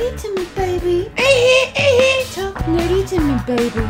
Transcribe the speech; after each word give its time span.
nerdy 0.00 0.20
to 0.22 0.34
me, 0.34 0.44
baby. 0.54 1.04
Talk 2.32 2.54
nerdy 2.64 3.06
to 3.08 3.20
me, 3.20 3.36
baby. 3.46 3.84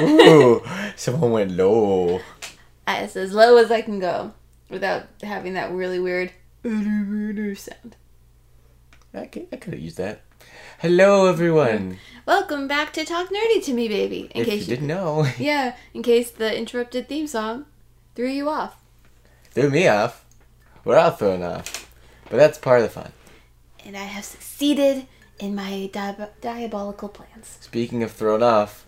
Ooh, 0.22 0.62
someone 0.96 1.32
went 1.32 1.50
low. 1.52 2.20
As 2.86 3.16
as 3.16 3.32
low 3.32 3.56
as 3.56 3.70
I 3.72 3.82
can 3.82 3.98
go 3.98 4.32
without 4.68 5.06
having 5.22 5.54
that 5.54 5.72
really 5.72 5.98
weird 5.98 6.32
sound. 7.58 7.96
I 9.12 9.26
could, 9.26 9.48
I 9.52 9.56
could 9.56 9.72
have 9.74 9.82
used 9.82 9.96
that. 9.96 10.22
Hello, 10.78 11.26
everyone. 11.26 11.98
Welcome 12.26 12.68
back 12.68 12.92
to 12.92 13.04
Talk 13.04 13.28
Nerdy 13.28 13.62
to 13.64 13.74
Me, 13.74 13.88
baby. 13.88 14.30
In 14.34 14.42
if 14.42 14.46
case 14.46 14.68
you 14.68 14.76
didn't 14.76 14.86
know, 14.86 15.26
yeah, 15.38 15.74
in 15.92 16.04
case 16.04 16.30
the 16.30 16.56
interrupted 16.56 17.08
theme 17.08 17.26
song 17.26 17.66
threw 18.14 18.28
you 18.28 18.48
off. 18.48 18.76
threw 19.50 19.68
me 19.68 19.88
off. 19.88 20.24
We're 20.84 20.96
all 20.96 21.10
thrown 21.10 21.42
off, 21.42 21.89
but 22.30 22.36
that's 22.38 22.56
part 22.58 22.80
of 22.80 22.84
the 22.84 23.00
fun. 23.00 23.12
And 23.84 23.96
I 23.96 24.04
have 24.04 24.24
succeeded 24.24 25.06
in 25.38 25.54
my 25.54 25.90
di- 25.92 26.28
diabolical 26.40 27.08
plans. 27.08 27.58
Speaking 27.60 28.02
of 28.02 28.12
thrown 28.12 28.42
off, 28.42 28.86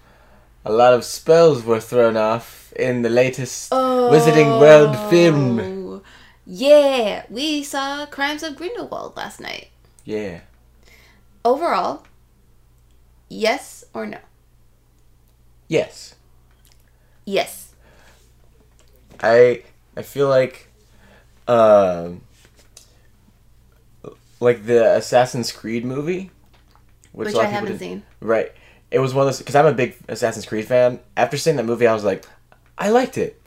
a 0.64 0.72
lot 0.72 0.94
of 0.94 1.04
spells 1.04 1.64
were 1.64 1.80
thrown 1.80 2.16
off 2.16 2.72
in 2.76 3.02
the 3.02 3.10
latest 3.10 3.70
Wizarding 3.72 4.60
World 4.60 4.96
film. 5.10 5.60
Oh, 5.60 6.02
Yeah, 6.46 7.24
we 7.28 7.62
saw 7.62 8.06
Crimes 8.06 8.42
of 8.42 8.56
Grindelwald 8.56 9.16
last 9.16 9.40
night. 9.40 9.68
Yeah. 10.04 10.40
Overall, 11.44 12.04
yes 13.28 13.84
or 13.92 14.06
no? 14.06 14.18
Yes. 15.68 16.14
Yes. 17.24 17.72
I 19.20 19.62
I 19.96 20.02
feel 20.02 20.28
like 20.28 20.68
um 21.48 22.22
like 24.42 24.66
the 24.66 24.94
Assassin's 24.96 25.52
Creed 25.52 25.84
movie, 25.84 26.30
Which, 27.12 27.28
a 27.28 27.30
I 27.30 27.34
lot 27.34 27.40
of 27.44 27.46
people 27.46 27.54
haven't 27.54 27.72
did- 27.72 27.78
seen. 27.78 28.02
Right. 28.20 28.52
It 28.90 28.98
was 28.98 29.14
one 29.14 29.22
of 29.26 29.32
those 29.32 29.38
because 29.38 29.54
I'm 29.54 29.66
a 29.66 29.72
big 29.72 29.96
Assassin's 30.08 30.44
Creed 30.44 30.66
fan. 30.66 31.00
After 31.16 31.36
seeing 31.38 31.56
that 31.56 31.64
movie, 31.64 31.86
I 31.86 31.94
was 31.94 32.04
like, 32.04 32.26
I 32.76 32.90
liked 32.90 33.16
it, 33.16 33.40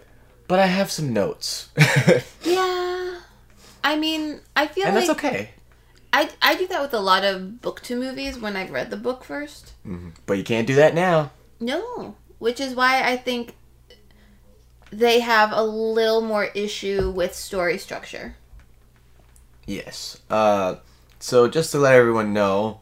but 0.48 0.60
I 0.60 0.66
have 0.66 0.90
some 0.90 1.14
notes, 1.14 1.70
Yeah. 2.44 3.20
I 3.84 3.96
mean, 3.98 4.40
I 4.56 4.66
feel 4.68 4.88
and 4.88 4.96
like 4.96 5.06
that's 5.06 5.20
okay. 5.20 5.52
I, 6.12 6.30
I 6.42 6.56
do 6.56 6.66
that 6.68 6.82
with 6.82 6.94
a 6.94 7.00
lot 7.00 7.24
of 7.24 7.62
book 7.62 7.82
to 7.82 7.96
movies 7.96 8.40
when 8.40 8.56
I've 8.56 8.72
read 8.72 8.90
the 8.90 8.98
book 8.98 9.24
first. 9.24 9.74
Mm-hmm. 9.86 10.10
But 10.26 10.38
you 10.40 10.44
can't 10.44 10.66
do 10.66 10.76
that 10.76 10.96
now. 10.96 11.32
No. 11.60 12.16
Which 12.40 12.60
is 12.60 12.74
why 12.74 13.04
I 13.04 13.16
think 13.18 13.54
they 14.92 15.20
have 15.20 15.52
a 15.52 15.62
little 15.64 16.22
more 16.22 16.46
issue 16.56 17.12
with 17.12 17.36
story 17.36 17.78
structure. 17.78 18.38
Yes. 19.66 20.22
Uh, 20.30 20.76
so 21.20 21.48
just 21.48 21.72
to 21.72 21.80
let 21.80 21.96
everyone 21.96 22.34
know, 22.34 22.82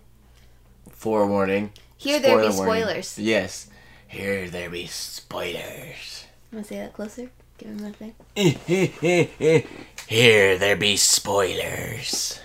forewarning. 0.89 1.71
Here 1.97 2.19
there 2.19 2.37
be 2.37 2.43
warning. 2.43 2.83
spoilers. 2.83 3.19
Yes. 3.19 3.69
Here 4.07 4.49
there 4.49 4.69
be 4.69 4.85
spoilers. 4.87 6.25
Want 6.51 6.65
to 6.65 6.73
say 6.73 6.79
that 6.79 6.93
closer? 6.93 7.29
Give 7.57 7.69
him 7.69 7.77
that 7.79 7.95
thing. 7.95 8.15
Here 10.07 10.57
there 10.57 10.75
be 10.75 10.97
spoilers. 10.97 12.39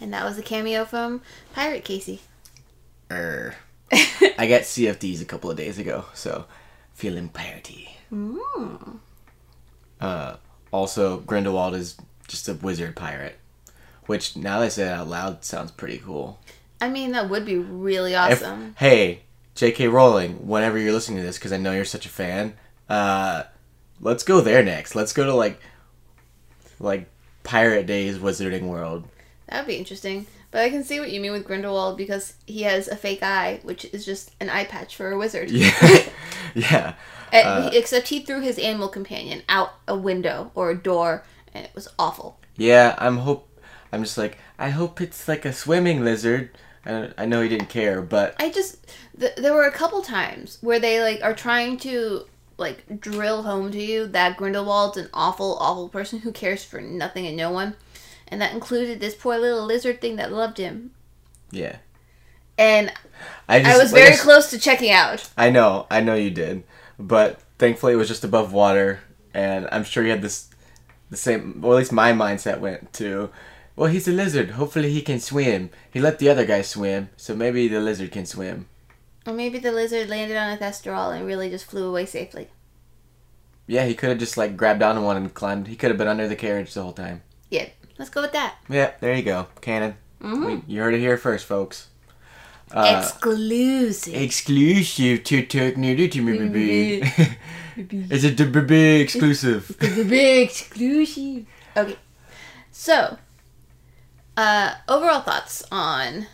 And 0.00 0.12
that 0.12 0.24
was 0.24 0.38
a 0.38 0.42
cameo 0.42 0.84
from 0.84 1.22
Pirate 1.52 1.84
Casey. 1.84 2.20
Er. 3.10 3.56
I 3.92 4.46
got 4.46 4.62
CFDs 4.62 5.20
a 5.20 5.24
couple 5.24 5.50
of 5.50 5.56
days 5.56 5.78
ago, 5.78 6.04
so 6.14 6.44
feeling 6.94 7.28
piratey. 7.30 7.88
Mm. 8.12 8.98
Uh, 10.00 10.36
also, 10.70 11.18
Grindelwald 11.18 11.74
is 11.74 11.96
just 12.28 12.48
a 12.48 12.54
wizard 12.54 12.94
pirate, 12.94 13.38
which 14.06 14.36
now 14.36 14.60
that 14.60 14.66
I 14.66 14.68
say 14.68 14.84
it 14.86 14.92
out 14.92 15.08
loud 15.08 15.44
sounds 15.44 15.70
pretty 15.72 15.98
cool. 15.98 16.38
I 16.80 16.88
mean, 16.88 17.10
that 17.12 17.28
would 17.28 17.44
be 17.44 17.58
really 17.58 18.12
If- 18.14 18.42
awesome. 18.42 18.74
hey, 18.78 19.22
J.K. 19.56 19.88
Rowling, 19.88 20.46
whenever 20.46 20.78
you're 20.78 20.92
listening 20.92 21.18
to 21.18 21.24
this, 21.24 21.36
because 21.38 21.52
I 21.52 21.56
know 21.56 21.72
you're 21.72 21.84
such 21.84 22.06
a 22.06 22.10
fan, 22.10 22.54
uh, 22.88 23.42
let's 24.00 24.22
go 24.22 24.40
there 24.40 24.62
next. 24.62 24.94
Let's 24.94 25.12
go 25.12 25.24
to 25.24 25.34
like, 25.34 25.60
like 26.78 27.08
Pirate 27.42 27.86
Days 27.86 28.18
Wizarding 28.18 28.62
World. 28.68 29.08
that 29.48 29.60
would 29.60 29.66
be 29.68 29.76
interesting. 29.76 30.26
But 30.50 30.62
I 30.62 30.70
can 30.70 30.82
see 30.82 30.98
what 30.98 31.10
you 31.10 31.20
mean 31.20 31.32
with 31.32 31.44
Grindelwald 31.44 31.98
because 31.98 32.34
he 32.46 32.62
has 32.62 32.88
a 32.88 32.96
fake 32.96 33.22
eye, 33.22 33.60
which 33.64 33.84
is 33.86 34.06
just 34.06 34.30
an 34.40 34.48
eye 34.48 34.64
patch 34.64 34.96
for 34.96 35.10
a 35.10 35.18
wizard. 35.18 35.50
Yeah, 35.50 35.72
yeah. 36.54 36.94
Uh, 37.32 37.68
he- 37.70 37.76
except 37.76 38.08
he 38.08 38.20
threw 38.20 38.40
his 38.40 38.58
animal 38.58 38.88
companion 38.88 39.42
out 39.48 39.72
a 39.86 39.94
window 39.96 40.50
or 40.54 40.70
a 40.70 40.74
door, 40.76 41.24
and 41.58 41.66
it 41.66 41.74
was 41.74 41.88
awful. 41.98 42.38
Yeah, 42.56 42.94
I'm 42.98 43.18
hope. 43.18 43.48
I'm 43.92 44.02
just 44.02 44.16
like 44.18 44.38
I 44.58 44.70
hope 44.70 45.00
it's 45.00 45.28
like 45.28 45.44
a 45.44 45.52
swimming 45.52 46.04
lizard. 46.04 46.50
I, 46.86 47.10
I 47.18 47.26
know 47.26 47.42
he 47.42 47.48
didn't 47.48 47.68
care, 47.68 48.00
but 48.00 48.34
I 48.38 48.50
just 48.50 48.86
th- 49.18 49.36
there 49.36 49.52
were 49.52 49.66
a 49.66 49.72
couple 49.72 50.00
times 50.02 50.58
where 50.60 50.78
they 50.78 51.00
like 51.02 51.22
are 51.22 51.34
trying 51.34 51.76
to 51.78 52.26
like 52.56 53.00
drill 53.00 53.42
home 53.42 53.70
to 53.72 53.80
you 53.82 54.06
that 54.08 54.36
Grindelwald's 54.36 54.96
an 54.96 55.08
awful, 55.12 55.56
awful 55.60 55.88
person 55.88 56.20
who 56.20 56.32
cares 56.32 56.64
for 56.64 56.80
nothing 56.80 57.26
and 57.26 57.36
no 57.36 57.50
one, 57.50 57.74
and 58.28 58.40
that 58.40 58.52
included 58.52 59.00
this 59.00 59.14
poor 59.14 59.36
little 59.38 59.64
lizard 59.64 60.00
thing 60.00 60.16
that 60.16 60.32
loved 60.32 60.58
him. 60.58 60.92
yeah. 61.50 61.76
And 62.56 62.92
I, 63.48 63.60
just, 63.60 63.72
I 63.72 63.78
was 63.78 63.92
very 63.92 64.16
close 64.16 64.50
to 64.50 64.58
checking 64.58 64.90
out. 64.90 65.30
I 65.36 65.50
know, 65.50 65.86
I 65.90 66.00
know 66.00 66.16
you 66.16 66.30
did, 66.30 66.64
but 66.98 67.40
thankfully 67.58 67.92
it 67.92 67.96
was 67.96 68.08
just 68.08 68.24
above 68.24 68.52
water, 68.52 68.98
and 69.32 69.68
I'm 69.70 69.84
sure 69.84 70.02
you 70.02 70.10
had 70.10 70.22
this, 70.22 70.47
the 71.10 71.16
same. 71.16 71.60
Well, 71.60 71.74
at 71.74 71.78
least 71.78 71.92
my 71.92 72.12
mindset 72.12 72.60
went 72.60 72.92
to, 72.94 73.30
well, 73.76 73.90
he's 73.90 74.08
a 74.08 74.12
lizard. 74.12 74.50
Hopefully 74.52 74.90
he 74.92 75.02
can 75.02 75.20
swim. 75.20 75.70
He 75.90 76.00
let 76.00 76.18
the 76.18 76.28
other 76.28 76.44
guy 76.44 76.62
swim, 76.62 77.10
so 77.16 77.34
maybe 77.34 77.68
the 77.68 77.80
lizard 77.80 78.12
can 78.12 78.26
swim. 78.26 78.66
Or 79.26 79.32
maybe 79.32 79.58
the 79.58 79.72
lizard 79.72 80.08
landed 80.08 80.36
on 80.36 80.52
a 80.52 80.56
Thestral 80.56 81.14
and 81.14 81.26
really 81.26 81.50
just 81.50 81.66
flew 81.66 81.86
away 81.88 82.06
safely. 82.06 82.48
Yeah, 83.66 83.84
he 83.84 83.94
could 83.94 84.08
have 84.08 84.18
just 84.18 84.36
like 84.38 84.56
grabbed 84.56 84.82
onto 84.82 85.02
one 85.02 85.16
and 85.18 85.32
climbed. 85.34 85.66
He 85.68 85.76
could 85.76 85.90
have 85.90 85.98
been 85.98 86.08
under 86.08 86.26
the 86.26 86.36
carriage 86.36 86.72
the 86.72 86.82
whole 86.82 86.92
time. 86.94 87.22
Yeah, 87.50 87.66
let's 87.98 88.10
go 88.10 88.22
with 88.22 88.32
that. 88.32 88.56
Yeah, 88.68 88.92
there 89.00 89.14
you 89.14 89.22
go, 89.22 89.48
canon. 89.60 89.96
Mhm. 90.22 90.46
We, 90.66 90.74
you 90.74 90.80
heard 90.80 90.94
it 90.94 91.00
here 91.00 91.18
first, 91.18 91.44
folks. 91.44 91.88
Uh, 92.70 93.02
Exclusive. 93.02 94.14
exclusive 94.14 95.24
to 95.24 95.42
Talk 95.42 95.74
Nerdy 95.74 96.10
to 96.12 96.20
baby. 97.84 98.06
It's 98.10 98.24
a 98.24 98.30
big 98.44 99.00
exclusive. 99.00 99.76
big 99.78 100.48
exclusive. 100.48 101.46
Okay, 101.76 101.96
so 102.70 103.18
uh, 104.36 104.74
overall 104.88 105.20
thoughts 105.22 105.64
on 105.70 106.26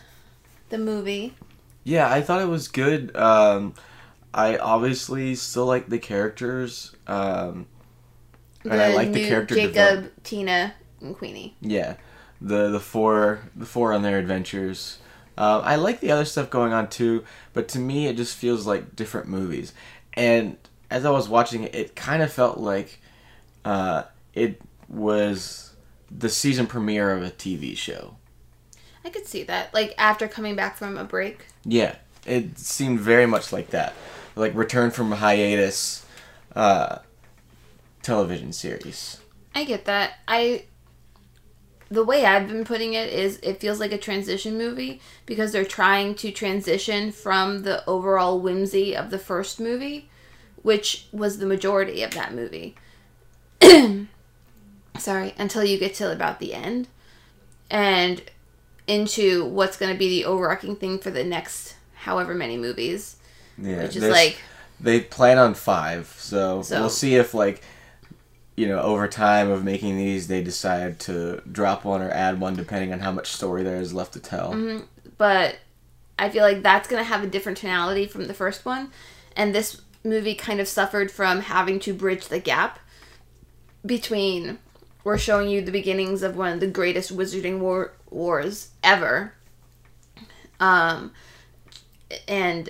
the 0.69 0.77
movie? 0.77 1.35
Yeah, 1.83 2.11
I 2.11 2.21
thought 2.21 2.41
it 2.41 2.47
was 2.47 2.67
good. 2.67 3.15
Um, 3.15 3.73
I 4.33 4.57
obviously 4.57 5.35
still 5.35 5.65
like 5.65 5.87
the 5.87 5.99
characters. 5.99 6.95
Um, 7.07 7.67
and 8.63 8.81
I 8.81 8.93
like 8.93 9.13
the 9.13 9.27
character 9.27 9.55
Jacob, 9.55 9.73
develop- 9.73 10.23
Tina, 10.23 10.73
and 11.01 11.15
Queenie. 11.15 11.55
yeah, 11.61 11.97
the 12.41 12.69
the 12.69 12.79
four 12.79 13.41
the 13.55 13.65
four 13.65 13.93
on 13.93 14.01
their 14.01 14.17
adventures. 14.17 14.97
Um, 15.37 15.61
I 15.65 15.75
like 15.75 15.99
the 15.99 16.11
other 16.11 16.25
stuff 16.25 16.49
going 16.49 16.73
on 16.73 16.89
too, 16.89 17.23
but 17.53 17.67
to 17.69 17.79
me 17.79 18.07
it 18.07 18.15
just 18.17 18.35
feels 18.37 18.65
like 18.65 18.95
different 18.95 19.27
movies. 19.27 19.73
And 20.13 20.57
as 20.95 21.03
I 21.03 21.09
was 21.09 21.27
watching 21.27 21.63
it, 21.63 21.75
it 21.75 21.93
kind 21.93 22.23
of 22.23 22.31
felt 22.31 22.57
like 22.57 23.01
uh, 23.65 24.03
it 24.33 24.61
was 24.87 25.75
the 26.09 26.29
season 26.29 26.67
premiere 26.67 27.11
of 27.11 27.21
a 27.21 27.31
TV 27.31 27.75
show. 27.75 28.15
I 29.03 29.09
could 29.09 29.27
see 29.27 29.43
that. 29.43 29.73
Like 29.73 29.93
after 29.97 30.29
coming 30.29 30.55
back 30.55 30.77
from 30.77 30.97
a 30.97 31.03
break. 31.03 31.47
Yeah, 31.65 31.95
it 32.25 32.57
seemed 32.57 33.01
very 33.01 33.25
much 33.25 33.51
like 33.51 33.71
that, 33.71 33.93
like 34.37 34.55
return 34.55 34.89
from 34.89 35.11
a 35.11 35.17
hiatus, 35.17 36.05
uh, 36.55 36.99
television 38.01 38.53
series. 38.53 39.19
I 39.53 39.65
get 39.65 39.83
that. 39.85 40.13
I 40.29 40.63
the 41.89 42.05
way 42.05 42.25
I've 42.25 42.47
been 42.47 42.63
putting 42.63 42.93
it 42.93 43.11
is 43.11 43.37
it 43.43 43.59
feels 43.59 43.81
like 43.81 43.91
a 43.91 43.97
transition 43.97 44.57
movie 44.57 45.01
because 45.25 45.51
they're 45.51 45.65
trying 45.65 46.15
to 46.15 46.31
transition 46.31 47.11
from 47.11 47.63
the 47.63 47.85
overall 47.85 48.39
whimsy 48.39 48.95
of 48.95 49.09
the 49.09 49.19
first 49.19 49.59
movie, 49.59 50.09
which 50.65 51.05
was 51.11 51.37
the 51.37 51.45
majority 51.45 52.01
of 52.01 52.09
that 52.15 52.33
movie. 52.33 52.73
Sorry, 54.97 55.35
until 55.37 55.63
you 55.63 55.77
get 55.77 55.93
to 55.95 56.11
about 56.11 56.39
the 56.39 56.55
end 56.55 56.87
and 57.69 58.23
into 58.87 59.45
what's 59.45 59.77
going 59.77 59.93
to 59.93 59.97
be 59.97 60.09
the 60.09 60.25
overarching 60.25 60.75
thing 60.75 60.97
for 60.97 61.11
the 61.11 61.23
next 61.23 61.75
however 61.93 62.33
many 62.33 62.57
movies, 62.57 63.17
Yeah, 63.59 63.83
which 63.83 63.95
is 63.95 64.05
like 64.05 64.39
they 64.79 65.01
plan 65.01 65.37
on 65.37 65.53
five, 65.53 66.07
so, 66.17 66.63
So- 66.63 66.79
we'll 66.79 66.89
see 66.89 67.13
if 67.15 67.35
like 67.35 67.61
you 68.55 68.67
know 68.67 68.79
over 68.81 69.07
time 69.07 69.51
of 69.51 69.63
making 69.63 69.97
these 69.97 70.27
they 70.27 70.41
decide 70.41 70.99
to 71.01 71.43
drop 71.51 71.85
one 71.85 72.01
or 72.01 72.09
add 72.09 72.39
one 72.39 72.55
depending 72.55 72.91
on 72.91 73.01
how 73.01 73.11
much 73.11 73.27
story 73.27 73.61
there 73.61 73.77
is 73.77 73.93
left 73.93 74.13
to 74.13 74.19
tell. 74.19 74.51
Mm-hmm. 74.53 74.85
but 75.19 75.57
I 76.17 76.29
feel 76.29 76.41
like 76.41 76.63
that's 76.63 76.87
going 76.87 77.01
to 77.03 77.07
have 77.07 77.23
a 77.23 77.27
different 77.27 77.59
tonality 77.59 78.07
from 78.07 78.25
the 78.25 78.33
first 78.33 78.65
one. 78.65 78.91
And 79.35 79.53
this 79.53 79.81
movie 80.05 80.35
kind 80.35 80.59
of 80.59 80.67
suffered 80.67 81.11
from 81.11 81.41
having 81.41 81.79
to 81.81 81.93
bridge 81.93 82.27
the 82.27 82.39
gap 82.39 82.79
between 83.85 84.59
we're 85.03 85.17
showing 85.17 85.49
you 85.49 85.61
the 85.61 85.71
beginnings 85.71 86.23
of 86.23 86.35
one 86.35 86.53
of 86.53 86.59
the 86.59 86.67
greatest 86.67 87.15
wizarding 87.15 87.59
war 87.59 87.93
wars 88.09 88.69
ever. 88.83 89.33
Um, 90.59 91.11
and 92.27 92.69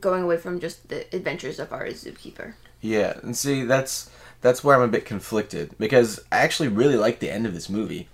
going 0.00 0.24
away 0.24 0.36
from 0.36 0.60
just 0.60 0.88
the 0.88 1.06
adventures 1.14 1.58
of 1.58 1.72
our 1.72 1.86
zookeeper. 1.86 2.54
Yeah, 2.80 3.18
and 3.22 3.36
see 3.36 3.64
that's 3.64 4.10
that's 4.40 4.62
where 4.62 4.76
I'm 4.76 4.82
a 4.82 4.88
bit 4.88 5.04
conflicted 5.04 5.74
because 5.78 6.20
I 6.30 6.38
actually 6.38 6.68
really 6.68 6.96
like 6.96 7.20
the 7.20 7.30
end 7.30 7.46
of 7.46 7.54
this 7.54 7.68
movie. 7.68 8.08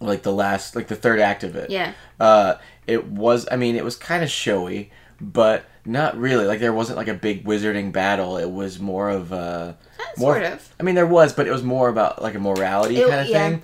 Like 0.00 0.22
the 0.22 0.32
last 0.32 0.74
like 0.74 0.88
the 0.88 0.96
third 0.96 1.20
act 1.20 1.44
of 1.44 1.54
it. 1.54 1.70
Yeah. 1.70 1.92
Uh 2.18 2.56
it 2.86 3.06
was 3.06 3.46
I 3.50 3.56
mean 3.56 3.76
it 3.76 3.84
was 3.84 3.96
kind 3.96 4.24
of 4.24 4.30
showy, 4.30 4.90
but 5.20 5.64
not 5.84 6.16
really. 6.16 6.46
Like 6.46 6.60
there 6.60 6.72
wasn't 6.72 6.96
like 6.98 7.08
a 7.08 7.14
big 7.14 7.44
wizarding 7.44 7.92
battle. 7.92 8.36
It 8.36 8.50
was 8.50 8.78
more 8.78 9.08
of 9.10 9.32
a 9.32 9.76
more 10.18 10.34
sort 10.34 10.44
of. 10.52 10.74
I 10.78 10.82
mean 10.82 10.94
there 10.94 11.06
was, 11.06 11.32
but 11.32 11.46
it 11.46 11.50
was 11.52 11.62
more 11.62 11.88
about 11.88 12.22
like 12.22 12.34
a 12.34 12.38
morality 12.40 12.96
It- 12.98 13.08
kind 13.08 13.20
of 13.20 13.26
yeah. 13.28 13.48
thing. 13.50 13.62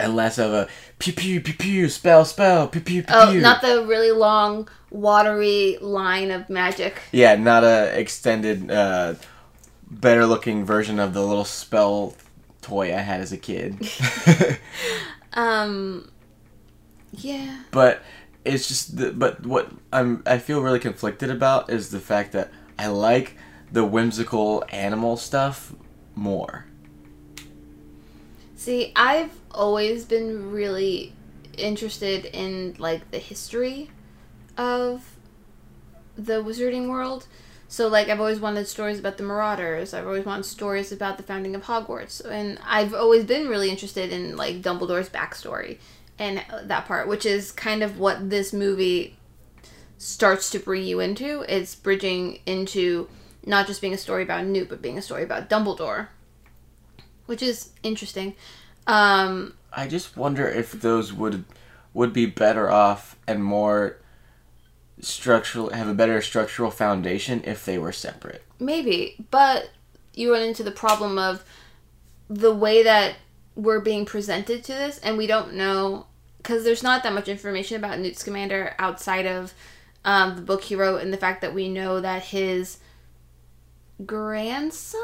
And 0.00 0.16
less 0.16 0.38
of 0.38 0.52
a 0.52 0.68
pew 0.98 1.12
pew 1.12 1.40
pew 1.40 1.54
pew 1.54 1.88
spell 1.88 2.24
spell 2.24 2.66
pew 2.66 2.80
pew 2.80 3.02
pew 3.02 3.14
Oh, 3.16 3.30
pew. 3.32 3.40
not 3.40 3.62
the 3.62 3.84
really 3.86 4.10
long, 4.10 4.68
watery 4.90 5.78
line 5.80 6.30
of 6.32 6.48
magic. 6.50 7.00
Yeah, 7.12 7.36
not 7.36 7.62
a 7.62 7.96
extended, 7.98 8.68
uh, 8.70 9.14
better 9.88 10.26
looking 10.26 10.64
version 10.64 10.98
of 10.98 11.12
the 11.14 11.24
little 11.24 11.44
spell 11.44 12.14
toy 12.62 12.86
I 12.92 12.98
had 13.00 13.20
as 13.20 13.32
a 13.32 13.36
kid. 13.38 13.78
Um, 15.34 16.10
yeah. 17.12 17.62
but 17.70 18.02
it's 18.44 18.68
just, 18.68 18.96
the, 18.96 19.12
but 19.12 19.46
what 19.46 19.70
I'm 19.92 20.22
I 20.26 20.38
feel 20.38 20.62
really 20.62 20.80
conflicted 20.80 21.30
about 21.30 21.70
is 21.70 21.90
the 21.90 22.00
fact 22.00 22.32
that 22.32 22.50
I 22.78 22.88
like 22.88 23.36
the 23.70 23.84
whimsical 23.84 24.64
animal 24.70 25.16
stuff 25.16 25.72
more. 26.14 26.66
See, 28.56 28.92
I've 28.94 29.32
always 29.50 30.04
been 30.04 30.52
really 30.52 31.12
interested 31.56 32.24
in 32.26 32.76
like 32.78 33.10
the 33.10 33.18
history 33.18 33.90
of 34.56 35.16
the 36.16 36.42
wizarding 36.42 36.88
world. 36.88 37.26
So 37.68 37.88
like 37.88 38.08
I've 38.08 38.20
always 38.20 38.38
wanted 38.38 38.68
stories 38.68 38.98
about 38.98 39.16
the 39.16 39.24
Marauders. 39.24 39.94
I've 39.94 40.06
always 40.06 40.26
wanted 40.26 40.44
stories 40.44 40.92
about 40.92 41.16
the 41.16 41.22
founding 41.22 41.54
of 41.54 41.64
Hogwarts, 41.64 42.22
and 42.24 42.58
I've 42.66 42.92
always 42.92 43.24
been 43.24 43.48
really 43.48 43.70
interested 43.70 44.12
in 44.12 44.36
like 44.36 44.60
Dumbledore's 44.60 45.08
backstory 45.08 45.78
and 46.18 46.44
that 46.64 46.86
part, 46.86 47.08
which 47.08 47.26
is 47.26 47.52
kind 47.52 47.82
of 47.82 47.98
what 47.98 48.30
this 48.30 48.52
movie 48.52 49.16
starts 49.98 50.50
to 50.50 50.58
bring 50.58 50.84
you 50.84 51.00
into. 51.00 51.44
It's 51.48 51.74
bridging 51.74 52.40
into 52.46 53.08
not 53.44 53.66
just 53.66 53.80
being 53.80 53.94
a 53.94 53.98
story 53.98 54.22
about 54.22 54.44
Newt, 54.44 54.68
but 54.68 54.82
being 54.82 54.98
a 54.98 55.02
story 55.02 55.22
about 55.22 55.48
Dumbledore, 55.48 56.08
which 57.26 57.42
is 57.42 57.70
interesting. 57.82 58.34
Um, 58.86 59.54
I 59.72 59.86
just 59.86 60.16
wonder 60.16 60.46
if 60.48 60.72
those 60.72 61.12
would 61.12 61.44
would 61.94 62.12
be 62.12 62.26
better 62.26 62.70
off 62.70 63.16
and 63.26 63.44
more 63.44 63.98
structural 65.00 65.70
have 65.70 65.88
a 65.88 65.94
better 65.94 66.22
structural 66.22 66.70
foundation 66.70 67.42
if 67.44 67.64
they 67.64 67.76
were 67.78 67.92
separate. 67.92 68.42
maybe, 68.58 69.16
but 69.30 69.70
you 70.14 70.32
run 70.32 70.42
into 70.42 70.62
the 70.62 70.70
problem 70.70 71.18
of 71.18 71.44
the 72.28 72.54
way 72.54 72.82
that 72.82 73.16
we're 73.54 73.80
being 73.80 74.04
presented 74.04 74.64
to 74.64 74.72
this, 74.72 74.98
and 74.98 75.16
we 75.16 75.26
don't 75.26 75.54
know 75.54 76.06
because 76.38 76.64
there's 76.64 76.82
not 76.82 77.04
that 77.04 77.12
much 77.12 77.28
information 77.28 77.76
about 77.76 78.00
Newt 78.00 78.18
Scamander 78.18 78.74
outside 78.78 79.26
of 79.26 79.54
um, 80.04 80.34
the 80.36 80.42
book 80.42 80.64
he 80.64 80.74
wrote, 80.74 81.02
and 81.02 81.12
the 81.12 81.18
fact 81.18 81.40
that 81.40 81.54
we 81.54 81.68
know 81.68 82.00
that 82.00 82.24
his 82.24 82.78
grandson 84.04 85.00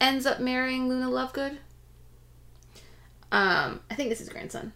ends 0.00 0.24
up 0.24 0.40
marrying 0.40 0.88
Luna 0.88 1.08
Lovegood. 1.08 1.58
Um, 3.30 3.80
I 3.90 3.94
think 3.94 4.10
it's 4.10 4.20
his 4.20 4.28
grandson. 4.28 4.72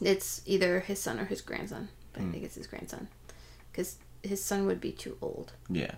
It's 0.00 0.42
either 0.46 0.80
his 0.80 0.98
son 0.98 1.20
or 1.20 1.24
his 1.24 1.40
grandson, 1.40 1.88
but 2.12 2.22
I 2.22 2.26
think 2.26 2.44
it's 2.44 2.56
his 2.56 2.66
grandson 2.66 3.08
because 3.70 3.96
his 4.22 4.42
son 4.42 4.66
would 4.66 4.80
be 4.80 4.92
too 4.92 5.16
old. 5.20 5.52
Yeah. 5.68 5.94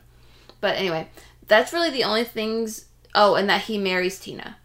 But 0.60 0.76
anyway, 0.76 1.08
that's 1.46 1.72
really 1.72 1.90
the 1.90 2.04
only 2.04 2.24
things. 2.24 2.86
Oh, 3.14 3.34
and 3.34 3.48
that 3.48 3.62
he 3.62 3.78
marries 3.78 4.18
Tina. 4.18 4.56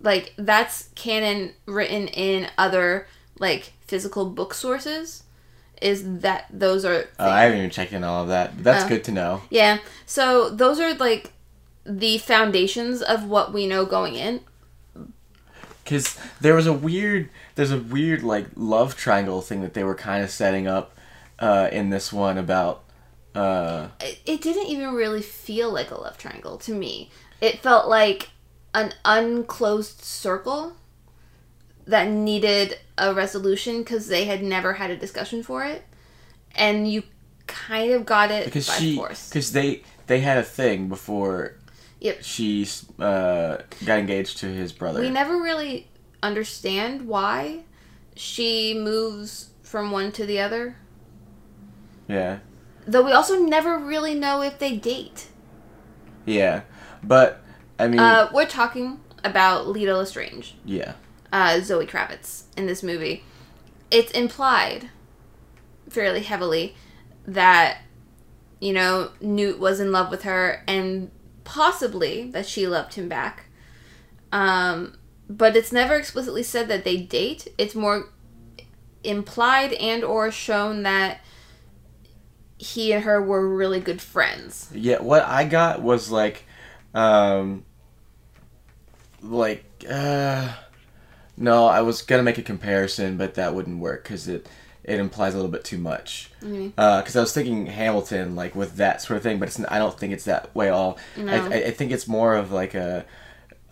Like 0.00 0.34
that's 0.36 0.88
canon 0.94 1.52
written 1.66 2.08
in 2.08 2.48
other 2.58 3.06
like 3.38 3.72
physical 3.86 4.26
book 4.30 4.54
sources. 4.54 5.22
Is 5.82 6.20
that 6.20 6.46
those 6.50 6.84
are? 6.84 7.04
Uh, 7.18 7.24
I 7.24 7.42
haven't 7.42 7.58
even 7.58 7.70
checked 7.70 7.92
in 7.92 8.02
all 8.04 8.22
of 8.22 8.28
that, 8.28 8.54
but 8.56 8.64
that's 8.64 8.84
Oh. 8.84 8.88
good 8.88 9.04
to 9.04 9.12
know. 9.12 9.42
yeah. 9.50 9.78
So 10.06 10.48
those 10.50 10.80
are 10.80 10.94
like 10.94 11.32
the 11.84 12.18
foundations 12.18 13.02
of 13.02 13.24
what 13.24 13.52
we 13.52 13.66
know 13.66 13.84
going 13.84 14.14
in. 14.14 14.40
Because 15.84 16.18
there 16.40 16.54
was 16.54 16.66
a 16.66 16.72
weird, 16.72 17.28
there's 17.54 17.70
a 17.70 17.78
weird 17.78 18.22
like 18.22 18.46
love 18.56 18.96
triangle 18.96 19.40
thing 19.40 19.62
that 19.62 19.74
they 19.74 19.84
were 19.84 19.94
kind 19.94 20.24
of 20.24 20.30
setting 20.30 20.66
up 20.66 20.96
uh, 21.38 21.68
in 21.70 21.90
this 21.90 22.12
one 22.12 22.38
about. 22.38 22.82
Uh, 23.34 23.88
It, 24.00 24.18
it 24.26 24.40
didn't 24.40 24.66
even 24.66 24.94
really 24.94 25.22
feel 25.22 25.70
like 25.70 25.90
a 25.90 26.00
love 26.00 26.16
triangle 26.18 26.56
to 26.58 26.72
me. 26.72 27.10
It 27.40 27.60
felt 27.60 27.86
like 27.86 28.30
an 28.76 28.92
unclosed 29.06 30.02
circle 30.02 30.76
that 31.86 32.08
needed 32.08 32.78
a 32.98 33.14
resolution 33.14 33.78
because 33.78 34.08
they 34.08 34.24
had 34.26 34.42
never 34.42 34.74
had 34.74 34.90
a 34.90 34.96
discussion 34.96 35.42
for 35.42 35.64
it, 35.64 35.82
and 36.54 36.90
you 36.90 37.02
kind 37.46 37.92
of 37.92 38.04
got 38.04 38.30
it 38.30 38.44
because 38.44 38.68
she, 38.72 38.96
because 38.96 39.52
they 39.52 39.82
they 40.06 40.20
had 40.20 40.36
a 40.38 40.42
thing 40.42 40.88
before 40.88 41.54
Yep. 42.00 42.18
she 42.22 42.68
uh, 42.98 43.56
got 43.86 43.98
engaged 43.98 44.38
to 44.38 44.46
his 44.46 44.72
brother. 44.72 45.00
We 45.00 45.08
never 45.10 45.40
really 45.40 45.88
understand 46.22 47.08
why 47.08 47.64
she 48.14 48.74
moves 48.74 49.50
from 49.62 49.90
one 49.90 50.12
to 50.12 50.26
the 50.26 50.38
other. 50.40 50.76
yeah, 52.08 52.40
Though 52.86 53.02
we 53.02 53.12
also 53.12 53.38
never 53.40 53.78
really 53.78 54.14
know 54.14 54.42
if 54.42 54.58
they 54.58 54.76
date. 54.76 55.28
yeah, 56.26 56.62
but 57.02 57.40
I 57.78 57.88
mean, 57.88 58.00
Uh, 58.00 58.28
we're 58.32 58.46
talking 58.46 59.00
about 59.24 59.68
Leta 59.68 59.96
Lestrange, 59.96 60.54
yeah, 60.64 60.94
uh, 61.32 61.60
Zoe 61.60 61.86
Kravitz 61.86 62.44
in 62.56 62.66
this 62.66 62.82
movie. 62.82 63.24
It's 63.90 64.10
implied 64.12 64.90
fairly 65.88 66.20
heavily 66.22 66.74
that, 67.26 67.78
you 68.60 68.72
know, 68.72 69.10
Newt 69.20 69.58
was 69.58 69.78
in 69.80 69.92
love 69.92 70.10
with 70.10 70.22
her 70.22 70.64
and 70.66 71.10
possibly 71.44 72.30
that 72.30 72.46
she 72.46 72.66
loved 72.66 72.94
him 72.94 73.08
back. 73.08 73.44
Um, 74.32 74.98
but 75.28 75.56
it's 75.56 75.72
never 75.72 75.94
explicitly 75.94 76.42
said 76.42 76.68
that 76.68 76.84
they 76.84 76.96
date. 76.96 77.48
It's 77.58 77.74
more 77.74 78.10
implied 79.04 79.72
and 79.74 80.02
or 80.02 80.30
shown 80.32 80.82
that 80.82 81.20
he 82.58 82.92
and 82.92 83.04
her 83.04 83.22
were 83.22 83.46
really 83.54 83.80
good 83.80 84.00
friends. 84.00 84.70
yeah. 84.74 84.98
What 85.00 85.22
I 85.24 85.44
got 85.44 85.82
was 85.82 86.10
like, 86.10 86.44
um, 86.94 87.64
like 89.22 89.84
uh, 89.88 90.48
no, 91.36 91.66
I 91.66 91.80
was 91.82 92.02
gonna 92.02 92.22
make 92.22 92.38
a 92.38 92.42
comparison, 92.42 93.16
but 93.16 93.34
that 93.34 93.54
wouldn't 93.54 93.78
work 93.78 94.04
because 94.04 94.28
it 94.28 94.48
it 94.86 95.00
implies 95.00 95.34
a 95.34 95.36
little 95.36 95.50
bit 95.50 95.64
too 95.64 95.78
much. 95.78 96.30
Because 96.40 97.16
I 97.16 97.20
was 97.20 97.32
thinking 97.32 97.66
Hamilton, 97.66 98.36
like 98.36 98.54
with 98.54 98.76
that 98.76 99.02
sort 99.02 99.16
of 99.16 99.22
thing, 99.24 99.38
but 99.38 99.48
it's, 99.48 99.60
I 99.68 99.78
don't 99.78 99.98
think 99.98 100.12
it's 100.12 100.24
that 100.24 100.54
way 100.54 100.68
at 100.68 100.74
all. 100.74 100.96
No. 101.16 101.32
I, 101.32 101.54
I, 101.54 101.70
think 101.72 101.90
it's 101.90 102.06
more 102.06 102.36
of 102.36 102.52
like 102.52 102.74
a, 102.74 103.04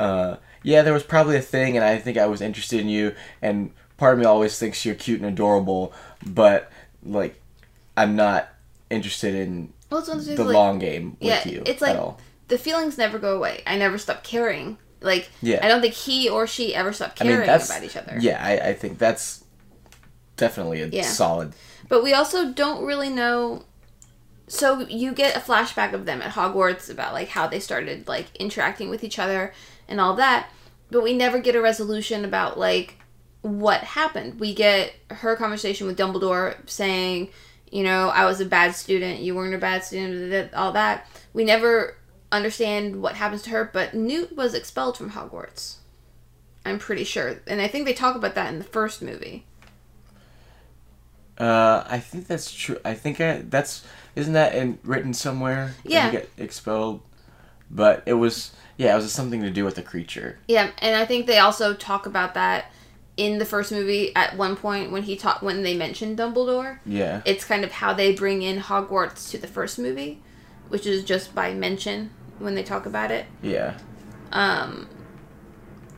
uh, 0.01 0.37
yeah, 0.65 0.83
there 0.83 0.93
was 0.93 1.05
probably 1.05 1.37
a 1.37 1.41
thing, 1.41 1.77
and 1.77 1.85
I 1.85 1.99
think 1.99 2.19
I 2.19 2.27
was 2.27 2.41
interested 2.41 2.81
in 2.81 2.89
you, 2.89 3.15
and 3.41 3.71
part 3.97 4.15
of 4.15 4.19
me 4.19 4.25
always 4.25 4.59
thinks 4.59 4.85
you're 4.85 4.97
cute 4.97 5.21
and 5.21 5.29
adorable, 5.29 5.93
but 6.27 6.71
like, 7.05 7.41
I'm 7.97 8.17
not 8.17 8.49
interested 8.91 9.37
in 9.37 9.73
Well, 9.91 10.01
it's 10.01 10.09
one 10.09 10.19
of 10.19 10.25
those 10.25 10.37
the 10.37 10.45
like, 10.45 10.55
long 10.55 10.81
game 10.81 11.17
with 11.21 11.29
yeah, 11.29 11.49
you 11.49 11.63
it's 11.65 11.81
at 11.81 11.89
like 11.89 11.97
all. 11.97 12.19
the 12.49 12.59
feelings 12.59 12.99
never 12.99 13.21
go 13.21 13.37
away. 13.37 13.63
I 13.69 13.77
never 13.79 13.99
stop 13.99 14.25
caring. 14.25 14.79
Like 15.05 15.31
Yeah. 15.43 15.61
I 15.63 15.69
don't 15.69 15.81
think 15.81 15.95
he 15.95 16.29
or 16.29 16.47
she 16.47 16.75
ever 16.75 16.93
stopped 16.93 17.21
I 17.21 17.25
mean, 17.25 17.35
caring 17.35 17.49
about 17.49 17.83
each 17.85 17.97
other. 17.97 18.17
yeah, 18.21 18.43
I, 18.45 18.71
I 18.71 18.73
think 18.75 18.99
that's 18.99 19.45
definitely 20.37 20.83
a 20.83 20.87
Yeah. 20.89 21.03
solid. 21.03 21.53
But 21.89 22.03
we 22.03 22.13
also 22.15 22.51
don't 22.53 22.85
really 22.85 23.11
know. 23.11 23.65
So 24.49 24.81
you 24.81 25.13
get 25.13 25.37
a 25.37 25.41
flashback 25.41 25.93
of 25.93 26.07
them 26.07 26.21
at 26.23 26.33
Hogwarts 26.33 26.91
about 26.91 27.13
like 27.13 27.29
how 27.29 27.47
they 27.47 27.61
started 27.61 28.09
like 28.09 28.35
interacting 28.37 28.91
with 28.91 29.05
each 29.05 29.19
other 29.19 29.53
and 29.89 30.01
all 30.01 30.15
that, 30.17 30.49
but 30.91 31.03
we 31.03 31.13
never 31.15 31.39
get 31.39 31.55
a 31.55 31.61
resolution 31.61 32.25
about 32.25 32.59
like 32.59 32.97
what 33.43 33.81
happened. 33.83 34.41
We 34.41 34.55
get 34.55 34.95
her 35.11 35.37
conversation 35.37 35.87
with 35.87 35.99
Dumbledore 35.99 36.57
saying, 36.69 37.29
you 37.71 37.83
know, 37.83 38.09
I 38.09 38.25
was 38.25 38.41
a 38.41 38.45
bad 38.47 38.75
student, 38.75 39.21
you 39.21 39.35
weren't 39.35 39.55
a 39.55 39.59
bad 39.59 39.85
student, 39.85 40.53
all 40.55 40.73
that. 40.73 41.07
We 41.33 41.45
never 41.45 41.97
understand 42.37 43.03
what 43.03 43.15
happens 43.17 43.43
to 43.43 43.51
her, 43.51 43.71
but 43.73 43.95
Newt 43.95 44.37
was 44.37 44.55
expelled 44.55 44.97
from 44.97 45.11
Hogwarts. 45.11 45.77
I'm 46.65 46.79
pretty 46.79 47.05
sure. 47.05 47.41
And 47.47 47.61
I 47.61 47.69
think 47.69 47.85
they 47.85 47.93
talk 47.93 48.17
about 48.17 48.35
that 48.35 48.53
in 48.53 48.59
the 48.59 48.65
first 48.65 49.03
movie. 49.03 49.45
Uh, 51.39 51.85
I 51.87 51.99
think 51.99 52.27
that's 52.27 52.53
true. 52.53 52.79
I 52.85 52.95
think 52.95 53.21
I, 53.21 53.43
that's 53.49 53.85
isn't 54.15 54.33
that 54.35 54.55
in, 54.55 54.79
written 54.85 55.13
somewhere? 55.13 55.75
Yeah. 55.83 56.11
get 56.11 56.31
expelled, 56.39 57.03
but 57.71 58.03
it 58.07 58.15
was 58.15 58.53
Yeah, 58.77 58.93
it 58.93 58.97
was 58.97 59.13
something 59.13 59.43
to 59.43 59.51
do 59.51 59.65
with 59.65 59.75
the 59.75 59.83
creature. 59.83 60.39
Yeah, 60.47 60.71
and 60.79 60.97
I 60.97 61.05
think 61.05 61.27
they 61.27 61.39
also 61.39 61.75
talk 61.75 62.07
about 62.07 62.35
that 62.35 62.73
in 63.17 63.39
the 63.39 63.45
first 63.45 63.71
movie 63.71 64.15
at 64.17 64.37
one 64.37 64.57
point 64.57 64.91
when 64.91 65.03
he 65.03 65.17
taught 65.17 65.43
when 65.43 65.63
they 65.63 65.77
mentioned 65.77 66.19
Dumbledore. 66.19 66.79
Yeah. 66.87 67.23
It's 67.25 67.45
kind 67.45 67.65
of 67.65 67.73
how 67.73 67.95
they 67.95 68.15
bring 68.15 68.43
in 68.43 68.61
Hogwarts 68.61 69.31
to 69.31 69.39
the 69.39 69.47
first 69.47 69.79
movie, 69.79 70.23
which 70.69 70.87
is 70.87 71.05
just 71.05 71.35
by 71.35 71.53
mention 71.53 72.11
when 72.39 72.55
they 72.55 72.63
talk 72.63 72.87
about 72.87 73.11
it. 73.11 73.27
Yeah. 73.43 73.79
Um, 74.33 74.89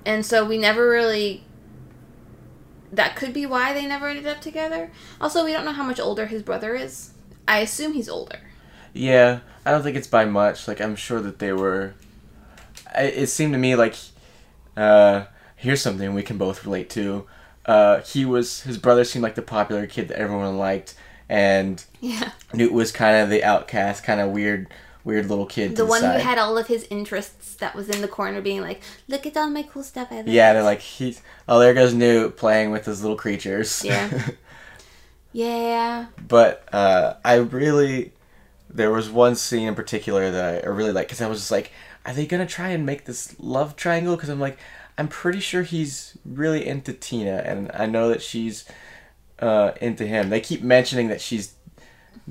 and 0.05 0.25
so 0.25 0.45
we 0.45 0.59
never 0.59 0.89
really. 0.89 1.45
That 2.93 3.17
could 3.17 3.33
be 3.33 3.47
why 3.47 3.73
they 3.73 3.85
never 3.87 4.09
ended 4.09 4.27
up 4.27 4.41
together. 4.41 4.91
Also, 5.21 5.45
we 5.45 5.53
don't 5.53 5.65
know 5.65 5.73
how 5.73 5.83
much 5.85 5.99
older 5.99 6.27
his 6.27 6.43
brother 6.43 6.75
is. 6.75 7.11
I 7.49 7.59
assume 7.59 7.93
he's 7.93 8.09
older. 8.09 8.39
Yeah, 8.93 9.41
I 9.65 9.71
don't 9.73 9.83
think 9.83 9.97
it's 9.97 10.07
by 10.07 10.25
much. 10.25 10.67
Like 10.69 10.81
I'm 10.81 10.97
sure 10.97 11.21
that 11.21 11.39
they 11.39 11.53
were. 11.53 11.95
I, 12.95 13.03
it 13.03 13.27
seemed 13.27 13.53
to 13.53 13.59
me 13.59 13.75
like, 13.75 13.97
uh, 14.77 15.25
here's 15.57 15.83
something 15.83 16.15
we 16.15 16.23
can 16.23 16.39
both 16.39 16.65
relate 16.65 16.89
to. 16.91 17.27
Uh, 17.67 18.01
he 18.03 18.25
was 18.25 18.63
his 18.63 18.79
brother 18.79 19.05
seemed 19.05 19.23
like 19.25 19.35
the 19.35 19.43
popular 19.43 19.87
kid 19.87 20.09
that 20.09 20.19
everyone 20.19 20.57
liked, 20.57 20.95
and 21.29 21.85
Yeah. 22.01 22.31
Newt 22.55 22.73
was 22.73 22.93
kind 22.93 23.17
of 23.17 23.29
the 23.29 23.43
outcast, 23.43 24.05
kind 24.05 24.21
of 24.21 24.31
weird, 24.31 24.69
weird 25.07 25.31
little 25.31 25.47
kid. 25.47 25.71
to 25.71 25.77
The 25.77 25.87
one 25.87 26.03
who 26.03 26.09
had 26.09 26.37
all 26.37 26.59
of 26.59 26.67
his 26.67 26.87
interests 26.91 27.55
that 27.55 27.75
was 27.75 27.89
in 27.89 28.03
the 28.03 28.09
corner 28.09 28.43
being 28.43 28.61
like, 28.61 28.83
look 29.09 29.25
at 29.25 29.37
all 29.37 29.49
my 29.49 29.63
cool 29.63 29.85
stuff 29.85 30.09
I 30.11 30.17
like. 30.17 30.25
Yeah, 30.27 30.53
they're 30.53 30.63
like 30.63 30.81
he's. 30.81 31.23
Oh, 31.49 31.59
there 31.61 31.73
goes 31.73 31.95
Newt 31.95 32.37
playing 32.37 32.73
with 32.73 32.85
his 32.85 33.03
little 33.03 33.17
creatures. 33.17 33.83
Yeah. 33.85 34.29
Yeah. 35.33 36.07
but 36.27 36.67
uh, 36.73 37.15
I 37.23 37.35
really 37.35 38.13
there 38.71 38.91
was 38.91 39.11
one 39.11 39.35
scene 39.35 39.69
in 39.69 39.75
particular 39.75 40.31
that 40.31 40.65
I 40.65 40.69
really 40.69 40.93
like 40.93 41.09
because 41.09 41.21
I 41.21 41.29
was 41.29 41.41
just 41.41 41.51
like, 41.51 41.73
are 42.07 42.15
they 42.15 42.27
gonna 42.27 42.47
try 42.47 42.69
and 42.69 42.87
make 42.87 43.05
this 43.05 43.39
love 43.39 43.77
triangle? 43.77 44.17
Because 44.17 44.31
I'm 44.31 44.41
like, 44.41 44.59
I'm 44.97 45.09
pretty 45.09 45.41
sure 45.41 45.63
he's 45.63 46.17
really 46.25 46.67
into 46.67 46.95
Tina, 46.95 47.43
and 47.45 47.71
I 47.75 47.85
know 47.85 48.09
that 48.09 48.23
she's 48.23 48.65
uh, 49.39 49.73
into 49.81 50.07
him. 50.07 50.31
They 50.31 50.41
keep 50.41 50.63
mentioning 50.63 51.09
that 51.09 51.21
she's 51.21 51.55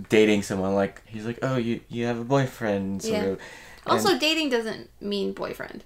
dating 0.09 0.43
someone. 0.43 0.73
Like 0.75 1.01
he's 1.05 1.25
like, 1.25 1.39
oh, 1.41 1.57
you 1.57 1.81
you 1.89 2.05
have 2.05 2.19
a 2.19 2.23
boyfriend, 2.23 3.01
sort 3.03 3.13
Yeah. 3.13 3.23
of. 3.29 3.39
Also, 3.87 4.17
dating 4.17 4.49
doesn't 4.49 4.89
mean 4.99 5.33
boyfriend. 5.33 5.83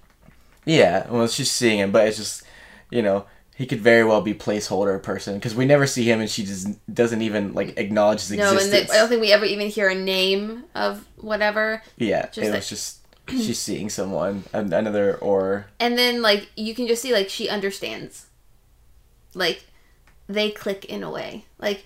Yeah, 0.64 1.06
well, 1.10 1.26
she's 1.28 1.50
seeing 1.50 1.78
him, 1.78 1.90
but 1.92 2.06
it's 2.06 2.16
just, 2.16 2.42
you 2.90 3.02
know, 3.02 3.26
he 3.56 3.66
could 3.66 3.80
very 3.80 4.04
well 4.04 4.20
be 4.22 4.32
placeholder 4.34 5.02
person 5.02 5.34
because 5.34 5.54
we 5.54 5.66
never 5.66 5.86
see 5.86 6.04
him, 6.04 6.20
and 6.20 6.30
she 6.30 6.44
just 6.44 6.68
doesn't 6.92 7.20
even 7.22 7.52
like 7.52 7.78
acknowledge 7.78 8.20
his 8.20 8.30
No, 8.32 8.48
and 8.50 8.56
existence. 8.58 8.88
the, 8.88 8.94
I 8.94 8.98
don't 8.98 9.08
think 9.10 9.20
we 9.20 9.32
ever 9.32 9.44
even 9.44 9.68
hear 9.68 9.88
a 9.90 9.94
name 9.94 10.64
of 10.74 11.06
whatever. 11.16 11.82
Yeah, 11.98 12.26
Just 12.26 12.38
it 12.38 12.50
that- 12.50 12.56
was 12.56 12.68
just 12.68 12.96
she's 13.28 13.58
seeing 13.58 13.88
someone, 13.90 14.44
an- 14.52 14.72
another 14.72 15.16
or 15.18 15.66
And 15.78 15.96
then, 15.98 16.20
like, 16.22 16.48
you 16.56 16.74
can 16.74 16.86
just 16.88 17.00
see, 17.02 17.12
like, 17.12 17.28
she 17.28 17.48
understands. 17.48 18.26
Like, 19.34 19.64
they 20.28 20.50
click 20.50 20.84
in 20.86 21.02
a 21.02 21.10
way. 21.10 21.44
Like, 21.58 21.84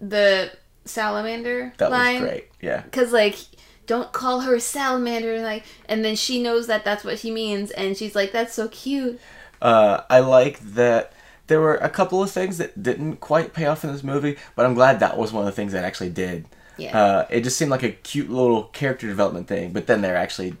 the 0.00 0.50
salamander 0.84 1.72
that 1.78 1.90
line. 1.90 2.20
was 2.22 2.30
great. 2.30 2.48
Yeah, 2.60 2.80
Because, 2.82 3.12
like, 3.12 3.36
don't 3.86 4.12
call 4.12 4.40
her 4.40 4.58
salamander. 4.58 5.40
Like, 5.42 5.64
and 5.88 6.04
then 6.04 6.16
she 6.16 6.42
knows 6.42 6.66
that 6.66 6.84
that's 6.84 7.04
what 7.04 7.16
he 7.20 7.30
means. 7.30 7.70
And 7.72 7.96
she's 7.96 8.14
like, 8.14 8.32
that's 8.32 8.54
so 8.54 8.68
cute. 8.68 9.20
uh, 9.62 10.02
I 10.10 10.20
like 10.20 10.58
that. 10.74 11.12
There 11.46 11.60
were 11.60 11.74
a 11.76 11.90
couple 11.90 12.22
of 12.22 12.30
things 12.30 12.56
that 12.58 12.82
didn't 12.82 13.16
quite 13.16 13.52
pay 13.52 13.66
off 13.66 13.84
in 13.84 13.92
this 13.92 14.02
movie, 14.02 14.38
but 14.56 14.64
I'm 14.64 14.72
glad 14.74 15.00
that 15.00 15.18
was 15.18 15.30
one 15.30 15.42
of 15.42 15.46
the 15.46 15.52
things 15.56 15.72
that 15.72 15.84
actually 15.84 16.08
did. 16.08 16.46
Yeah. 16.78 16.98
Uh, 16.98 17.26
it 17.28 17.42
just 17.42 17.58
seemed 17.58 17.70
like 17.70 17.82
a 17.82 17.90
cute 17.90 18.30
little 18.30 18.64
character 18.64 19.06
development 19.06 19.46
thing, 19.46 19.72
but 19.74 19.86
then 19.86 20.00
there 20.00 20.16
actually 20.16 20.56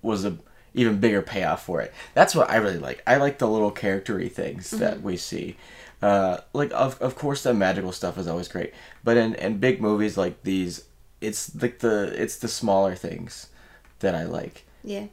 was 0.00 0.24
a 0.24 0.38
even 0.74 1.00
bigger 1.00 1.22
payoff 1.22 1.64
for 1.64 1.80
it. 1.80 1.92
That's 2.14 2.36
what 2.36 2.48
I 2.50 2.56
really 2.58 2.78
like. 2.78 3.02
I 3.04 3.16
like 3.16 3.38
the 3.38 3.48
little 3.48 3.72
charactery 3.72 4.30
things 4.30 4.68
Mm-hmm. 4.70 4.78
that 4.78 5.02
we 5.02 5.16
see. 5.16 5.56
Uh, 6.00 6.38
like 6.52 6.70
of 6.72 7.00
of 7.02 7.16
course 7.16 7.42
the 7.42 7.52
magical 7.52 7.90
stuff 7.90 8.18
is 8.18 8.28
always 8.28 8.48
great, 8.48 8.72
but 9.02 9.16
in 9.16 9.34
in 9.34 9.58
big 9.58 9.80
movies 9.80 10.16
like 10.16 10.42
these, 10.44 10.84
it's 11.20 11.54
like 11.60 11.80
the 11.80 12.12
it's 12.20 12.36
the 12.36 12.48
smaller 12.48 12.94
things 12.94 13.48
that 13.98 14.14
I 14.14 14.24
like. 14.24 14.64
Yeah. 14.84 15.06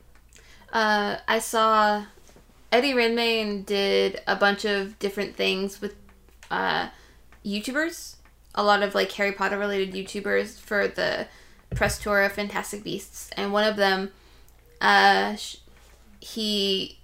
Uh, 0.72 1.18
I 1.28 1.40
saw 1.40 2.06
Eddie 2.72 2.94
Redmayne 2.94 3.64
did 3.64 4.22
a 4.28 4.36
bunch 4.36 4.66
of 4.66 5.00
different 5.00 5.36
things 5.36 5.82
with 5.82 5.96
uh, 6.52 6.90
YouTubers. 7.46 8.16
A 8.54 8.64
lot 8.64 8.84
of 8.84 8.94
like 8.94 9.12
Harry 9.14 9.32
Potter 9.32 9.58
related 9.58 9.94
YouTubers 9.94 10.60
for 10.60 10.88
the 10.88 11.28
press 11.74 11.98
tour 11.98 12.22
of 12.22 12.34
Fantastic 12.34 12.84
Beasts, 12.84 13.30
and 13.36 13.52
one 13.52 13.66
of 13.66 13.76
them, 13.76 14.12
uh, 14.82 15.36
he, 16.20 17.00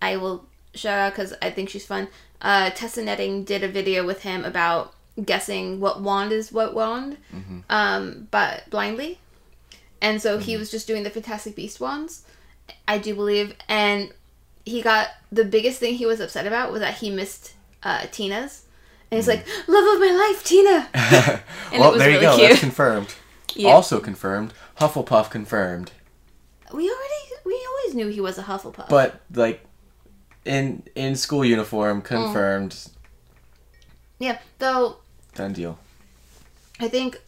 I 0.00 0.16
will 0.16 0.46
shout 0.74 0.98
out 0.98 1.12
because 1.12 1.34
I 1.42 1.50
think 1.50 1.68
she's 1.68 1.86
fun. 1.86 2.08
Uh, 2.40 2.70
Tessa 2.70 3.02
Netting 3.02 3.44
did 3.44 3.62
a 3.64 3.68
video 3.68 4.06
with 4.06 4.22
him 4.22 4.44
about 4.44 4.94
guessing 5.24 5.80
what 5.80 6.00
wand 6.00 6.30
is 6.32 6.52
what 6.52 6.74
wand, 6.74 7.16
um, 7.68 8.28
but 8.30 8.68
blindly. 8.70 9.18
And 10.00 10.22
so 10.22 10.38
he 10.38 10.56
was 10.56 10.70
just 10.70 10.86
doing 10.86 11.02
the 11.02 11.10
Fantastic 11.10 11.56
Beast 11.56 11.80
wands, 11.80 12.22
I 12.86 12.98
do 12.98 13.14
believe. 13.14 13.54
And 13.68 14.12
he 14.64 14.80
got 14.82 15.08
the 15.32 15.44
biggest 15.44 15.80
thing 15.80 15.94
he 15.94 16.06
was 16.06 16.20
upset 16.20 16.46
about 16.46 16.70
was 16.70 16.80
that 16.80 16.94
he 16.98 17.10
missed 17.10 17.54
uh, 17.82 18.06
Tina's. 18.12 18.64
And 19.10 19.18
he's 19.18 19.26
like, 19.26 19.46
love 19.66 19.94
of 19.94 20.00
my 20.00 20.12
life, 20.30 20.44
Tina. 20.44 20.88
And 21.70 21.80
well, 21.80 21.90
it 21.90 21.92
was 21.94 22.00
there 22.00 22.10
you 22.10 22.18
really 22.20 22.26
go. 22.26 22.36
cute. 22.36 22.48
That's 22.50 22.60
confirmed. 22.60 23.14
Also 23.64 23.98
confirmed. 23.98 24.52
Hufflepuff 24.78 25.30
confirmed. 25.30 25.90
We 26.72 26.84
already, 26.84 27.42
we 27.44 27.66
always 27.68 27.94
knew 27.96 28.06
he 28.06 28.20
was 28.20 28.38
a 28.38 28.44
Hufflepuff. 28.44 28.88
But 28.88 29.20
like 29.34 29.64
in 30.48 30.82
in 30.94 31.14
school 31.16 31.44
uniform, 31.44 32.02
confirmed. 32.02 32.74
yeah, 34.18 34.38
though 34.58 34.96
Done 35.34 35.52
deal. 35.52 35.78
I 36.80 36.88
think 36.88 37.20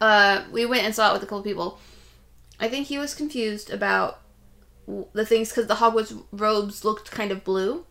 uh, 0.00 0.42
we 0.50 0.66
went 0.66 0.84
and 0.84 0.94
saw 0.94 1.10
it 1.10 1.12
with 1.14 1.22
a 1.22 1.26
couple 1.26 1.42
people. 1.42 1.78
I 2.58 2.68
think 2.68 2.86
he 2.88 2.98
was 2.98 3.14
confused 3.14 3.70
about 3.70 4.20
the 5.12 5.24
things 5.26 5.48
because 5.50 5.66
the 5.66 5.74
Hogwarts 5.82 6.12
robes 6.32 6.84
looked 6.84 7.10
kind 7.10 7.30
of 7.32 7.44
blue, 7.44 7.84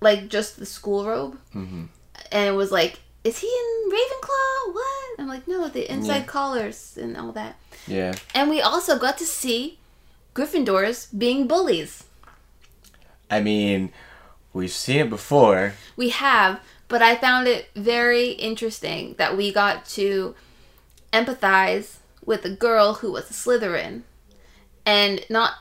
like 0.00 0.28
just 0.28 0.58
the 0.58 0.66
school 0.66 1.04
robe, 1.06 1.38
Mhm. 1.54 1.88
and 2.32 2.44
it 2.48 2.52
was 2.56 2.70
like, 2.72 3.00
"Is 3.24 3.38
he 3.38 3.46
in 3.46 3.90
Ravenclaw? 3.92 4.74
What?" 4.74 5.10
I'm 5.18 5.28
like, 5.28 5.46
"No, 5.48 5.68
the 5.68 5.90
inside 5.90 6.24
Yeah. 6.24 6.32
collars 6.36 6.98
and 7.00 7.16
all 7.16 7.32
that." 7.32 7.56
Yeah. 7.86 8.14
And 8.34 8.50
we 8.50 8.60
also 8.60 8.98
got 8.98 9.16
to 9.18 9.26
see 9.26 9.78
Gryffindors 10.34 11.06
being 11.16 11.46
bullies. 11.46 12.04
I 13.30 13.40
mean, 13.40 13.92
we've 14.52 14.70
seen 14.70 15.00
it 15.00 15.10
before. 15.10 15.74
We 15.96 16.10
have, 16.10 16.60
but 16.88 17.02
I 17.02 17.16
found 17.16 17.48
it 17.48 17.68
very 17.74 18.30
interesting 18.30 19.14
that 19.18 19.36
we 19.36 19.52
got 19.52 19.84
to 19.86 20.34
empathize 21.12 21.96
with 22.24 22.44
a 22.44 22.50
girl 22.50 22.94
who 22.94 23.12
was 23.12 23.30
a 23.30 23.34
Slytherin 23.34 24.02
and 24.86 25.24
not 25.30 25.52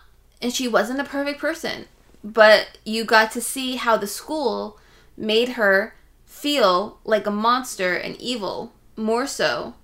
and 0.42 0.54
she 0.54 0.68
wasn't 0.68 1.00
a 1.00 1.06
perfect 1.06 1.40
person, 1.40 1.86
but 2.24 2.78
you 2.84 3.06
got 3.06 3.32
to 3.32 3.42
see 3.42 3.78
how 3.78 3.96
the 3.98 4.08
school 4.08 4.78
made 5.16 5.50
her 5.50 5.96
feel 6.26 7.00
like 7.06 7.26
a 7.26 7.32
monster 7.32 7.96
and 7.96 8.20
evil 8.20 8.74
more 8.98 9.26
so 9.26 9.76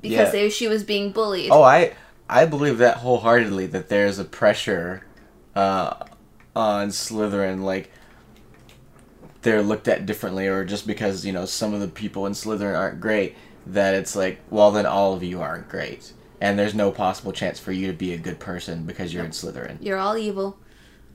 because 0.00 0.26
Yeah. 0.26 0.42
they, 0.42 0.50
she 0.50 0.68
was 0.68 0.84
being 0.84 1.10
bullied. 1.10 1.50
Oh, 1.50 1.62
I 1.62 1.94
I 2.28 2.44
believe 2.46 2.78
that 2.78 2.98
wholeheartedly 2.98 3.66
that 3.66 3.88
there's 3.88 4.18
a 4.18 4.24
pressure 4.24 5.04
uh, 5.56 6.04
on 6.54 6.88
Slytherin, 6.88 7.62
like 7.62 7.90
they're 9.42 9.62
looked 9.62 9.88
at 9.88 10.06
differently, 10.06 10.46
or 10.46 10.64
just 10.64 10.86
because 10.86 11.24
you 11.24 11.32
know 11.32 11.46
some 11.46 11.74
of 11.74 11.80
the 11.80 11.88
people 11.88 12.26
in 12.26 12.32
Slytherin 12.32 12.76
aren't 12.76 13.00
great, 13.00 13.36
that 13.66 13.94
it's 13.94 14.16
like, 14.16 14.40
well, 14.50 14.70
then 14.70 14.86
all 14.86 15.14
of 15.14 15.22
you 15.22 15.40
aren't 15.40 15.68
great, 15.68 16.12
and 16.40 16.58
there's 16.58 16.74
no 16.74 16.90
possible 16.90 17.32
chance 17.32 17.58
for 17.58 17.72
you 17.72 17.86
to 17.86 17.92
be 17.92 18.12
a 18.12 18.18
good 18.18 18.38
person 18.38 18.84
because 18.84 19.12
you're 19.12 19.24
in 19.24 19.30
Slytherin. 19.30 19.78
you're 19.80 19.98
all 19.98 20.16
evil. 20.16 20.58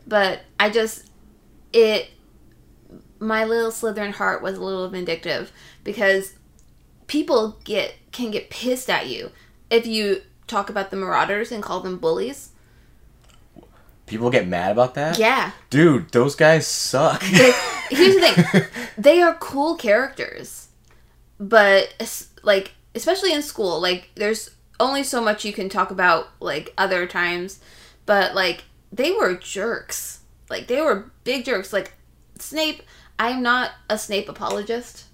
But 0.08 0.42
I 0.60 0.70
just 0.70 1.10
it 1.74 2.10
my 3.20 3.44
little 3.44 3.72
Slytherin 3.72 4.14
heart 4.14 4.42
was 4.42 4.58
a 4.58 4.64
little 4.64 4.88
vindictive 4.90 5.52
because 5.84 6.36
people 7.08 7.58
get 7.64 7.96
can 8.12 8.32
get 8.32 8.50
pissed 8.50 8.90
at 8.90 9.08
you 9.08 9.32
if 9.70 9.86
you 9.86 10.22
talk 10.48 10.70
about 10.70 10.92
the 10.92 10.98
Marauders 10.98 11.52
and 11.52 11.64
call 11.64 11.80
them 11.82 11.98
bullies. 11.98 12.52
People 14.06 14.30
get 14.30 14.48
mad 14.48 14.72
about 14.72 14.94
that. 14.96 15.18
Yeah. 15.18 15.52
Dude, 15.70 16.12
those 16.12 16.36
guys 16.36 16.68
suck. 16.68 17.22
Here's 17.90 18.16
the 18.16 18.44
thing. 18.52 18.64
They 18.98 19.22
are 19.22 19.34
cool 19.36 19.76
characters. 19.76 20.68
But 21.40 21.94
like 22.44 22.74
especially 22.94 23.34
in 23.34 23.42
school, 23.42 23.80
like 23.80 24.10
there's 24.16 24.52
only 24.80 25.04
so 25.04 25.22
much 25.22 25.46
you 25.46 25.54
can 25.54 25.70
talk 25.70 25.92
about 25.92 26.30
like 26.40 26.74
other 26.78 27.06
times, 27.06 27.60
but 28.06 28.36
like 28.36 28.64
they 28.92 29.12
were 29.12 29.36
jerks. 29.36 30.22
Like 30.50 30.68
they 30.68 30.82
were 30.82 31.12
big 31.24 31.46
jerks. 31.46 31.74
Like 31.74 31.94
Snape, 32.40 32.84
I'm 33.20 33.42
not 33.42 33.72
a 33.90 33.98
Snape 33.98 34.30
apologist 34.30 35.06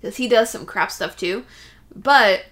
because 0.00 0.16
he 0.16 0.28
does 0.28 0.50
some 0.50 0.66
crap 0.66 0.90
stuff 0.90 1.16
too. 1.16 1.44
But 1.94 2.44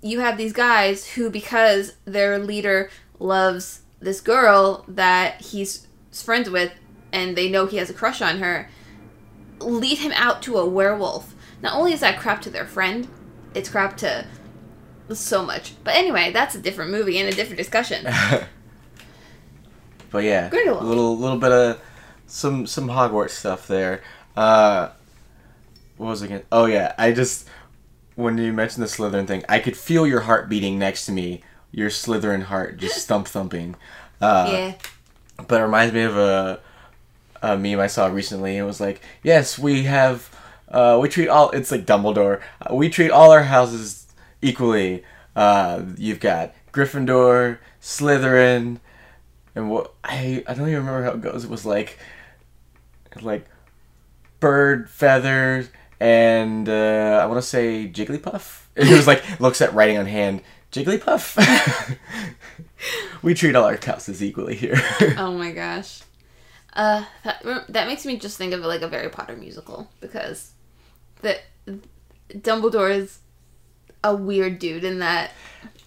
you 0.00 0.20
have 0.20 0.36
these 0.36 0.52
guys 0.52 1.06
who 1.12 1.30
because 1.30 1.94
their 2.04 2.38
leader 2.38 2.90
loves 3.18 3.81
this 4.02 4.20
girl 4.20 4.84
that 4.88 5.40
he's 5.40 5.86
friends 6.12 6.50
with, 6.50 6.72
and 7.12 7.36
they 7.36 7.50
know 7.50 7.66
he 7.66 7.78
has 7.78 7.90
a 7.90 7.94
crush 7.94 8.20
on 8.20 8.38
her, 8.38 8.68
lead 9.60 9.98
him 9.98 10.12
out 10.14 10.42
to 10.42 10.58
a 10.58 10.66
werewolf. 10.66 11.34
Not 11.62 11.74
only 11.74 11.92
is 11.92 12.00
that 12.00 12.18
crap 12.18 12.42
to 12.42 12.50
their 12.50 12.66
friend, 12.66 13.08
it's 13.54 13.68
crap 13.68 13.96
to 13.98 14.26
so 15.14 15.44
much. 15.44 15.74
But 15.84 15.94
anyway, 15.94 16.32
that's 16.32 16.54
a 16.54 16.60
different 16.60 16.90
movie 16.90 17.18
and 17.18 17.28
a 17.28 17.32
different 17.32 17.58
discussion. 17.58 18.04
but 20.10 20.24
yeah, 20.24 20.48
Grindelwald. 20.48 20.84
a 20.84 20.86
little 20.86 21.16
little 21.16 21.38
bit 21.38 21.52
of 21.52 21.80
some 22.26 22.66
some 22.66 22.88
Hogwarts 22.88 23.30
stuff 23.30 23.68
there. 23.68 24.02
Uh, 24.36 24.90
what 25.96 26.08
was 26.08 26.22
it 26.22 26.26
again? 26.26 26.42
Oh 26.50 26.66
yeah, 26.66 26.94
I 26.98 27.12
just 27.12 27.48
when 28.14 28.38
you 28.38 28.52
mentioned 28.52 28.82
the 28.82 28.88
Slytherin 28.88 29.26
thing, 29.26 29.44
I 29.48 29.58
could 29.58 29.76
feel 29.76 30.06
your 30.06 30.20
heart 30.20 30.48
beating 30.48 30.78
next 30.78 31.06
to 31.06 31.12
me. 31.12 31.42
Your 31.72 31.90
Slytherin 31.90 32.44
heart 32.44 32.76
just 32.76 33.08
thump 33.08 33.26
thumping. 33.26 33.74
Uh, 34.20 34.48
yeah. 34.52 34.74
but 35.48 35.60
it 35.60 35.64
reminds 35.64 35.92
me 35.92 36.02
of 36.02 36.16
a, 36.16 36.60
a 37.42 37.56
meme 37.56 37.80
I 37.80 37.88
saw 37.88 38.06
recently. 38.06 38.56
It 38.56 38.62
was 38.62 38.80
like, 38.80 39.00
yes, 39.24 39.58
we 39.58 39.82
have, 39.84 40.30
uh, 40.68 40.98
we 41.02 41.08
treat 41.08 41.28
all. 41.28 41.50
It's 41.50 41.72
like 41.72 41.84
Dumbledore. 41.86 42.40
Uh, 42.60 42.74
we 42.74 42.88
treat 42.88 43.10
all 43.10 43.32
our 43.32 43.42
houses 43.42 44.06
equally. 44.40 45.02
Uh, 45.34 45.82
you've 45.96 46.20
got 46.20 46.54
Gryffindor, 46.72 47.58
Slytherin, 47.80 48.78
and 49.54 49.70
what 49.70 49.92
I 50.04 50.44
I 50.46 50.54
don't 50.54 50.68
even 50.68 50.84
remember 50.84 51.04
how 51.04 51.12
it 51.12 51.20
goes. 51.20 51.44
It 51.44 51.50
was 51.50 51.66
like, 51.66 51.98
like, 53.20 53.46
bird 54.40 54.88
feathers 54.88 55.68
and 56.02 56.68
uh, 56.68 57.20
I 57.22 57.26
want 57.26 57.40
to 57.40 57.46
say 57.46 57.88
Jigglypuff. 57.88 58.58
It 58.74 58.90
was 58.90 59.06
like 59.06 59.22
looks 59.38 59.60
at 59.60 59.74
writing 59.74 59.98
on 59.98 60.06
hand. 60.06 60.40
Jigglypuff. 60.72 61.96
we 63.22 63.34
treat 63.34 63.54
all 63.54 63.64
our 63.64 63.78
houses 63.82 64.22
equally 64.22 64.54
here. 64.56 64.80
Oh 65.18 65.32
my 65.32 65.52
gosh. 65.52 66.02
Uh, 66.72 67.04
that, 67.24 67.44
that 67.68 67.86
makes 67.86 68.06
me 68.06 68.18
just 68.18 68.38
think 68.38 68.54
of 68.54 68.60
like 68.60 68.80
a 68.82 68.88
Harry 68.88 69.10
Potter 69.10 69.36
musical 69.36 69.90
because 70.00 70.52
the 71.20 71.38
Dumbledore 72.32 72.90
is 72.94 73.18
a 74.02 74.14
weird 74.14 74.58
dude 74.58 74.84
in 74.84 75.00
that. 75.00 75.32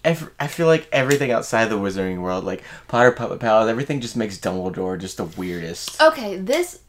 Ev- 0.04 0.30
I 0.38 0.46
feel 0.46 0.68
like 0.68 0.88
everything 0.92 1.32
outside 1.32 1.66
the 1.66 1.78
Wizarding 1.78 2.20
world, 2.20 2.44
like 2.44 2.62
Potter 2.86 3.10
Puppet 3.10 3.40
Pals, 3.40 3.68
everything 3.68 4.00
just 4.00 4.16
makes 4.16 4.38
Dumbledore 4.38 4.98
just 4.98 5.16
the 5.16 5.24
weirdest. 5.24 6.00
Okay, 6.00 6.36
this 6.36 6.80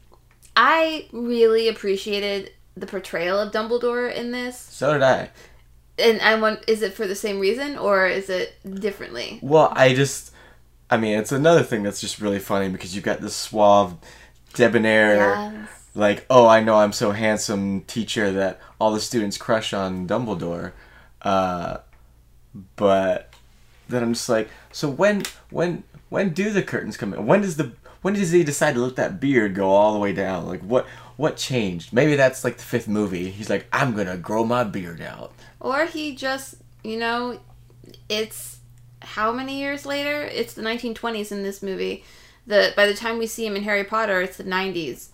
I 0.56 1.08
really 1.12 1.68
appreciated 1.68 2.52
the 2.76 2.86
portrayal 2.86 3.40
of 3.40 3.52
Dumbledore 3.52 4.12
in 4.14 4.30
this, 4.30 4.56
So 4.58 4.92
did 4.92 5.02
I. 5.02 5.30
and 5.98 6.20
I 6.20 6.34
want 6.40 6.64
is 6.68 6.82
it 6.82 6.94
for 6.94 7.06
the 7.06 7.14
same 7.14 7.38
reason 7.40 7.76
or 7.78 8.06
is 8.06 8.28
it 8.30 8.54
differently? 8.80 9.38
Well, 9.42 9.72
I 9.74 9.94
just, 9.94 10.32
I 10.90 10.96
mean, 10.96 11.18
it's 11.18 11.32
another 11.32 11.62
thing 11.62 11.82
that's 11.82 12.00
just 12.00 12.20
really 12.20 12.38
funny 12.38 12.68
because 12.68 12.94
you've 12.94 13.04
got 13.04 13.20
this 13.20 13.34
suave, 13.36 13.96
debonair, 14.54 15.16
Yes. 15.16 15.68
like, 15.94 16.26
oh, 16.30 16.46
I 16.46 16.60
know 16.60 16.76
I'm 16.76 16.92
so 16.92 17.10
handsome 17.12 17.82
teacher 17.82 18.30
that 18.32 18.60
all 18.80 18.92
the 18.92 19.00
students 19.00 19.36
crush 19.36 19.72
on 19.72 20.06
Dumbledore. 20.06 20.72
Uh, 21.22 21.78
but 22.76 23.32
then 23.88 24.02
I'm 24.02 24.14
just 24.14 24.28
like, 24.28 24.48
so 24.72 24.88
when, 24.88 25.22
when, 25.50 25.84
when 26.08 26.30
do 26.30 26.50
the 26.50 26.62
curtains 26.62 26.96
come 26.96 27.12
in? 27.14 27.26
When 27.26 27.42
does 27.42 27.56
the, 27.56 27.72
when 28.02 28.14
does 28.14 28.30
he 28.30 28.44
decide 28.44 28.74
to 28.74 28.80
let 28.80 28.96
that 28.96 29.20
beard 29.20 29.54
go 29.54 29.68
all 29.70 29.92
the 29.92 29.98
way 29.98 30.12
down? 30.12 30.46
Like, 30.46 30.60
what, 30.62 30.86
what 31.16 31.36
changed? 31.36 31.92
Maybe 31.92 32.16
that's 32.16 32.44
like 32.44 32.56
the 32.56 32.62
fifth 32.62 32.88
movie. 32.88 33.30
He's 33.30 33.50
like, 33.50 33.66
I'm 33.72 33.94
gonna 33.96 34.16
grow 34.16 34.44
my 34.44 34.64
beard 34.64 35.00
out. 35.02 35.32
Or 35.60 35.86
he 35.86 36.14
just, 36.14 36.56
you 36.84 36.98
know, 36.98 37.40
it's 38.08 38.58
how 39.02 39.32
many 39.32 39.58
years 39.58 39.84
later? 39.86 40.22
It's 40.22 40.54
the 40.54 40.62
1920s 40.62 41.32
in 41.32 41.42
this 41.42 41.62
movie. 41.62 42.04
The 42.46 42.72
by 42.76 42.86
the 42.86 42.94
time 42.94 43.18
we 43.18 43.26
see 43.26 43.44
him 43.46 43.56
in 43.56 43.62
Harry 43.64 43.84
Potter, 43.84 44.20
it's 44.22 44.36
the 44.36 44.44
90s. 44.44 45.08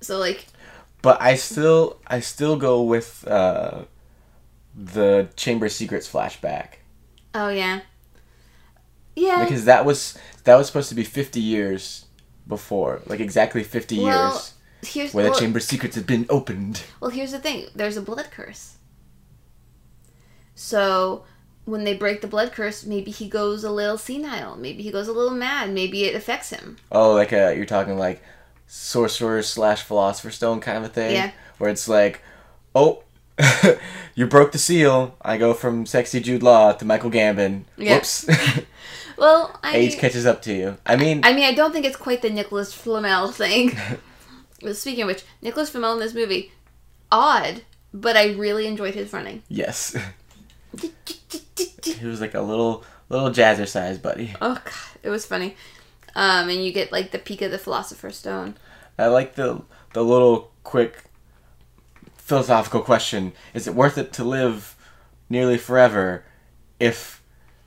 So 0.00 0.18
like, 0.18 0.46
But 1.02 1.20
I 1.20 1.36
still, 1.36 1.98
I 2.06 2.20
still 2.20 2.56
go 2.56 2.82
with 2.82 3.26
uh, 3.28 3.84
the 4.74 5.28
Chamber 5.36 5.68
Secrets 5.68 6.10
flashback. 6.10 6.78
oh 7.34 7.48
yeah, 7.48 7.80
yeah. 9.16 9.44
because 9.44 9.64
that 9.66 9.84
was 9.84 10.18
that 10.44 10.56
was 10.56 10.66
supposed 10.66 10.88
to 10.88 10.94
be 10.94 11.04
50 11.04 11.40
years 11.40 12.06
before 12.46 13.00
like 13.06 13.20
exactly 13.20 13.62
50 13.64 14.02
Well, 14.02 14.30
years 14.32 14.52
here's 14.82 15.14
where 15.14 15.30
the 15.30 15.34
chamber 15.34 15.60
secrets 15.60 15.94
had 15.96 16.06
been 16.06 16.26
opened 16.28 16.82
well, 17.00 17.10
here's 17.10 17.32
the 17.32 17.38
thing. 17.38 17.66
There's 17.74 17.96
a 17.96 18.02
blood 18.02 18.28
curse. 18.30 18.73
So 20.54 21.24
when 21.64 21.84
they 21.84 21.94
break 21.94 22.20
the 22.20 22.26
blood 22.26 22.52
curse, 22.52 22.84
maybe 22.84 23.10
he 23.10 23.28
goes 23.28 23.64
a 23.64 23.70
little 23.70 23.98
senile. 23.98 24.56
Maybe 24.56 24.82
he 24.82 24.90
goes 24.90 25.08
a 25.08 25.12
little 25.12 25.34
mad. 25.36 25.70
Maybe 25.72 26.04
it 26.04 26.14
affects 26.14 26.50
him. 26.50 26.76
oh 26.92 27.12
like 27.12 27.32
a 27.32 27.54
you're 27.56 27.64
talking 27.66 27.96
like 27.98 28.22
sorcerer 28.66 29.42
slash 29.42 29.82
philosopher 29.82 30.30
stone 30.30 30.60
kind 30.60 30.78
of 30.78 30.84
a 30.84 30.88
thing 30.88 31.12
Yeah. 31.12 31.32
where 31.58 31.70
it's 31.70 31.86
like 31.88 32.22
oh 32.74 33.02
you 34.14 34.26
broke 34.26 34.52
the 34.52 34.58
seal 34.58 35.16
i 35.20 35.36
go 35.36 35.52
from 35.54 35.84
sexy 35.86 36.18
jude 36.20 36.42
law 36.42 36.72
to 36.72 36.84
michael 36.84 37.10
gambon 37.10 37.64
Yeah. 37.76 37.94
whoops 37.96 38.26
Well, 39.18 39.56
I 39.62 39.76
age 39.76 39.96
catches 39.98 40.24
up 40.26 40.40
to 40.42 40.52
you 40.52 40.78
i 40.86 40.96
mean 40.96 41.20
I 41.24 41.34
mean, 41.34 41.44
I 41.44 41.52
don't 41.54 41.72
think 41.72 41.84
it's 41.84 41.96
quite 41.96 42.22
the 42.22 42.30
Nicholas 42.30 42.72
Flamel 42.72 43.30
thing. 43.30 43.76
Speaking 44.72 45.02
of 45.02 45.08
which, 45.08 45.24
Nicholas 45.42 45.70
Flamel 45.70 45.92
in 45.94 46.00
this 46.00 46.14
movie, 46.14 46.50
odd, 47.12 47.62
but 47.92 48.16
I 48.16 48.32
really 48.32 48.66
enjoyed 48.66 48.94
his 48.94 49.12
running. 49.12 49.42
yes 49.48 49.94
he 51.84 52.06
was 52.06 52.20
like 52.20 52.34
a 52.34 52.40
little 52.40 52.84
little 53.08 53.30
jazzercise 53.30 54.00
buddy 54.00 54.34
Oh 54.40 54.54
god, 54.54 54.98
it 55.02 55.10
was 55.10 55.26
funny. 55.26 55.56
Um, 56.16 56.48
and 56.48 56.64
you 56.64 56.72
get 56.72 56.92
like 56.92 57.10
the 57.10 57.18
peek 57.18 57.42
of 57.42 57.50
the 57.50 57.58
Philosopher's 57.58 58.16
Stone. 58.16 58.54
I 58.98 59.06
like 59.06 59.34
the 59.34 59.62
the 59.92 60.04
little 60.04 60.52
quick 60.62 61.04
philosophical 62.16 62.80
question: 62.80 63.32
Is 63.52 63.66
it 63.66 63.74
worth 63.74 63.98
it 63.98 64.12
to 64.14 64.24
live 64.24 64.76
nearly 65.28 65.58
forever 65.58 66.24
if 66.78 67.22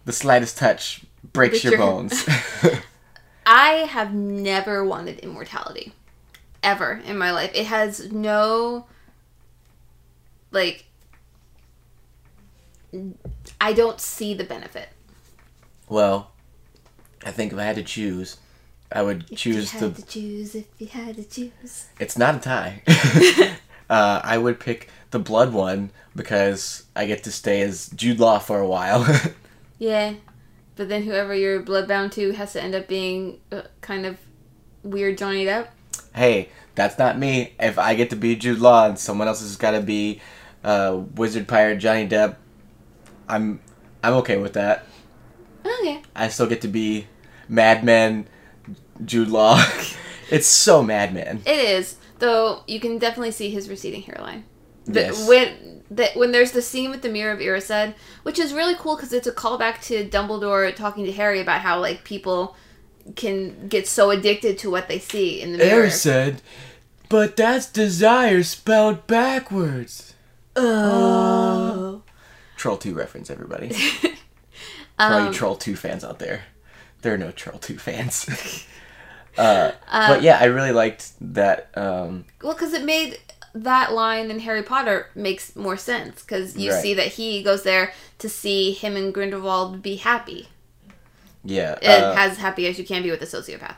the 0.06 0.14
slightest 0.14 0.58
touch 0.58 1.02
breaks 1.34 1.64
your 1.64 1.74
your- 1.74 1.82
bones? 1.82 2.28
I 3.46 3.70
have 3.90 4.14
never 4.14 4.84
wanted 4.84 5.20
immortality, 5.20 5.94
ever 6.62 7.02
in 7.06 7.18
my 7.18 7.32
life. 7.32 7.52
It 7.54 7.68
has 7.68 8.12
no, 8.12 8.88
like, 10.52 10.86
I 13.60 13.74
don't 13.74 14.00
see 14.00 14.34
the 14.34 14.44
benefit. 14.44 14.90
well, 15.90 16.32
I 17.26 17.32
think 17.32 17.52
if 17.52 17.60
I 17.60 17.64
had 17.64 17.76
to 17.76 17.84
choose, 17.84 18.38
I 18.92 19.02
would 19.02 19.28
choose 19.36 19.74
if 19.74 19.82
you 19.82 19.90
the. 19.90 20.02
to 20.02 20.08
choose, 20.08 20.56
if 20.56 20.66
you 20.78 20.88
had 20.88 21.16
to 21.18 21.24
choose. 21.24 21.88
It's 22.00 22.18
not 22.18 22.36
a 22.36 22.40
tie. 22.40 22.82
uh, 23.90 24.22
I 24.24 24.38
would 24.38 24.60
pick 24.60 24.90
the 25.12 25.20
blood 25.20 25.52
one 25.54 25.92
because 26.16 26.86
I 26.96 27.06
get 27.06 27.24
to 27.24 27.32
stay 27.32 27.62
as 27.62 27.90
Jude 27.90 28.20
Law 28.20 28.40
for 28.40 28.60
a 28.60 28.68
while. 28.68 29.06
Yeah, 29.80 30.16
but 30.76 30.90
then 30.90 31.04
whoever 31.04 31.36
you're 31.36 31.62
bloodbound 31.62 32.12
to 32.14 32.32
has 32.32 32.54
to 32.54 32.64
end 32.64 32.74
up 32.74 32.88
being 32.88 33.40
uh, 33.52 33.62
kind 33.82 34.08
of 34.08 34.18
weird 34.82 35.20
Johnny 35.20 35.46
Depp. 35.46 35.68
hey, 36.16 36.50
that's 36.74 36.98
not 36.98 37.20
me. 37.20 37.54
If 37.60 37.78
I 37.78 37.94
get 37.94 38.10
to 38.10 38.16
be 38.16 38.36
Jude 38.36 38.58
Law 38.58 38.88
and 38.88 38.98
someone 38.98 39.28
else 39.28 39.42
has 39.42 39.56
got 39.56 39.72
to 39.72 39.82
be 39.82 40.20
uh, 40.64 41.00
Wizard 41.14 41.48
Pirate 41.48 41.78
Johnny 41.78 42.08
Depp, 42.08 42.38
I'm 43.28 43.60
I'm 44.04 44.14
okay 44.16 44.38
with 44.38 44.54
that. 44.54 44.86
Okay. 45.66 46.02
I 46.16 46.30
still 46.30 46.48
get 46.48 46.62
to 46.62 46.68
be 46.68 47.08
Mad 47.48 47.84
Men 47.84 48.28
Jude 49.04 49.30
Law. 49.30 49.64
it's 50.30 50.48
so 50.48 50.82
Mad 50.82 51.14
Men. 51.14 51.42
It 51.46 51.60
is, 51.60 51.98
though. 52.20 52.64
You 52.68 52.80
can 52.80 52.98
definitely 52.98 53.32
see 53.32 53.50
his 53.50 53.70
receding 53.70 54.02
hairline. 54.02 54.46
The, 54.86 55.02
Yes. 55.02 55.28
When 55.28 55.84
that 55.92 56.16
when 56.16 56.32
there's 56.32 56.52
the 56.52 56.62
scene 56.62 56.92
with 56.92 57.02
the 57.02 57.10
mirror 57.10 57.34
of 57.34 57.40
Erised, 57.40 57.94
which 58.24 58.40
is 58.40 58.54
really 58.54 58.76
cool 58.76 58.96
because 58.96 59.14
it's 59.14 59.28
a 59.28 59.32
callback 59.32 59.82
to 59.84 60.08
Dumbledore 60.08 60.74
talking 60.76 61.06
to 61.06 61.12
Harry 61.12 61.40
about 61.42 61.62
how 61.62 61.80
like 61.80 62.04
people 62.04 62.56
can 63.16 63.68
get 63.68 63.88
so 63.88 64.12
addicted 64.12 64.58
to 64.60 64.70
what 64.70 64.88
they 64.88 65.00
see 65.00 65.42
in 65.42 65.54
the 65.54 65.58
mirror. 65.58 65.90
said, 65.90 66.42
but 67.10 67.38
that's 67.38 67.68
desire 67.68 68.44
spelled 68.44 69.08
backwards. 69.08 70.14
Oh. 70.56 71.87
Troll 72.58 72.78
2 72.78 72.94
reference, 72.94 73.30
everybody. 73.30 73.70
For 73.74 74.10
all 75.00 75.22
you 75.22 75.28
Um, 75.28 75.34
Troll 75.34 75.56
2 75.56 75.76
fans 75.76 76.04
out 76.04 76.20
there. 76.20 76.42
There 77.04 77.14
are 77.14 77.18
no 77.18 77.32
Troll 77.32 77.60
2 77.60 77.78
fans. 77.78 78.28
uh, 79.38 79.72
but 79.92 80.22
yeah, 80.24 80.40
I 80.42 80.46
really 80.46 80.72
liked 80.72 81.12
that. 81.22 81.70
Um, 81.76 82.26
Well, 82.42 82.54
because 82.54 82.74
it 82.74 82.84
made 82.84 83.20
that 83.54 83.94
line 83.94 84.30
in 84.32 84.40
Harry 84.40 84.64
Potter 84.64 85.10
makes 85.16 85.56
more 85.56 85.78
sense 85.78 86.22
because 86.24 86.58
you 86.58 86.72
Right. 86.72 86.82
see 86.82 86.94
that 86.96 87.08
he 87.08 87.44
goes 87.44 87.64
there 87.64 87.94
to 88.20 88.28
see 88.30 88.72
him 88.72 88.96
and 88.96 89.14
Grindelwald 89.14 89.82
be 89.82 89.96
happy, 89.98 90.50
yeah. 91.44 91.78
and 91.82 92.04
uh, 92.04 92.16
as 92.18 92.38
happy 92.38 92.68
as 92.68 92.78
you 92.80 92.86
can 92.86 93.02
be 93.04 93.10
with 93.12 93.22
a 93.22 93.26
sociopath. 93.26 93.78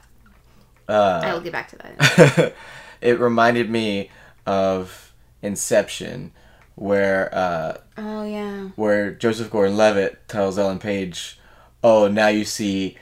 uh, 0.87 1.21
I 1.23 1.33
will 1.33 1.41
get 1.41 1.51
back 1.53 1.69
to 1.69 1.75
that. 1.77 2.53
it 3.01 3.19
reminded 3.19 3.69
me 3.69 4.09
of 4.45 5.13
Inception, 5.41 6.31
where 6.79 7.29
uh, 7.35 7.77
oh 7.97 8.23
yeah. 8.23 8.69
where 8.77 9.11
Joseph 9.11 9.51
Gordon-Levitt 9.51 10.27
tells 10.29 10.57
Ellen 10.57 10.79
Page, 10.79 11.37
"Oh, 11.83 12.07
now 12.07 12.29
you 12.29 12.45
see 12.45 12.97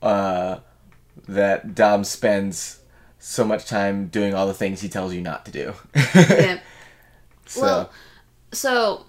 uh, 0.00 0.60
that 1.28 1.74
Dom 1.74 2.04
spends 2.04 2.80
so 3.18 3.44
much 3.44 3.66
time 3.66 4.06
doing 4.06 4.34
all 4.34 4.46
the 4.46 4.54
things 4.54 4.80
he 4.80 4.88
tells 4.88 5.12
you 5.12 5.20
not 5.20 5.44
to 5.44 5.50
do. 5.50 5.74
Yeah. 6.14 6.60
so 7.46 7.62
Well, 7.62 7.92
so, 8.52 9.06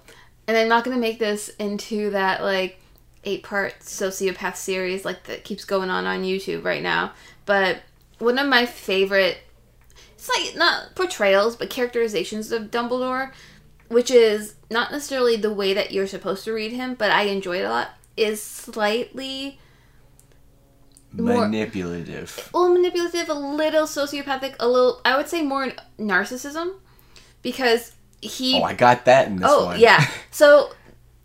and 0.48 0.58
I'm 0.58 0.68
not 0.68 0.84
gonna 0.84 0.98
make 0.98 1.20
this 1.20 1.50
into 1.58 2.10
that 2.10 2.42
like 2.42 2.80
eight 3.24 3.44
part 3.44 3.80
sociopath 3.80 4.56
series 4.58 5.06
like 5.06 5.24
that 5.26 5.44
keeps 5.46 5.64
going 5.64 5.90
on 5.90 6.06
on 6.06 6.24
YouTube 6.24 6.66
right 6.66 6.84
now. 6.84 7.14
But 7.46 7.82
one 8.18 8.38
of 8.38 8.48
my 8.48 8.66
favorite, 8.66 9.38
it's 10.14 10.30
like 10.30 10.58
not 10.58 10.96
portrayals 10.96 11.56
but 11.56 11.70
characterizations 11.70 12.52
of 12.52 12.64
Dumbledore, 12.64 13.32
which 13.90 14.10
is 14.10 14.56
not 14.72 14.92
necessarily 14.92 15.36
the 15.36 15.54
way 15.54 15.74
that 15.74 15.92
you're 15.92 16.08
supposed 16.08 16.44
to 16.46 16.54
read 16.54 16.72
him, 16.72 16.94
but 16.96 17.12
I 17.12 17.24
enjoy 17.24 17.58
it 17.60 17.64
a 17.66 17.70
lot. 17.70 17.90
Is 18.18 18.42
slightly 18.42 19.60
more- 21.14 21.42
manipulative. 21.48 22.50
a 22.54 22.58
little 22.58 22.76
manipulative, 22.76 23.30
a 23.30 23.34
little 23.34 23.84
sociopathic, 23.86 24.56
a 24.60 24.68
little 24.68 25.02
I 25.06 25.18
would 25.18 25.28
say 25.28 25.42
more 25.42 25.70
narcissism, 26.00 26.74
because 27.42 27.94
he 28.22 28.60
Oh, 28.60 28.64
I 28.64 28.74
got 28.74 29.06
that 29.06 29.28
in 29.28 29.38
this 29.38 29.50
Oh 29.50 29.66
one. 29.68 29.80
yeah. 29.80 30.06
So 30.32 30.72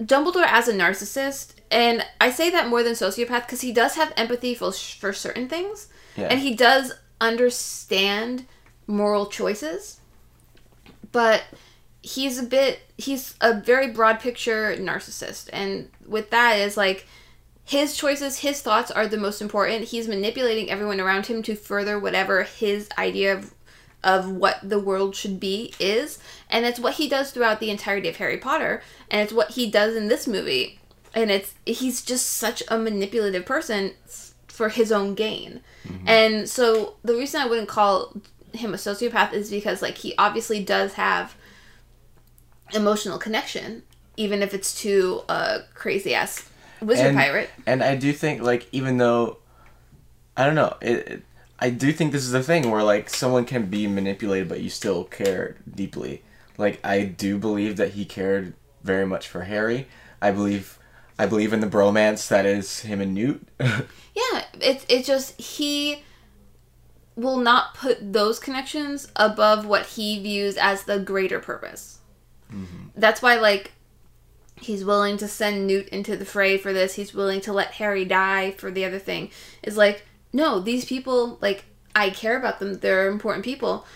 Dumbledore 0.02 0.46
as 0.46 0.68
a 0.68 0.72
narcissist, 0.72 1.52
and 1.70 2.04
I 2.20 2.30
say 2.30 2.50
that 2.50 2.68
more 2.68 2.82
than 2.82 2.94
sociopath 2.94 3.42
because 3.46 3.60
he 3.60 3.72
does 3.72 3.94
have 3.96 4.12
empathy 4.16 4.54
for 4.54 4.72
for 4.72 5.12
certain 5.12 5.48
things, 5.48 5.88
Yeah. 6.16 6.28
and 6.30 6.40
he 6.40 6.54
does 6.54 6.92
understand 7.20 8.46
moral 8.86 9.26
choices, 9.26 10.00
but 11.12 11.42
he's 12.04 12.38
a 12.38 12.42
bit 12.42 12.80
he's 12.98 13.34
a 13.40 13.58
very 13.58 13.90
broad 13.90 14.20
picture 14.20 14.76
narcissist, 14.76 15.48
and 15.54 15.88
with 16.06 16.28
that 16.28 16.58
is 16.58 16.76
like 16.76 17.06
his 17.64 17.96
choices, 17.96 18.40
his 18.40 18.60
thoughts 18.60 18.90
are 18.90 19.08
the 19.08 19.16
most 19.16 19.40
important. 19.40 19.84
He's 19.84 20.06
manipulating 20.06 20.70
everyone 20.70 21.00
around 21.00 21.26
him 21.26 21.42
to 21.44 21.56
further 21.56 21.98
whatever 21.98 22.42
his 22.42 22.90
idea 22.98 23.34
of 23.34 23.54
of 24.02 24.30
what 24.30 24.58
the 24.62 24.78
world 24.78 25.16
should 25.16 25.40
be 25.40 25.72
is, 25.80 26.18
and 26.50 26.66
it's 26.66 26.78
what 26.78 26.94
he 26.94 27.08
does 27.08 27.30
throughout 27.30 27.58
the 27.58 27.70
entirety 27.70 28.10
of 28.10 28.16
Harry 28.16 28.36
Potter, 28.36 28.82
and 29.10 29.22
it's 29.22 29.32
what 29.32 29.52
he 29.52 29.70
does 29.70 29.96
in 29.96 30.08
this 30.08 30.26
movie, 30.28 30.78
and 31.14 31.30
it's 31.30 31.54
he's 31.64 32.02
just 32.02 32.34
such 32.34 32.62
a 32.68 32.76
manipulative 32.76 33.46
person 33.46 33.92
for 34.46 34.68
his 34.68 34.92
own 34.92 35.14
gain, 35.14 35.62
mm-hmm. 35.88 36.06
and 36.06 36.50
so 36.50 36.96
the 37.02 37.14
reason 37.14 37.40
I 37.40 37.46
wouldn't 37.46 37.70
call 37.70 38.12
him 38.52 38.74
a 38.74 38.76
sociopath 38.76 39.32
is 39.32 39.48
because 39.48 39.80
like 39.80 39.96
he 39.96 40.14
obviously 40.18 40.62
does 40.62 40.92
have 40.92 41.34
emotional 42.72 43.18
connection, 43.18 43.82
even 44.16 44.42
if 44.42 44.54
it's 44.54 44.80
to 44.82 45.22
a 45.28 45.60
crazy 45.74 46.14
ass 46.14 46.48
wizard 46.80 47.06
And- 47.08 47.16
pirate. 47.16 47.50
And 47.66 47.82
I 47.82 47.96
do 47.96 48.12
think 48.12 48.42
like 48.42 48.66
even 48.72 48.98
though 48.98 49.38
I 50.36 50.44
don't 50.46 50.54
know, 50.54 50.76
it, 50.80 51.08
it 51.08 51.22
I 51.60 51.70
do 51.70 51.92
think 51.92 52.12
this 52.12 52.24
is 52.24 52.32
the 52.32 52.42
thing 52.42 52.70
where 52.70 52.82
like 52.82 53.08
someone 53.08 53.44
can 53.44 53.66
be 53.66 53.86
manipulated 53.86 54.48
but 54.48 54.60
you 54.60 54.70
still 54.70 55.04
care 55.04 55.56
deeply. 55.72 56.22
Like 56.58 56.80
I 56.84 57.04
do 57.04 57.38
believe 57.38 57.76
that 57.76 57.92
he 57.92 58.04
cared 58.04 58.54
very 58.82 59.06
much 59.06 59.28
for 59.28 59.42
Harry. 59.42 59.86
I 60.20 60.30
believe 60.30 60.78
I 61.18 61.26
believe 61.26 61.52
in 61.52 61.60
the 61.60 61.66
bromance 61.68 62.26
that 62.28 62.44
is 62.46 62.80
him 62.80 63.00
and 63.00 63.14
Newt. 63.14 63.46
Yeah, 64.16 64.44
it's 64.60 64.86
it's 64.88 65.08
just 65.08 65.40
he 65.40 66.04
will 67.16 67.36
not 67.36 67.74
put 67.74 68.12
those 68.12 68.38
connections 68.38 69.08
above 69.16 69.66
what 69.66 69.86
he 69.86 70.22
views 70.22 70.56
as 70.56 70.84
the 70.84 71.00
greater 71.00 71.40
purpose. 71.40 71.98
Mm-hmm. 72.52 72.88
That's 72.96 73.22
why 73.22 73.36
like 73.36 73.72
he's 74.60 74.84
willing 74.84 75.16
to 75.18 75.28
send 75.28 75.66
Newt 75.66 75.88
into 75.88 76.16
the 76.16 76.24
fray 76.24 76.56
for 76.56 76.72
this. 76.72 76.94
He's 76.94 77.14
willing 77.14 77.40
to 77.42 77.52
let 77.52 77.72
Harry 77.72 78.04
die 78.04 78.52
for 78.52 78.70
the 78.70 78.84
other 78.84 78.98
thing. 78.98 79.30
Is 79.62 79.76
like 79.76 80.04
no, 80.32 80.60
these 80.60 80.84
people 80.84 81.38
like 81.40 81.64
I 81.94 82.10
care 82.10 82.36
about 82.36 82.58
them. 82.58 82.78
They're 82.78 83.08
important 83.08 83.44
people, 83.44 83.86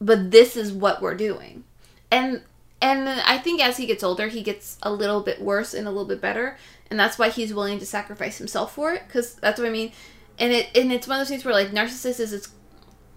but 0.00 0.30
this 0.30 0.56
is 0.56 0.72
what 0.72 1.02
we're 1.02 1.16
doing. 1.16 1.64
And 2.10 2.42
and 2.82 3.08
I 3.08 3.38
think 3.38 3.60
as 3.60 3.76
he 3.76 3.86
gets 3.86 4.02
older, 4.02 4.28
he 4.28 4.42
gets 4.42 4.78
a 4.82 4.92
little 4.92 5.20
bit 5.20 5.42
worse 5.42 5.74
and 5.74 5.86
a 5.86 5.90
little 5.90 6.06
bit 6.06 6.20
better, 6.20 6.56
and 6.90 6.98
that's 6.98 7.18
why 7.18 7.28
he's 7.28 7.52
willing 7.52 7.78
to 7.78 7.86
sacrifice 7.86 8.38
himself 8.38 8.74
for 8.74 8.94
it. 8.94 9.02
Because 9.06 9.34
that's 9.34 9.58
what 9.58 9.68
I 9.68 9.72
mean. 9.72 9.92
And 10.38 10.52
it 10.52 10.68
and 10.74 10.92
it's 10.92 11.06
one 11.06 11.20
of 11.20 11.20
those 11.20 11.28
things 11.28 11.44
where 11.44 11.54
like 11.54 11.72
narcissist 11.72 12.20
is 12.20 12.32
it's, 12.32 12.48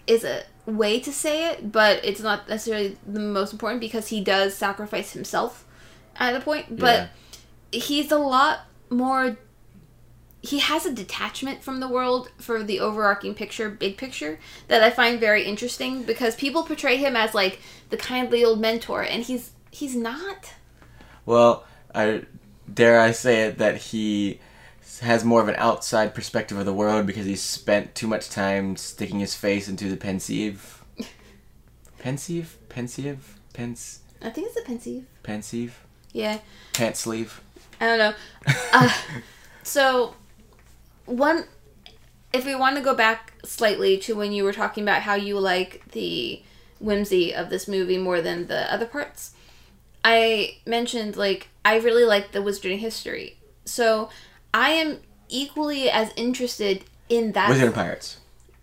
is 0.07 0.23
a 0.23 0.43
way 0.65 0.99
to 0.99 1.11
say 1.11 1.49
it, 1.51 1.71
but 1.71 2.03
it's 2.03 2.21
not 2.21 2.47
necessarily 2.47 2.97
the 3.05 3.19
most 3.19 3.53
important 3.53 3.81
because 3.81 4.07
he 4.09 4.21
does 4.21 4.53
sacrifice 4.53 5.13
himself 5.13 5.65
at 6.15 6.35
a 6.35 6.39
point. 6.39 6.77
But 6.77 7.09
he's 7.71 8.11
a 8.11 8.17
lot 8.17 8.61
more. 8.89 9.37
He 10.41 10.59
has 10.59 10.85
a 10.85 10.91
detachment 10.91 11.63
from 11.63 11.79
the 11.79 11.87
world 11.87 12.29
for 12.37 12.63
the 12.63 12.81
overarching 12.81 13.33
picture, 13.33 13.69
big 13.69 13.97
picture, 13.97 14.39
that 14.67 14.83
I 14.83 14.89
find 14.89 15.19
very 15.19 15.43
interesting 15.43 16.03
because 16.03 16.35
people 16.35 16.63
portray 16.63 16.97
him 16.97 17.15
as 17.15 17.33
like 17.33 17.59
the 17.89 17.97
kindly 17.97 18.43
old 18.43 18.59
mentor, 18.59 19.01
and 19.03 19.23
he's 19.23 19.51
he's 19.71 19.95
not. 19.95 20.53
well, 21.25 21.65
I 21.95 22.23
dare 22.71 22.99
I 22.99 23.11
say 23.11 23.43
it 23.43 23.57
that 23.57 23.77
he 23.77 24.39
has 24.99 25.23
more 25.23 25.41
of 25.41 25.47
an 25.47 25.55
outside 25.57 26.13
perspective 26.13 26.57
of 26.57 26.65
the 26.65 26.73
world 26.73 27.05
because 27.05 27.25
he's 27.25 27.41
spent 27.41 27.95
too 27.95 28.07
much 28.07 28.29
time 28.29 28.75
sticking 28.75 29.19
his 29.19 29.35
face 29.35 29.67
into 29.67 29.89
the 29.89 29.97
Pensieve. 29.97 30.83
pensive? 31.99 32.57
Pensive? 32.69 33.39
Pens 33.53 33.99
I 34.21 34.29
think 34.29 34.47
it's 34.47 34.57
a 34.57 34.61
pensive. 34.61 35.03
Pensive? 35.21 35.85
Yeah, 36.11 36.39
Pant 36.73 36.95
sleeve? 36.95 37.41
I 37.81 37.85
don't 37.85 37.97
know. 37.97 38.13
Uh, 38.73 38.91
so, 39.63 40.15
one, 41.05 41.45
if 42.31 42.45
we 42.45 42.55
want 42.55 42.75
to 42.75 42.81
go 42.81 42.95
back 42.95 43.33
slightly 43.45 43.97
to 43.99 44.15
when 44.15 44.31
you 44.31 44.43
were 44.43 44.53
talking 44.53 44.83
about 44.83 45.03
how 45.03 45.13
you 45.13 45.37
like 45.39 45.83
the 45.91 46.41
whimsy 46.79 47.33
of 47.33 47.49
this 47.49 47.67
movie 47.67 47.97
more 47.97 48.21
than 48.21 48.47
the 48.47 48.71
other 48.73 48.85
parts, 48.85 49.33
I 50.03 50.57
mentioned 50.65 51.15
like 51.15 51.49
I 51.63 51.77
really 51.77 52.03
like 52.05 52.31
the 52.31 52.39
wizarding 52.39 52.79
history. 52.79 53.37
So, 53.65 54.09
I 54.53 54.69
am 54.71 54.99
equally 55.29 55.89
as 55.89 56.11
interested 56.15 56.83
in 57.09 57.31
that. 57.33 57.49
Wizard 57.49 57.65
and 57.65 57.75
Pirates. 57.75 58.17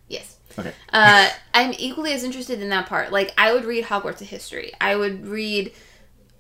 Yes. 0.09 0.37
Okay. 0.59 0.73
Uh, 0.93 1.29
I'm 1.55 1.75
equally 1.79 2.13
as 2.13 2.25
interested 2.25 2.61
in 2.61 2.69
that 2.71 2.87
part. 2.87 3.13
Like, 3.13 3.33
I 3.39 3.53
would 3.53 3.65
read 3.65 3.85
Hogwarts 3.85 4.21
history. 4.21 4.73
I 4.81 4.97
would 4.97 5.27
read 5.27 5.73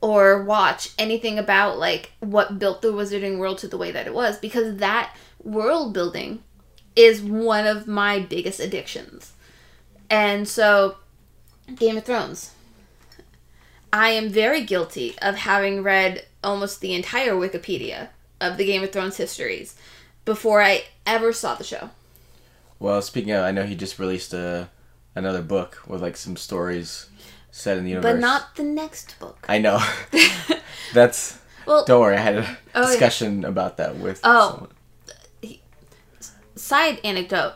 or 0.00 0.42
watch 0.42 0.90
anything 0.98 1.38
about 1.38 1.78
like 1.78 2.12
what 2.20 2.58
built 2.58 2.80
the 2.80 2.88
wizarding 2.88 3.38
world 3.38 3.58
to 3.58 3.68
the 3.68 3.76
way 3.76 3.90
that 3.90 4.06
it 4.06 4.14
was 4.14 4.38
because 4.38 4.78
that 4.78 5.14
world 5.42 5.92
building 5.92 6.42
is 6.96 7.20
one 7.22 7.66
of 7.66 7.86
my 7.86 8.18
biggest 8.18 8.60
addictions. 8.60 9.32
And 10.08 10.48
so, 10.48 10.96
Game 11.76 11.96
of 11.96 12.04
Thrones. 12.04 12.52
I 13.92 14.10
am 14.10 14.28
very 14.28 14.64
guilty 14.64 15.16
of 15.20 15.36
having 15.36 15.82
read 15.82 16.24
almost 16.42 16.80
the 16.80 16.94
entire 16.94 17.34
Wikipedia 17.34 18.08
of 18.40 18.56
the 18.56 18.64
Game 18.64 18.82
of 18.82 18.92
Thrones 18.92 19.16
histories 19.16 19.76
before 20.24 20.62
I 20.62 20.84
ever 21.06 21.32
saw 21.32 21.54
the 21.54 21.64
show. 21.64 21.90
Well, 22.78 23.02
speaking 23.02 23.32
of, 23.32 23.44
I 23.44 23.50
know 23.50 23.64
he 23.64 23.74
just 23.74 23.98
released 23.98 24.32
a 24.32 24.70
another 25.14 25.42
book 25.42 25.82
with 25.86 26.00
like 26.02 26.16
some 26.16 26.36
stories 26.36 27.08
set 27.50 27.76
in 27.76 27.84
the 27.84 27.90
universe. 27.90 28.12
But 28.14 28.20
not 28.20 28.56
the 28.56 28.62
next 28.62 29.18
book. 29.18 29.44
I 29.48 29.58
know. 29.58 29.78
That's. 30.94 31.38
Well, 31.66 31.84
Don't 31.84 32.00
worry, 32.00 32.16
I 32.16 32.20
had 32.20 32.36
a 32.36 32.58
Oh, 32.74 32.82
yeah. 32.82 32.86
discussion 32.88 33.44
about 33.44 33.76
that 33.76 33.96
with. 33.96 34.20
Oh. 34.24 34.68
someone. 35.42 35.58
side 36.56 37.00
anecdote. 37.04 37.54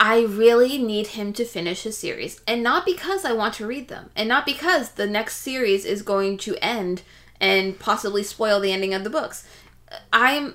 I 0.00 0.20
really 0.22 0.78
need 0.78 1.08
him 1.08 1.32
to 1.34 1.44
finish 1.44 1.82
his 1.82 1.96
series. 1.98 2.40
And 2.46 2.62
not 2.62 2.86
because 2.86 3.24
I 3.24 3.32
want 3.32 3.54
to 3.54 3.66
read 3.66 3.88
them. 3.88 4.10
And 4.14 4.28
not 4.28 4.46
because 4.46 4.92
the 4.92 5.06
next 5.08 5.36
series 5.38 5.84
is 5.84 6.02
going 6.02 6.38
to 6.38 6.56
end 6.64 7.02
and 7.40 7.78
possibly 7.78 8.22
spoil 8.22 8.60
the 8.60 8.72
ending 8.72 8.94
of 8.94 9.04
the 9.04 9.10
books. 9.10 9.46
I'm 10.12 10.54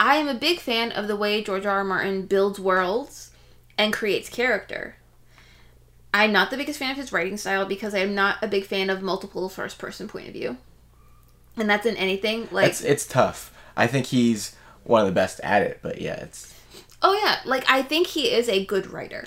I 0.00 0.16
am 0.16 0.28
a 0.28 0.34
big 0.34 0.60
fan 0.60 0.92
of 0.92 1.08
the 1.08 1.16
way 1.16 1.42
George 1.42 1.66
R. 1.66 1.78
R. 1.78 1.84
Martin 1.84 2.26
builds 2.26 2.60
worlds 2.60 3.30
and 3.76 3.92
creates 3.92 4.28
character. 4.28 4.96
I'm 6.14 6.32
not 6.32 6.50
the 6.50 6.56
biggest 6.56 6.78
fan 6.78 6.90
of 6.90 6.96
his 6.96 7.12
writing 7.12 7.36
style 7.36 7.66
because 7.66 7.94
I'm 7.94 8.14
not 8.14 8.38
a 8.42 8.48
big 8.48 8.64
fan 8.64 8.90
of 8.90 9.02
multiple 9.02 9.48
first 9.48 9.78
person 9.78 10.08
point 10.08 10.28
of 10.28 10.32
view. 10.32 10.56
And 11.56 11.68
that's 11.68 11.86
in 11.86 11.96
anything. 11.96 12.48
Like 12.50 12.68
It's 12.68 12.82
it's 12.82 13.06
tough. 13.06 13.52
I 13.76 13.86
think 13.86 14.06
he's 14.06 14.56
one 14.84 15.00
of 15.00 15.06
the 15.06 15.12
best 15.12 15.40
at 15.40 15.62
it, 15.62 15.80
but 15.82 16.00
yeah, 16.00 16.14
it's 16.14 16.54
Oh 17.02 17.18
yeah, 17.22 17.40
like 17.44 17.64
I 17.68 17.82
think 17.82 18.08
he 18.08 18.32
is 18.32 18.48
a 18.48 18.64
good 18.64 18.90
writer. 18.90 19.26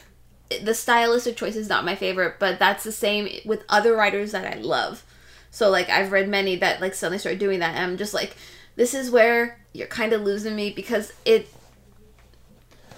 The 0.62 0.74
stylistic 0.74 1.38
choice 1.38 1.56
is 1.56 1.70
not 1.70 1.86
my 1.86 1.96
favorite, 1.96 2.36
but 2.40 2.60
that's 2.60 2.84
the 2.84 2.92
same 2.92 3.30
with 3.46 3.64
other 3.70 3.96
writers 3.96 4.34
that 4.34 4.46
I 4.46 4.60
love. 4.60 5.06
So 5.52 5.70
like 5.70 5.90
I've 5.90 6.12
read 6.12 6.28
many 6.30 6.56
that 6.58 6.82
like 6.82 6.94
suddenly 6.96 7.20
start 7.20 7.38
doing 7.40 7.60
that 7.60 7.76
and 7.76 7.84
I'm 7.92 7.98
just 7.98 8.14
like 8.14 8.36
this 8.76 8.94
is 8.94 9.12
where 9.12 9.60
you're 9.74 9.88
kind 9.88 10.14
of 10.14 10.22
losing 10.22 10.56
me 10.56 10.72
because 10.72 11.12
it, 11.26 11.48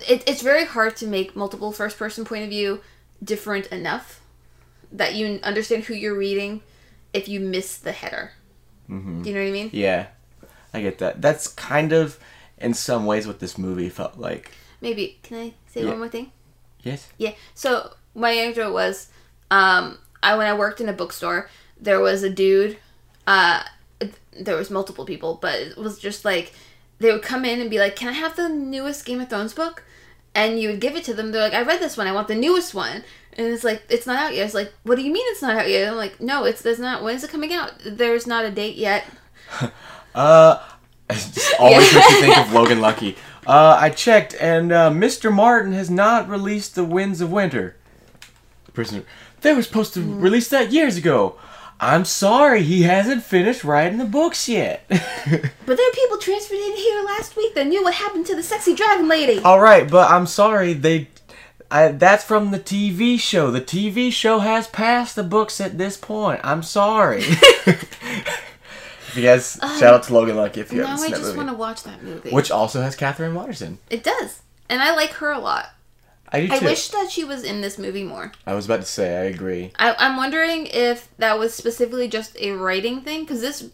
it 0.08 0.24
it's 0.28 0.42
very 0.42 0.66
hard 0.66 0.96
to 0.98 1.08
make 1.08 1.36
multiple 1.36 1.72
first 1.72 1.98
person 1.98 2.26
point 2.26 2.44
of 2.44 2.50
view 2.50 2.82
different 3.24 3.68
enough 3.68 4.22
that 4.92 5.16
you 5.16 5.40
understand 5.44 5.86
who 5.86 5.94
you're 5.94 6.18
reading 6.18 6.62
if 7.14 7.28
you 7.28 7.40
miss 7.40 7.78
the 7.78 7.92
header. 7.92 8.32
Mhm. 8.90 9.24
Do 9.24 9.30
you 9.30 9.36
know 9.36 9.42
what 9.42 9.48
I 9.50 9.52
mean? 9.52 9.70
yeah, 9.74 10.08
I 10.74 10.82
get 10.82 10.98
that. 11.00 11.22
That's 11.22 11.48
kind 11.48 11.94
of 11.94 12.20
in 12.58 12.74
some 12.74 13.06
ways 13.06 13.26
what 13.26 13.40
this 13.40 13.58
movie 13.58 13.90
felt 13.90 14.18
like. 14.18 14.52
Maybe 14.82 15.20
can 15.24 15.38
I 15.38 15.54
say 15.68 15.82
Yeah. 15.84 15.90
one 15.90 16.00
more 16.00 16.10
thing? 16.10 16.32
Yes. 16.82 17.08
Yeah. 17.18 17.32
So 17.56 17.94
my 18.14 18.32
anecdote 18.32 18.74
was, 18.74 19.08
um, 19.50 19.98
I 20.22 20.36
when 20.38 20.48
I 20.48 20.54
worked 20.54 20.82
in 20.82 20.90
a 20.90 20.94
bookstore, 20.94 21.50
there 21.84 22.00
was 22.00 22.24
a 22.24 22.30
dude. 22.30 22.78
Uh, 23.28 23.64
there 24.40 24.56
was 24.56 24.70
multiple 24.70 25.06
people, 25.06 25.38
but 25.42 25.60
it 25.60 25.78
was 25.78 26.00
just 26.00 26.26
like 26.26 26.54
they 27.00 27.12
would 27.12 27.22
come 27.22 27.46
in 27.46 27.60
and 27.60 27.70
be 27.70 27.80
like, 27.80 27.96
"Can 27.96 28.10
I 28.10 28.14
have 28.14 28.36
the 28.36 28.50
newest 28.50 29.06
Game 29.06 29.22
of 29.22 29.30
Thrones 29.30 29.54
book?" 29.54 29.84
And 30.36 30.60
you 30.60 30.70
would 30.70 30.82
give 30.82 30.96
it 30.96 31.04
to 31.06 31.14
them. 31.14 31.32
They're 31.32 31.42
like, 31.42 31.54
"I 31.54 31.62
read 31.62 31.80
this 31.80 31.98
one. 31.98 32.08
I 32.08 32.12
want 32.12 32.28
the 32.28 32.36
newest 32.36 32.74
one." 32.74 33.04
And 33.34 33.48
it's 33.48 33.64
like, 33.64 33.84
"It's 33.90 34.08
not 34.08 34.18
out 34.18 34.36
yet." 34.36 34.46
It's 34.46 34.54
like, 34.54 34.74
"What 34.84 34.96
do 34.96 35.04
you 35.04 35.12
mean 35.12 35.26
it's 35.28 35.42
not 35.42 35.58
out 35.58 35.70
yet?" 35.70 35.90
I'm 35.90 35.98
like, 35.98 36.20
"No, 36.20 36.46
it's 36.46 36.62
there's 36.62 36.80
not. 36.80 37.04
When 37.04 37.16
is 37.16 37.24
it 37.24 37.30
coming 37.30 37.54
out? 37.54 37.74
There's 37.86 38.26
not 38.28 38.46
a 38.46 38.52
date 38.52 38.76
yet." 38.76 39.06
Uh, 40.16 40.62
just 41.10 41.56
always 41.60 41.92
makes 41.92 42.10
you 42.12 42.22
think 42.22 42.38
of 42.38 42.54
Logan 42.54 42.80
Lucky. 42.80 43.16
Uh, 43.48 43.78
I 43.80 43.90
checked, 43.90 44.36
and 44.40 44.72
uh, 44.72 44.92
Mr. 44.92 45.34
Martin 45.34 45.74
has 45.74 45.90
not 45.90 46.30
released 46.30 46.76
The 46.76 46.84
Winds 46.84 47.20
of 47.20 47.32
Winter. 47.32 47.76
The 48.66 48.72
prisoner. 48.72 49.04
They 49.42 49.54
were 49.54 49.64
supposed 49.64 49.94
to 49.96 50.02
release 50.02 50.50
that 50.50 50.72
years 50.72 50.98
ago. 50.98 51.36
I'm 51.80 52.06
sorry, 52.06 52.64
he 52.64 52.84
hasn't 52.84 53.24
finished 53.24 53.64
writing 53.64 53.98
the 53.98 54.06
books 54.06 54.48
yet. 54.48 54.86
But 55.66 55.78
there 55.78 55.90
are 55.90 55.94
people 55.94 56.18
transferred 56.18 56.58
in 56.58 56.76
here 56.76 57.02
last 57.04 57.38
week 57.38 57.56
that 57.56 57.68
knew 57.68 57.82
what 57.84 57.94
happened 57.94 58.26
to 58.26 58.36
the 58.36 58.44
sexy 58.44 58.76
dragon 58.76 59.08
lady. 59.08 59.40
All 59.40 59.62
right, 59.62 59.90
but 59.90 60.12
I'm 60.12 60.28
sorry, 60.28 60.74
they. 60.74 61.08
I, 61.72 61.88
that's 61.88 62.24
from 62.24 62.52
the 62.52 62.60
TV 62.60 63.18
show. 63.18 63.50
The 63.50 63.62
TV 63.62 64.12
show 64.12 64.40
has 64.40 64.68
passed 64.68 65.16
the 65.16 65.24
books 65.24 65.62
at 65.62 65.78
this 65.78 65.96
point. 65.96 66.42
I'm 66.44 66.62
sorry. 66.62 67.22
if 67.24 69.14
you 69.16 69.24
guys, 69.24 69.58
uh, 69.62 69.80
shout 69.80 69.94
out 69.94 70.04
to 70.04 70.14
Logan 70.14 70.36
Lucky 70.36 70.60
if 70.60 70.72
you 70.74 70.82
now 70.82 70.88
haven't 70.88 71.00
I 71.00 71.08
seen 71.08 71.12
that 71.14 71.20
just 71.22 71.38
want 71.38 71.50
to 71.50 71.56
watch 71.56 71.84
that 71.84 72.04
movie. 72.04 72.30
Which 72.30 72.52
also 72.52 72.82
has 72.82 72.96
Katherine 72.96 73.34
Waterston. 73.34 73.80
It 73.90 74.04
does. 74.04 74.42
And 74.70 74.82
I 74.82 74.94
like 74.94 75.12
her 75.14 75.32
a 75.32 75.40
lot. 75.40 75.70
I 76.34 76.42
do 76.42 76.48
too. 76.48 76.54
I 76.56 76.60
wish 76.60 76.90
that 76.90 77.12
she 77.12 77.24
was 77.24 77.44
in 77.44 77.62
this 77.62 77.78
movie 77.78 78.04
more. 78.04 78.32
I 78.46 78.56
was 78.56 78.66
about 78.66 78.82
to 78.82 78.88
say, 78.88 79.16
I 79.18 79.26
agree. 79.26 79.72
I, 79.78 79.96
I'm 80.00 80.18
wondering 80.18 80.66
if 80.66 81.08
that 81.20 81.38
was 81.38 81.54
specifically 81.54 82.08
just 82.08 82.36
a 82.40 82.52
writing 82.52 83.02
thing, 83.02 83.22
because 83.22 83.40
this 83.40 83.70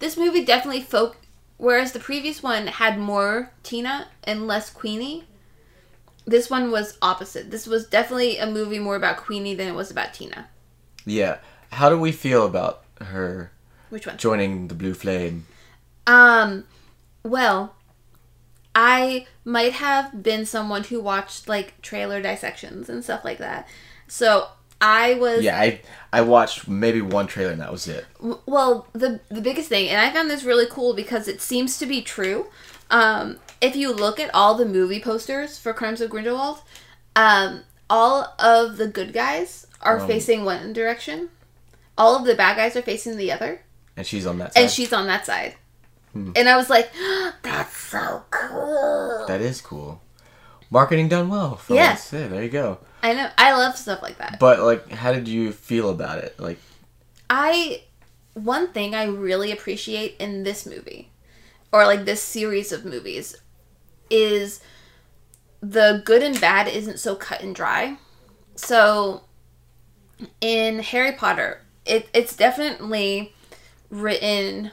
this 0.00 0.16
movie 0.16 0.44
definitely 0.44 0.82
folk. 0.82 1.16
Whereas 1.56 1.92
the 1.92 2.00
previous 2.00 2.42
one 2.42 2.66
had 2.66 2.98
more 2.98 3.52
Tina 3.62 4.08
and 4.24 4.46
less 4.46 4.70
Queenie, 4.70 5.24
this 6.24 6.48
one 6.48 6.70
was 6.70 6.96
opposite. 7.02 7.50
This 7.50 7.66
was 7.66 7.86
definitely 7.86 8.38
a 8.38 8.46
movie 8.46 8.78
more 8.78 8.96
about 8.96 9.18
Queenie 9.18 9.54
than 9.54 9.68
it 9.68 9.74
was 9.74 9.90
about 9.90 10.14
Tina. 10.14 10.48
Yeah. 11.04 11.36
How 11.72 11.90
do 11.90 11.98
we 11.98 12.12
feel 12.12 12.46
about 12.46 12.82
her 13.00 13.52
Which 13.90 14.06
one? 14.06 14.16
joining 14.16 14.68
the 14.68 14.74
Blue 14.74 14.94
Flame? 14.94 15.46
Um, 16.06 16.64
well, 17.22 17.76
I 18.74 19.26
might 19.44 19.72
have 19.74 20.22
been 20.22 20.46
someone 20.46 20.84
who 20.84 21.00
watched 21.00 21.48
like 21.48 21.80
trailer 21.82 22.22
dissections 22.22 22.88
and 22.88 23.02
stuff 23.02 23.24
like 23.24 23.38
that. 23.38 23.66
So 24.06 24.48
I 24.80 25.14
was 25.14 25.42
Yeah, 25.42 25.60
I 25.60 25.80
I 26.12 26.20
watched 26.22 26.68
maybe 26.68 27.00
one 27.00 27.26
trailer 27.26 27.52
and 27.52 27.60
that 27.60 27.72
was 27.72 27.86
it. 27.88 28.06
Well, 28.46 28.86
the 28.92 29.20
the 29.30 29.40
biggest 29.40 29.68
thing, 29.68 29.88
and 29.88 30.00
I 30.00 30.12
found 30.12 30.30
this 30.30 30.44
really 30.44 30.66
cool 30.70 30.94
because 30.94 31.28
it 31.28 31.40
seems 31.40 31.78
to 31.78 31.86
be 31.86 32.00
true. 32.02 32.46
Um, 32.90 33.38
if 33.60 33.76
you 33.76 33.92
look 33.92 34.18
at 34.18 34.34
all 34.34 34.54
the 34.54 34.64
movie 34.66 35.00
posters 35.00 35.58
for 35.58 35.72
Crimes 35.72 36.00
of 36.00 36.10
Grindelwald, 36.10 36.62
um, 37.14 37.62
all 37.88 38.34
of 38.38 38.78
the 38.78 38.88
good 38.88 39.12
guys 39.12 39.66
are 39.80 39.98
Um. 40.00 40.06
facing 40.06 40.44
one 40.44 40.72
direction. 40.72 41.28
All 41.98 42.16
of 42.16 42.24
the 42.24 42.34
bad 42.34 42.56
guys 42.56 42.74
are 42.76 42.82
facing 42.82 43.16
the 43.16 43.30
other, 43.30 43.62
And 43.96 44.06
she's 44.06 44.26
on 44.26 44.38
that 44.38 44.54
side. 44.54 44.62
and 44.62 44.70
she's 44.70 44.92
on 44.92 45.06
that 45.08 45.26
side. 45.26 45.56
Hmm. 46.12 46.32
And 46.36 46.48
I 46.48 46.56
was 46.56 46.70
like, 46.70 46.90
"That's 47.42 47.76
so 47.76 48.24
cool." 48.30 49.24
that 49.26 49.40
is 49.40 49.60
cool. 49.60 50.00
Marketing 50.70 51.08
done 51.08 51.28
well. 51.28 51.60
Yeah. 51.68 51.98
Yeah, 52.12 52.28
there 52.28 52.42
you 52.42 52.48
go. 52.48 52.78
I 53.02 53.14
know. 53.14 53.28
I 53.36 53.52
love 53.52 53.76
stuff 53.76 54.02
like 54.02 54.18
that. 54.18 54.38
But 54.38 54.60
like, 54.60 54.90
how 54.90 55.12
did 55.12 55.26
you 55.26 55.52
feel 55.52 55.90
about 55.90 56.18
it? 56.18 56.38
Like, 56.38 56.58
I 57.28 57.82
one 58.34 58.68
thing 58.68 58.94
I 58.94 59.04
really 59.04 59.52
appreciate 59.52 60.16
in 60.18 60.44
this 60.44 60.66
movie 60.66 61.10
or 61.72 61.84
like 61.84 62.04
this 62.04 62.22
series 62.22 62.72
of 62.72 62.84
movies 62.84 63.36
is 64.08 64.60
the 65.60 66.02
good 66.04 66.22
and 66.22 66.40
bad 66.40 66.68
isn't 66.68 66.98
so 66.98 67.14
cut 67.16 67.42
and 67.42 67.54
dry. 67.54 67.96
So 68.56 69.22
in 70.40 70.80
Harry 70.80 71.12
Potter, 71.12 71.62
it, 71.84 72.08
it's 72.12 72.34
definitely 72.36 73.34
written 73.88 74.70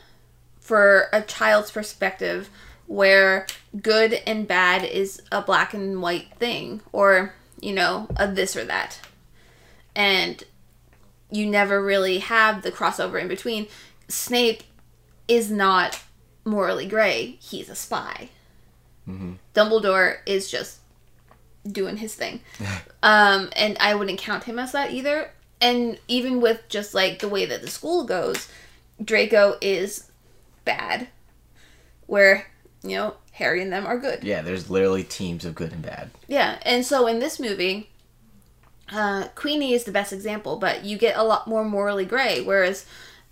for 0.68 1.08
a 1.14 1.22
child's 1.22 1.72
perspective 1.72 2.50
where 2.88 3.48
good 3.82 4.14
and 4.28 4.48
bad 4.48 4.84
is 4.84 5.22
a 5.32 5.42
black 5.42 5.74
and 5.74 6.02
white 6.02 6.28
thing 6.36 6.82
or 6.92 7.34
you 7.62 7.74
know 7.74 8.08
a 8.18 8.28
this 8.28 8.56
or 8.56 8.66
that 8.66 9.00
and 9.96 10.44
you 11.32 11.46
never 11.46 11.82
really 11.82 12.20
have 12.20 12.62
the 12.62 12.72
crossover 12.72 13.20
in 13.20 13.28
between. 13.28 13.68
Snape 14.08 14.64
is 15.28 15.50
not 15.52 16.02
morally 16.46 16.86
gray, 16.86 17.38
he's 17.42 17.70
a 17.70 17.76
spy. 17.76 18.30
Dumbledore 19.54 20.18
is 20.26 20.52
just 20.52 20.80
doing 21.70 21.98
his 21.98 22.14
thing. 22.14 22.42
um, 23.04 23.50
and 23.56 23.78
I 23.80 23.96
wouldn't 23.96 24.20
count 24.20 24.44
him 24.44 24.60
as 24.60 24.72
that 24.74 24.92
either. 24.92 25.32
And 25.60 25.98
even 26.08 26.42
with 26.42 26.68
just 26.70 26.94
like 26.94 27.20
the 27.20 27.28
way 27.28 27.46
that 27.46 27.62
the 27.62 27.70
school 27.70 28.04
goes, 28.04 28.48
Draco 29.04 29.58
is 29.62 30.07
bad, 30.68 31.08
where, 32.06 32.46
you 32.84 32.96
know, 32.96 33.16
Harry 33.32 33.62
and 33.64 33.74
them 33.74 33.88
are 33.88 33.98
good. 33.98 34.24
yeah, 34.24 34.42
there's 34.44 34.70
literally 34.70 35.04
teams 35.04 35.46
of 35.46 35.56
good 35.56 35.72
and 35.72 35.82
bad. 35.82 36.12
Yeah, 36.28 36.60
and 36.64 36.86
so 36.86 37.08
in 37.08 37.18
this 37.20 37.40
movie, 37.40 37.90
uh, 38.92 39.30
Queenie 39.36 39.74
is 39.74 39.84
the 39.84 39.92
best 39.92 40.14
example, 40.14 40.58
but 40.58 40.86
you 40.86 40.98
get 40.98 41.18
a 41.18 41.24
lot 41.24 41.48
more 41.48 41.66
morally 41.66 42.06
gray, 42.06 42.42
whereas 42.42 42.86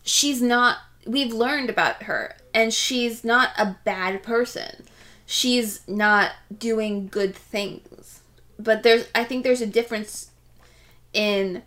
she's 0.03 0.41
not. 0.41 0.77
We've 1.07 1.33
learned 1.33 1.69
about 1.69 2.03
her, 2.03 2.35
and 2.53 2.73
she's 2.73 3.23
not 3.23 3.49
a 3.57 3.77
bad 3.85 4.23
person. 4.23 4.85
She's 5.27 5.87
not 5.87 6.31
doing 6.57 7.07
good 7.07 7.35
things. 7.35 8.21
But 8.57 8.83
there's, 8.83 9.07
I 9.13 9.23
think 9.23 9.43
there's 9.43 9.61
a 9.61 9.67
difference 9.67 10.31
in 11.13 11.63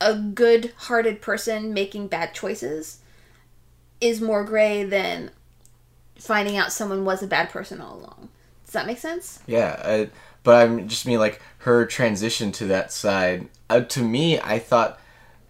a 0.00 0.14
good-hearted 0.14 1.20
person 1.20 1.74
making 1.74 2.08
bad 2.08 2.34
choices 2.34 3.00
is 4.00 4.20
more 4.20 4.44
gray 4.44 4.84
than 4.84 5.30
finding 6.18 6.56
out 6.56 6.72
someone 6.72 7.04
was 7.04 7.22
a 7.22 7.26
bad 7.26 7.50
person 7.50 7.80
all 7.80 7.96
along. 7.96 8.28
Does 8.64 8.74
that 8.74 8.86
make 8.86 8.98
sense? 8.98 9.40
Yeah, 9.46 9.80
I, 9.84 10.10
but 10.42 10.62
I'm 10.62 10.88
just 10.88 11.06
mean 11.06 11.18
like 11.18 11.40
her 11.58 11.86
transition 11.86 12.52
to 12.52 12.66
that 12.66 12.92
side. 12.92 13.48
Uh, 13.68 13.80
to 13.80 14.02
me, 14.02 14.40
I 14.40 14.58
thought 14.58 15.00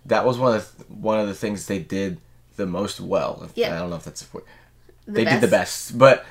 that 0.07 0.25
was 0.25 0.39
one 0.39 0.57
of 0.57 0.79
the, 0.79 0.85
one 0.85 1.21
of 1.21 1.29
the 1.29 1.35
things 1.35 1.67
they 1.67 1.79
did 1.79 2.19
the 2.57 2.67
most 2.67 3.01
well. 3.01 3.49
Yeah. 3.55 3.75
I 3.75 3.79
don't 3.79 3.91
know 3.91 3.97
if 3.97 4.05
that's 4.05 4.23
a 4.23 4.27
word. 4.33 4.45
The 5.07 5.13
they 5.13 5.25
did 5.25 5.41
the 5.41 5.49
best, 5.49 5.99
but 5.99 6.25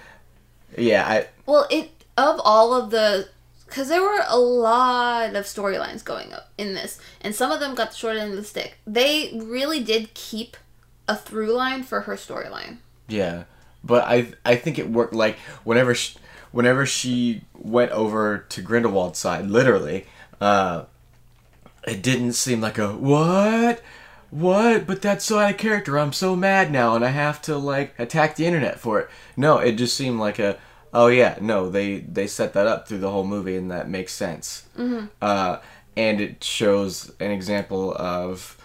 yeah, 0.78 1.08
I 1.08 1.28
Well, 1.46 1.68
it 1.70 1.92
of 2.18 2.40
all 2.44 2.74
of 2.74 2.92
the 2.92 3.30
because 3.66 3.88
there 3.90 4.02
were 4.02 4.24
a 4.28 4.40
lot 4.40 5.36
of 5.36 5.46
storylines 5.46 6.04
going 6.04 6.34
up 6.34 6.50
in 6.58 6.74
this, 6.74 7.00
and 7.22 7.36
some 7.36 7.52
of 7.52 7.60
them 7.60 7.76
got 7.76 7.92
the 7.92 7.98
short 7.98 8.18
end 8.18 8.32
of 8.32 8.38
the 8.38 8.44
stick. 8.44 8.78
They 8.88 9.32
really 9.36 9.84
did 9.84 10.14
keep 10.14 10.58
a 11.10 11.16
through 11.16 11.52
line 11.52 11.84
for 11.84 12.02
her 12.02 12.14
storyline. 12.14 12.78
Yeah, 13.08 13.44
but 13.84 14.04
I 14.04 14.32
I 14.46 14.56
think 14.56 14.78
it 14.80 14.90
worked. 14.90 15.14
Like 15.14 15.38
whenever 15.64 15.96
she, 15.96 16.18
whenever 16.52 16.86
she 16.86 17.42
went 17.58 17.92
over 17.92 18.38
to 18.50 18.62
Grindelwald's 18.62 19.18
side, 19.18 19.48
literally, 19.48 20.06
uh, 20.40 20.84
it 21.86 22.04
didn't 22.04 22.34
seem 22.34 22.62
like 22.62 22.78
a 22.78 22.94
what, 22.94 23.82
what. 24.30 24.86
But 24.86 25.02
that's 25.02 25.26
so 25.26 25.40
out 25.40 25.52
of 25.52 25.58
character. 25.58 25.98
I'm 25.98 26.14
so 26.14 26.36
mad 26.36 26.72
now, 26.72 26.96
and 26.96 27.04
I 27.04 27.10
have 27.10 27.42
to 27.44 27.58
like 27.58 28.00
attack 28.00 28.36
the 28.36 28.46
internet 28.46 28.80
for 28.80 29.00
it. 29.00 29.10
No, 29.36 29.58
it 29.58 29.74
just 29.74 29.98
seemed 29.98 30.20
like 30.20 30.38
a 30.38 30.58
oh 30.94 31.08
yeah, 31.08 31.40
no. 31.42 31.70
They 31.72 32.02
they 32.02 32.28
set 32.28 32.54
that 32.54 32.68
up 32.68 32.88
through 32.88 33.00
the 33.00 33.12
whole 33.12 33.26
movie, 33.26 33.56
and 33.56 33.72
that 33.72 33.90
makes 33.90 34.14
sense. 34.14 34.68
Mm-hmm. 34.78 35.08
Uh, 35.20 35.58
and 35.98 36.22
it 36.22 36.44
shows 36.44 37.12
an 37.20 37.32
example 37.32 37.96
of 37.96 38.56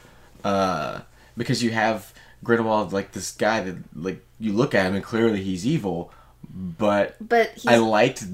uh, 0.45 1.01
because 1.39 1.63
you 1.63 1.71
have 1.71 2.14
Grindelwald 2.45 2.93
like 2.93 3.13
this 3.13 3.33
guy 3.33 3.61
that 3.61 3.77
like 3.97 4.25
you 4.39 4.53
look 4.53 4.75
at 4.75 4.87
him 4.87 4.95
and 4.95 5.03
clearly 5.03 5.43
he's 5.43 5.67
evil, 5.67 6.13
but 6.49 7.17
But 7.27 7.65
I 7.67 7.79
liked 7.79 8.25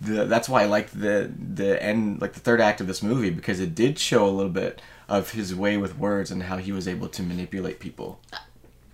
the 0.00 0.24
that's 0.24 0.48
why 0.48 0.62
I 0.62 0.66
liked 0.66 0.98
the 0.98 1.30
the 1.36 1.82
end 1.82 2.20
like 2.20 2.32
the 2.32 2.40
third 2.40 2.60
act 2.60 2.80
of 2.80 2.86
this 2.86 3.02
movie 3.02 3.30
because 3.30 3.60
it 3.60 3.74
did 3.74 3.98
show 3.98 4.26
a 4.26 4.30
little 4.30 4.52
bit 4.52 4.80
of 5.08 5.32
his 5.32 5.54
way 5.54 5.76
with 5.76 5.98
words 5.98 6.30
and 6.30 6.44
how 6.44 6.56
he 6.58 6.72
was 6.72 6.86
able 6.86 7.08
to 7.08 7.22
manipulate 7.22 7.80
people. 7.80 8.20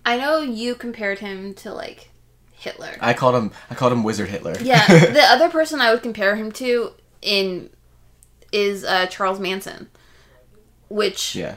I 0.05 0.17
know 0.17 0.41
you 0.41 0.75
compared 0.75 1.19
him 1.19 1.53
to 1.55 1.73
like 1.73 2.09
Hitler. 2.51 2.95
I 2.99 3.13
called 3.13 3.35
him 3.35 3.51
I 3.69 3.75
called 3.75 3.93
him 3.93 4.03
Wizard 4.03 4.29
Hitler. 4.29 4.55
yeah, 4.61 4.85
the 4.87 5.23
other 5.23 5.49
person 5.49 5.81
I 5.81 5.93
would 5.93 6.03
compare 6.03 6.35
him 6.35 6.51
to 6.53 6.91
in 7.21 7.69
is 8.51 8.83
uh, 8.83 9.07
Charles 9.07 9.39
Manson, 9.39 9.89
which 10.89 11.35
yeah. 11.35 11.55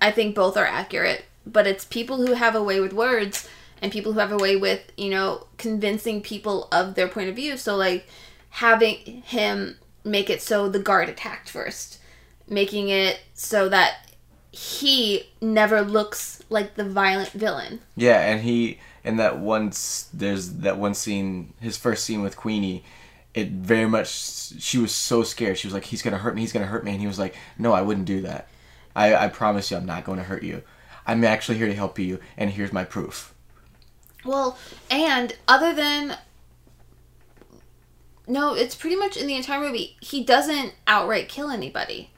I 0.00 0.10
think 0.10 0.34
both 0.34 0.56
are 0.56 0.66
accurate, 0.66 1.24
but 1.46 1.66
it's 1.66 1.84
people 1.84 2.18
who 2.18 2.34
have 2.34 2.54
a 2.54 2.62
way 2.62 2.80
with 2.80 2.92
words 2.92 3.48
and 3.82 3.92
people 3.92 4.12
who 4.12 4.18
have 4.18 4.32
a 4.32 4.36
way 4.36 4.56
with 4.56 4.92
you 4.96 5.10
know 5.10 5.46
convincing 5.58 6.20
people 6.20 6.68
of 6.72 6.94
their 6.94 7.08
point 7.08 7.28
of 7.28 7.36
view. 7.36 7.56
So 7.56 7.76
like 7.76 8.06
having 8.50 9.22
him 9.22 9.78
make 10.04 10.30
it 10.30 10.42
so 10.42 10.68
the 10.68 10.78
guard 10.78 11.08
attacked 11.08 11.48
first, 11.48 12.00
making 12.48 12.88
it 12.88 13.20
so 13.34 13.68
that 13.68 14.06
he 14.52 15.28
never 15.40 15.82
looks 15.82 16.42
like 16.48 16.74
the 16.74 16.84
violent 16.84 17.30
villain. 17.30 17.80
Yeah, 17.96 18.20
and 18.20 18.42
he 18.42 18.78
in 19.04 19.16
that 19.16 19.38
once 19.38 20.08
there's 20.12 20.54
that 20.58 20.76
one 20.78 20.94
scene, 20.94 21.54
his 21.60 21.76
first 21.76 22.04
scene 22.04 22.22
with 22.22 22.36
Queenie. 22.36 22.84
It 23.32 23.50
very 23.50 23.88
much. 23.88 24.08
She 24.60 24.78
was 24.78 24.92
so 24.92 25.22
scared. 25.22 25.56
She 25.56 25.68
was 25.68 25.72
like, 25.72 25.84
"He's 25.84 26.02
gonna 26.02 26.18
hurt 26.18 26.34
me. 26.34 26.40
He's 26.40 26.52
gonna 26.52 26.66
hurt 26.66 26.84
me." 26.84 26.90
And 26.90 27.00
he 27.00 27.06
was 27.06 27.16
like, 27.16 27.36
"No, 27.56 27.72
I 27.72 27.80
wouldn't 27.80 28.06
do 28.06 28.22
that. 28.22 28.48
I, 28.94 29.14
I 29.14 29.28
promise 29.28 29.70
you, 29.70 29.76
I'm 29.76 29.86
not 29.86 30.04
going 30.04 30.18
to 30.18 30.24
hurt 30.24 30.42
you. 30.42 30.62
I'm 31.06 31.24
actually 31.24 31.58
here 31.58 31.66
to 31.66 31.74
help 31.74 31.98
you, 31.98 32.20
and 32.36 32.50
here's 32.50 32.72
my 32.72 32.84
proof." 32.84 33.34
Well, 34.24 34.58
and 34.90 35.34
other 35.48 35.72
than 35.74 36.18
no, 38.30 38.54
it's 38.54 38.76
pretty 38.76 38.96
much 38.96 39.16
in 39.16 39.26
the 39.26 39.34
entire 39.34 39.60
movie. 39.60 39.96
He 40.00 40.22
doesn't 40.22 40.74
outright 40.86 41.28
kill 41.28 41.50
anybody. 41.50 42.10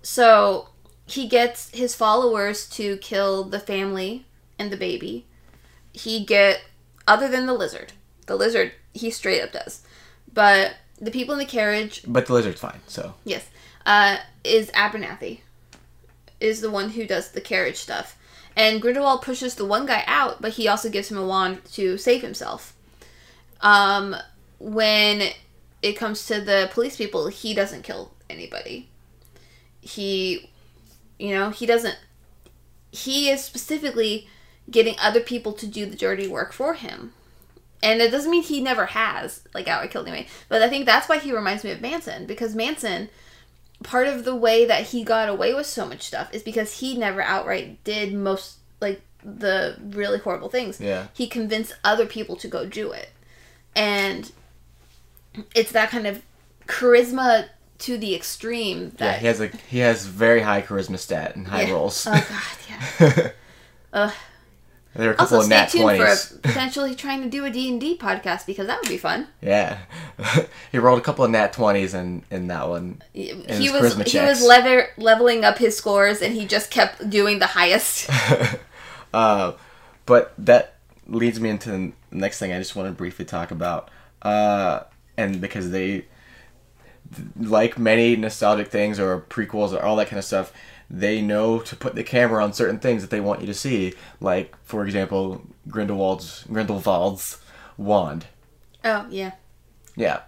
So 0.00 0.68
he 1.06 1.26
gets 1.26 1.70
his 1.70 1.94
followers 1.94 2.68
to 2.70 2.98
kill 2.98 3.42
the 3.44 3.58
family 3.58 4.26
and 4.58 4.70
the 4.70 4.76
baby. 4.76 5.26
He 5.92 6.24
get 6.24 6.62
other 7.06 7.28
than 7.28 7.46
the 7.46 7.52
lizard. 7.52 7.94
The 8.26 8.36
lizard 8.36 8.72
he 8.94 9.10
straight 9.10 9.42
up 9.42 9.52
does. 9.52 9.82
But 10.32 10.76
the 11.00 11.10
people 11.10 11.32
in 11.32 11.40
the 11.40 11.44
carriage, 11.44 12.02
But 12.06 12.26
the 12.26 12.34
lizard's 12.34 12.60
fine. 12.60 12.80
So 12.86 13.14
yes, 13.24 13.48
uh, 13.86 14.18
is 14.44 14.70
Abernathy. 14.70 15.40
Is 16.40 16.60
the 16.60 16.70
one 16.70 16.90
who 16.90 17.06
does 17.06 17.30
the 17.30 17.40
carriage 17.40 17.76
stuff. 17.76 18.16
And 18.56 18.82
Grindelwald 18.82 19.22
pushes 19.22 19.54
the 19.54 19.64
one 19.64 19.86
guy 19.86 20.02
out, 20.06 20.42
but 20.42 20.52
he 20.52 20.66
also 20.66 20.88
gives 20.88 21.10
him 21.10 21.18
a 21.18 21.26
wand 21.26 21.64
to 21.74 21.96
save 21.96 22.22
himself. 22.22 22.74
Um, 23.60 24.16
when 24.58 25.30
it 25.82 25.92
comes 25.94 26.26
to 26.26 26.40
the 26.40 26.68
police 26.72 26.96
people, 26.96 27.28
he 27.28 27.54
doesn't 27.54 27.82
kill 27.82 28.12
anybody. 28.28 28.88
He, 29.80 30.50
you 31.18 31.34
know, 31.34 31.50
he 31.50 31.66
doesn't. 31.66 31.98
He 32.90 33.30
is 33.30 33.44
specifically 33.44 34.28
getting 34.70 34.96
other 35.00 35.20
people 35.20 35.52
to 35.52 35.66
do 35.66 35.86
the 35.86 35.96
dirty 35.96 36.26
work 36.26 36.52
for 36.52 36.74
him. 36.74 37.12
And 37.82 38.00
it 38.00 38.10
doesn't 38.10 38.30
mean 38.30 38.42
he 38.42 38.60
never 38.60 38.86
has, 38.86 39.44
like, 39.54 39.68
outright 39.68 39.92
killed 39.92 40.08
anybody. 40.08 40.28
But 40.48 40.62
I 40.62 40.68
think 40.68 40.84
that's 40.84 41.08
why 41.08 41.18
he 41.18 41.32
reminds 41.32 41.62
me 41.62 41.70
of 41.70 41.80
Manson, 41.80 42.26
because 42.26 42.54
Manson, 42.56 43.08
part 43.82 44.06
of 44.08 44.24
the 44.24 44.34
way 44.34 44.64
that 44.66 44.88
he 44.88 45.04
got 45.04 45.28
away 45.28 45.54
with 45.54 45.66
so 45.66 45.86
much 45.86 46.02
stuff 46.02 46.32
is 46.34 46.42
because 46.42 46.80
he 46.80 46.96
never 46.96 47.22
outright 47.22 47.82
did 47.84 48.12
most, 48.14 48.58
like, 48.80 49.00
the 49.24 49.76
really 49.90 50.18
horrible 50.18 50.48
things. 50.48 50.80
Yeah. 50.80 51.08
He 51.14 51.26
convinced 51.26 51.74
other 51.84 52.06
people 52.06 52.36
to 52.36 52.48
go 52.48 52.66
do 52.66 52.92
it. 52.92 53.10
And 53.76 54.30
it's 55.54 55.72
that 55.72 55.90
kind 55.90 56.06
of 56.06 56.22
charisma 56.66 57.48
to 57.78 57.96
the 57.96 58.14
extreme 58.14 58.82
yeah, 58.84 58.90
that 58.96 59.20
he 59.20 59.26
has 59.26 59.40
a 59.40 59.46
he 59.68 59.78
has 59.78 60.04
very 60.06 60.40
high 60.40 60.62
charisma 60.62 60.98
stat 60.98 61.36
and 61.36 61.46
high 61.46 61.62
Yeah. 61.62 61.72
rolls. 61.72 62.06
Oh 62.08 62.12
god, 62.12 63.00
yeah. 63.00 63.30
Ugh. 63.92 64.12
There 64.94 65.10
are 65.10 65.12
a 65.12 65.16
couple 65.16 65.36
Also, 65.36 65.38
of 65.38 65.44
stay 65.46 65.54
nat 65.54 65.68
tuned 65.68 65.82
twenties. 65.82 66.28
for 66.28 66.38
potentially 66.42 66.94
trying 66.94 67.22
to 67.22 67.28
do 67.28 67.44
a 67.44 67.50
D 67.50 67.68
and 67.68 67.80
D 67.80 67.96
podcast 67.96 68.46
because 68.46 68.66
that 68.66 68.80
would 68.80 68.88
be 68.88 68.98
fun. 68.98 69.28
Yeah, 69.40 69.78
he 70.72 70.78
rolled 70.78 70.98
a 70.98 71.02
couple 71.02 71.24
of 71.24 71.30
nat 71.30 71.52
twenties 71.52 71.94
in 71.94 72.22
in 72.30 72.48
that 72.48 72.68
one. 72.68 73.02
He 73.12 73.28
his 73.28 73.72
was 73.72 73.96
he 74.10 74.18
was 74.20 74.42
lever, 74.42 74.88
leveling 74.96 75.44
up 75.44 75.58
his 75.58 75.76
scores, 75.76 76.20
and 76.22 76.34
he 76.34 76.46
just 76.46 76.70
kept 76.70 77.08
doing 77.10 77.38
the 77.38 77.46
highest. 77.46 78.10
Uh, 79.14 79.52
but 80.04 80.34
that 80.36 80.74
leads 81.06 81.40
me 81.40 81.48
into 81.48 81.70
the 81.70 81.92
next 82.10 82.38
thing 82.38 82.52
I 82.52 82.58
just 82.58 82.76
want 82.76 82.88
to 82.88 82.92
briefly 82.92 83.24
talk 83.24 83.50
about. 83.50 83.90
Uh, 84.20 84.80
and 85.16 85.40
because 85.40 85.70
they, 85.70 86.04
like 87.40 87.78
many 87.78 88.16
nostalgic 88.16 88.68
things 88.68 89.00
or 89.00 89.20
prequels 89.30 89.72
or 89.72 89.82
all 89.82 89.96
that 89.96 90.08
kind 90.08 90.18
of 90.18 90.26
stuff, 90.26 90.52
they 90.90 91.20
know 91.20 91.58
to 91.60 91.76
put 91.76 91.94
the 91.94 92.02
camera 92.04 92.42
on 92.42 92.52
certain 92.52 92.78
things 92.78 93.02
that 93.02 93.10
they 93.10 93.20
want 93.20 93.40
you 93.40 93.46
to 93.46 93.54
see. 93.54 93.94
Like, 94.20 94.54
for 94.64 94.84
example, 94.84 95.42
Grindelwald's 95.68 96.44
Grindelwald's 96.44 97.38
wand. 97.76 98.26
oh 98.84 99.06
yeah, 99.10 99.32
Yeah. 99.96 100.20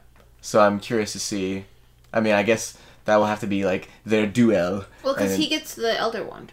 So 0.43 0.61
I'm 0.61 0.81
curious 0.81 1.13
to 1.13 1.19
see. 1.21 1.65
I 2.13 2.21
mean, 2.21 2.33
I 2.35 2.43
guess 2.43 2.79
that 3.05 3.17
will 3.17 3.27
have 3.27 3.41
to 3.41 3.47
be 3.47 3.65
like 3.65 3.89
their 4.07 4.27
duel. 4.27 4.85
well, 5.03 5.15
because 5.15 5.37
he 5.37 5.49
gets 5.49 5.75
the 5.75 5.99
Elder 5.99 6.25
Wand. 6.25 6.53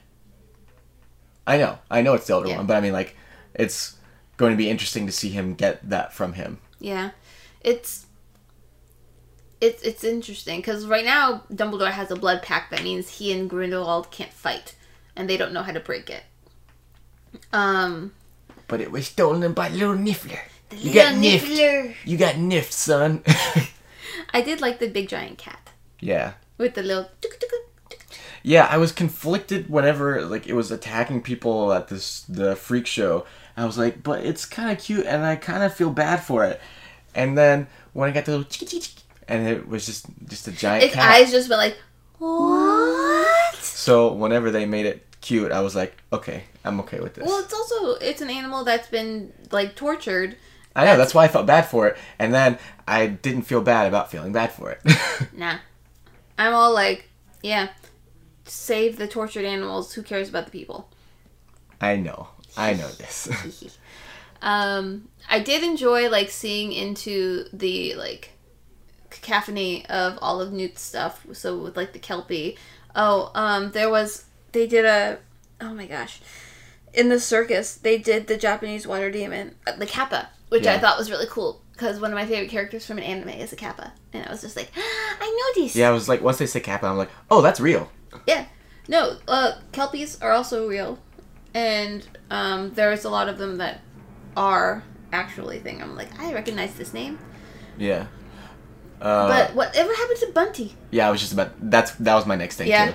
I 1.45 1.57
know, 1.57 1.79
I 1.89 2.01
know 2.01 2.13
it's 2.13 2.27
the 2.27 2.33
elder 2.33 2.49
Yeah. 2.49 2.57
one, 2.57 2.65
but 2.65 2.75
I 2.75 2.81
mean, 2.81 2.91
like, 2.91 3.15
it's 3.53 3.95
going 4.35 4.51
to 4.51 4.57
be 4.57 4.69
interesting 4.69 5.05
to 5.05 5.11
see 5.13 5.29
him 5.29 5.53
get 5.53 5.89
that 5.89 6.13
from 6.13 6.33
him. 6.33 6.57
Yeah, 6.79 7.11
it's 7.61 8.06
it's 9.59 9.81
it's 9.83 10.03
interesting 10.03 10.59
because 10.59 10.85
right 10.85 11.05
now 11.05 11.43
Dumbledore 11.51 11.91
has 11.91 12.11
a 12.11 12.15
blood 12.15 12.41
pact 12.41 12.71
that 12.71 12.83
means 12.83 13.17
he 13.17 13.31
and 13.31 13.49
Grindelwald 13.49 14.11
can't 14.11 14.33
fight, 14.33 14.75
and 15.15 15.29
they 15.29 15.37
don't 15.37 15.53
know 15.53 15.63
how 15.63 15.71
to 15.71 15.79
break 15.79 16.09
it. 16.09 16.23
Um, 17.51 18.13
But 18.67 18.81
it 18.81 18.91
was 18.91 19.07
stolen 19.07 19.53
by 19.53 19.69
little 19.69 19.95
Niffler. 19.95 20.39
You 20.71 20.93
got 20.93 21.15
niffed. 21.15 21.39
Niffler. 21.39 21.95
You 22.05 22.17
got 22.17 22.35
niffed, 22.35 22.71
son. 22.71 23.23
I 24.33 24.41
did 24.41 24.59
like 24.61 24.79
the 24.79 24.89
big 24.89 25.07
giant 25.07 25.37
cat 25.37 25.69
yeah. 25.99 26.33
with 26.57 26.75
the 26.75 26.83
little. 26.83 27.09
Yeah, 28.43 28.67
I 28.69 28.77
was 28.77 28.91
conflicted 28.91 29.69
whenever 29.69 30.21
like 30.23 30.47
it 30.47 30.53
was 30.53 30.71
attacking 30.71 31.21
people 31.21 31.73
at 31.73 31.87
this 31.87 32.21
the 32.21 32.55
freak 32.55 32.85
show. 32.87 33.25
I 33.55 33.65
was 33.65 33.77
like, 33.77 34.03
but 34.03 34.23
it's 34.23 34.45
kind 34.45 34.71
of 34.71 34.83
cute, 34.83 35.05
and 35.05 35.25
I 35.25 35.35
kind 35.35 35.63
of 35.63 35.73
feel 35.73 35.89
bad 35.89 36.17
for 36.23 36.45
it. 36.45 36.61
And 37.15 37.37
then 37.37 37.67
when 37.93 38.09
I 38.09 38.13
got 38.13 38.25
the 38.25 38.37
little 38.37 38.45
and 39.27 39.47
it 39.47 39.67
was 39.67 39.85
just 39.85 40.05
just 40.27 40.47
a 40.47 40.51
giant 40.51 40.85
Its 40.85 40.95
cat. 40.95 41.15
eyes 41.15 41.31
just 41.31 41.49
went 41.49 41.59
like, 41.59 41.77
what? 42.19 43.55
So 43.57 44.13
whenever 44.13 44.51
they 44.51 44.65
made 44.65 44.85
it 44.85 45.05
cute, 45.21 45.51
I 45.51 45.61
was 45.61 45.75
like, 45.75 45.95
okay, 46.11 46.43
I'm 46.63 46.79
okay 46.81 46.99
with 46.99 47.15
this. 47.15 47.25
Well, 47.25 47.39
it's 47.39 47.53
also 47.53 47.93
it's 47.95 48.21
an 48.21 48.29
animal 48.29 48.63
that's 48.63 48.87
been 48.87 49.33
like 49.51 49.75
tortured. 49.75 50.35
I 50.75 50.85
know 50.85 50.95
that's 50.97 51.13
why 51.15 51.23
I 51.25 51.27
felt 51.27 51.47
bad 51.47 51.63
for 51.67 51.87
it, 51.87 51.97
and 52.19 52.33
then 52.33 52.59
I 52.87 53.07
didn't 53.07 53.43
feel 53.43 53.61
bad 53.61 53.87
about 53.87 54.11
feeling 54.11 54.31
bad 54.31 54.51
for 54.51 54.71
it. 54.71 54.81
Nah, 55.33 55.57
I'm 56.37 56.53
all 56.53 56.71
like, 56.73 57.09
yeah, 57.41 57.69
save 58.45 58.97
the 58.97 59.07
tortured 59.07 59.45
animals. 59.45 59.93
Who 59.93 60.03
cares 60.03 60.29
about 60.29 60.45
the 60.45 60.51
people? 60.51 60.89
I 61.81 61.95
know, 61.95 62.27
I 62.55 62.73
know 62.73 62.87
this. 62.89 63.77
um, 64.41 65.07
I 65.29 65.39
did 65.39 65.63
enjoy 65.63 66.09
like 66.09 66.29
seeing 66.29 66.71
into 66.71 67.45
the 67.53 67.95
like 67.95 68.31
cacophony 69.09 69.85
of 69.87 70.17
all 70.21 70.41
of 70.41 70.51
Newt's 70.51 70.81
stuff. 70.81 71.25
So 71.33 71.57
with 71.57 71.77
like 71.77 71.93
the 71.93 71.99
kelpie. 71.99 72.57
Oh, 72.95 73.31
um, 73.35 73.71
there 73.71 73.89
was 73.89 74.25
they 74.51 74.67
did 74.67 74.85
a 74.85 75.19
oh 75.61 75.73
my 75.73 75.85
gosh, 75.85 76.21
in 76.93 77.09
the 77.09 77.19
circus 77.19 77.75
they 77.75 77.97
did 77.97 78.27
the 78.27 78.37
Japanese 78.37 78.87
water 78.87 79.11
demon, 79.11 79.55
uh, 79.67 79.75
the 79.75 79.85
kappa, 79.85 80.29
which 80.49 80.65
I 80.65 80.79
thought 80.79 80.97
was 80.97 81.11
really 81.11 81.27
cool 81.29 81.61
because 81.73 81.99
one 81.99 82.11
of 82.11 82.15
my 82.15 82.25
favorite 82.25 82.49
characters 82.49 82.85
from 82.85 82.97
an 82.97 83.03
anime 83.03 83.29
is 83.29 83.53
a 83.53 83.55
kappa, 83.55 83.93
and 84.13 84.25
I 84.25 84.31
was 84.31 84.41
just 84.41 84.55
like, 84.55 84.71
I 84.75 85.53
know 85.55 85.61
these. 85.61 85.75
yeah, 85.75 85.89
I 85.89 85.91
was 85.91 86.09
like, 86.09 86.21
once 86.21 86.37
they 86.39 86.47
say 86.47 86.59
Kappa, 86.59 86.87
I'm 86.87 86.97
like, 86.97 87.11
oh, 87.29 87.41
that's 87.41 87.59
real. 87.59 87.91
Yeah. 88.25 88.45
No, 88.87 89.17
uh, 89.27 89.59
kelpies 89.73 90.19
are 90.21 90.31
also 90.31 90.67
real, 90.67 90.97
and 91.53 92.07
um, 92.31 92.71
there's 92.73 93.03
a 93.05 93.09
lot 93.09 93.29
of 93.29 93.37
them 93.37 93.57
that 93.57 93.81
are 94.35 94.83
actually 95.11 95.59
thing. 95.59 95.81
I'm 95.81 95.95
like, 95.95 96.19
I 96.19 96.33
recognize 96.33 96.75
this 96.75 96.93
name, 96.93 97.19
Yeah. 97.77 98.07
Uh, 99.01 99.27
but 99.27 99.55
whatever 99.55 99.93
happened 99.93 100.19
to 100.19 100.31
Bunty? 100.33 100.73
yeah, 100.91 101.07
I 101.07 101.11
was 101.11 101.19
just 101.21 101.33
about 101.33 101.51
that's 101.69 101.91
that 101.91 102.15
was 102.15 102.25
my 102.25 102.35
next 102.35 102.55
thing 102.57 102.67
Yeah. 102.67 102.87
too. 102.91 102.93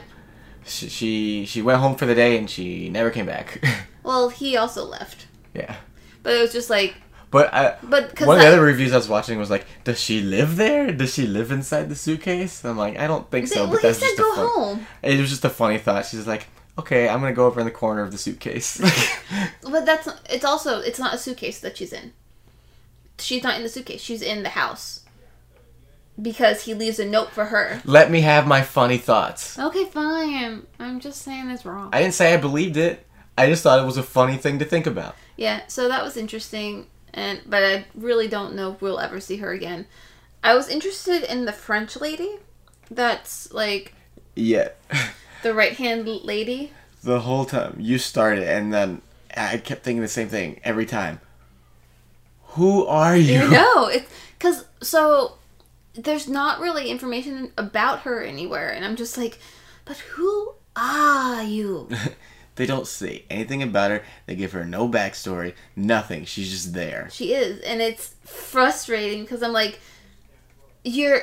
She, 0.64 0.88
she 0.88 1.46
she 1.46 1.62
went 1.62 1.80
home 1.80 1.96
for 1.96 2.06
the 2.06 2.14
day 2.14 2.38
and 2.38 2.48
she 2.48 2.88
never 2.88 3.10
came 3.10 3.26
back. 3.26 3.62
Well, 4.04 4.30
he 4.30 4.56
also 4.56 4.84
left, 4.84 5.26
yeah. 5.54 5.76
but 6.24 6.34
it 6.34 6.40
was 6.40 6.52
just 6.52 6.68
like, 6.68 6.96
But 7.30 7.54
I, 7.54 7.76
but 7.84 8.18
one 8.20 8.38
of 8.38 8.42
the 8.42 8.48
other 8.48 8.60
reviews 8.60 8.92
I 8.92 8.96
was 8.96 9.08
watching 9.08 9.38
was 9.38 9.48
like, 9.48 9.64
does 9.84 10.00
she 10.00 10.20
live 10.20 10.56
there? 10.56 10.90
Does 10.90 11.14
she 11.14 11.24
live 11.24 11.52
inside 11.52 11.88
the 11.88 11.94
suitcase? 11.94 12.64
I'm 12.64 12.76
like, 12.76 12.98
I 12.98 13.06
don't 13.06 13.30
think 13.30 13.46
so. 13.46 13.62
well, 13.62 13.70
But 13.74 13.80
he 13.82 13.86
that's 13.86 13.98
said 14.00 14.06
just 14.06 14.18
a 14.18 14.22
go 14.22 14.34
fun, 14.34 14.46
home. 14.48 14.86
It 15.04 15.20
was 15.20 15.30
just 15.30 15.44
a 15.44 15.50
funny 15.50 15.78
thought. 15.78 16.04
She's 16.04 16.26
like, 16.26 16.48
okay, 16.76 17.08
I'm 17.08 17.20
gonna 17.20 17.32
go 17.32 17.46
over 17.46 17.60
in 17.60 17.64
the 17.66 17.70
corner 17.70 18.02
of 18.02 18.10
the 18.10 18.18
suitcase. 18.18 18.80
But 19.62 19.86
that's 19.86 20.08
it's 20.28 20.44
also 20.44 20.80
it's 20.80 20.98
not 20.98 21.14
a 21.14 21.18
suitcase 21.18 21.60
that 21.60 21.76
she's 21.76 21.92
in. 21.92 22.12
She's 23.20 23.44
not 23.44 23.56
in 23.56 23.62
the 23.62 23.68
suitcase. 23.68 24.00
She's 24.00 24.20
in 24.22 24.42
the 24.42 24.48
house 24.48 25.01
because 26.20 26.64
he 26.64 26.74
leaves 26.74 26.98
a 26.98 27.04
note 27.04 27.30
for 27.30 27.46
her. 27.46 27.80
Let 27.84 28.10
me 28.10 28.20
have 28.22 28.46
my 28.46 28.62
funny 28.62 28.98
thoughts. 28.98 29.58
Okay, 29.58 29.84
fine. 29.86 30.66
I'm 30.78 31.00
just 31.00 31.22
saying 31.22 31.48
it's 31.50 31.64
wrong. 31.64 31.90
I 31.92 32.00
didn't 32.02 32.14
say 32.14 32.34
I 32.34 32.36
believed 32.36 32.76
it. 32.76 33.06
I 33.38 33.46
just 33.48 33.62
thought 33.62 33.80
it 33.80 33.86
was 33.86 33.96
a 33.96 34.02
funny 34.02 34.36
thing 34.36 34.58
to 34.58 34.64
think 34.64 34.86
about. 34.86 35.16
Yeah, 35.36 35.62
so 35.68 35.88
that 35.88 36.04
was 36.04 36.16
interesting, 36.18 36.86
and 37.14 37.40
but 37.46 37.62
I 37.64 37.86
really 37.94 38.28
don't 38.28 38.54
know 38.54 38.72
if 38.72 38.82
we'll 38.82 39.00
ever 39.00 39.20
see 39.20 39.36
her 39.38 39.52
again. 39.52 39.86
I 40.44 40.54
was 40.54 40.68
interested 40.68 41.22
in 41.22 41.44
the 41.46 41.52
French 41.52 41.96
lady. 41.96 42.36
That's 42.90 43.52
like 43.52 43.94
Yeah. 44.34 44.68
the 45.42 45.54
right 45.54 45.72
hand 45.74 46.06
lady. 46.06 46.72
the 47.02 47.20
whole 47.20 47.44
time 47.46 47.76
you 47.80 47.98
started 47.98 48.44
and 48.44 48.72
then 48.72 49.00
I 49.36 49.56
kept 49.58 49.82
thinking 49.82 50.02
the 50.02 50.08
same 50.08 50.28
thing 50.28 50.60
every 50.62 50.84
time. 50.86 51.20
Who 52.48 52.86
are 52.86 53.16
you? 53.16 53.40
You 53.44 53.50
know, 53.50 53.86
it's 53.86 54.10
because 54.38 54.66
so 54.82 55.38
there's 55.94 56.28
not 56.28 56.60
really 56.60 56.90
information 56.90 57.52
about 57.58 58.00
her 58.00 58.22
anywhere, 58.22 58.70
and 58.70 58.84
I'm 58.84 58.96
just 58.96 59.18
like, 59.18 59.38
but 59.84 59.98
who 59.98 60.54
are 60.76 61.42
you? 61.42 61.88
they 62.56 62.66
don't 62.66 62.86
say 62.86 63.24
anything 63.28 63.62
about 63.62 63.90
her. 63.90 64.02
They 64.26 64.34
give 64.34 64.52
her 64.52 64.64
no 64.64 64.88
backstory, 64.88 65.54
nothing. 65.76 66.24
She's 66.24 66.50
just 66.50 66.72
there. 66.72 67.08
She 67.10 67.34
is, 67.34 67.60
and 67.60 67.80
it's 67.80 68.14
frustrating 68.24 69.22
because 69.22 69.42
I'm 69.42 69.52
like, 69.52 69.80
you're. 70.84 71.22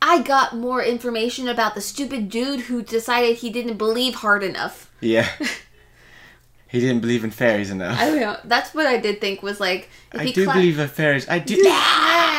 I 0.00 0.22
got 0.22 0.56
more 0.56 0.80
information 0.80 1.48
about 1.48 1.74
the 1.74 1.80
stupid 1.80 2.28
dude 2.28 2.60
who 2.60 2.82
decided 2.82 3.38
he 3.38 3.50
didn't 3.50 3.78
believe 3.78 4.16
hard 4.16 4.44
enough. 4.44 4.92
Yeah. 5.00 5.28
he 6.68 6.78
didn't 6.78 7.00
believe 7.00 7.24
in 7.24 7.32
fairies 7.32 7.72
enough. 7.72 7.98
I 7.98 8.06
don't 8.06 8.20
know. 8.20 8.36
That's 8.44 8.72
what 8.72 8.86
I 8.86 8.98
did 8.98 9.20
think 9.20 9.42
was 9.42 9.58
like. 9.58 9.88
If 10.12 10.20
I 10.20 10.24
he 10.26 10.32
do 10.32 10.44
cla- 10.44 10.54
believe 10.54 10.78
in 10.78 10.86
fairies. 10.86 11.28
I 11.28 11.40
do. 11.40 11.56
yeah. 11.56 12.37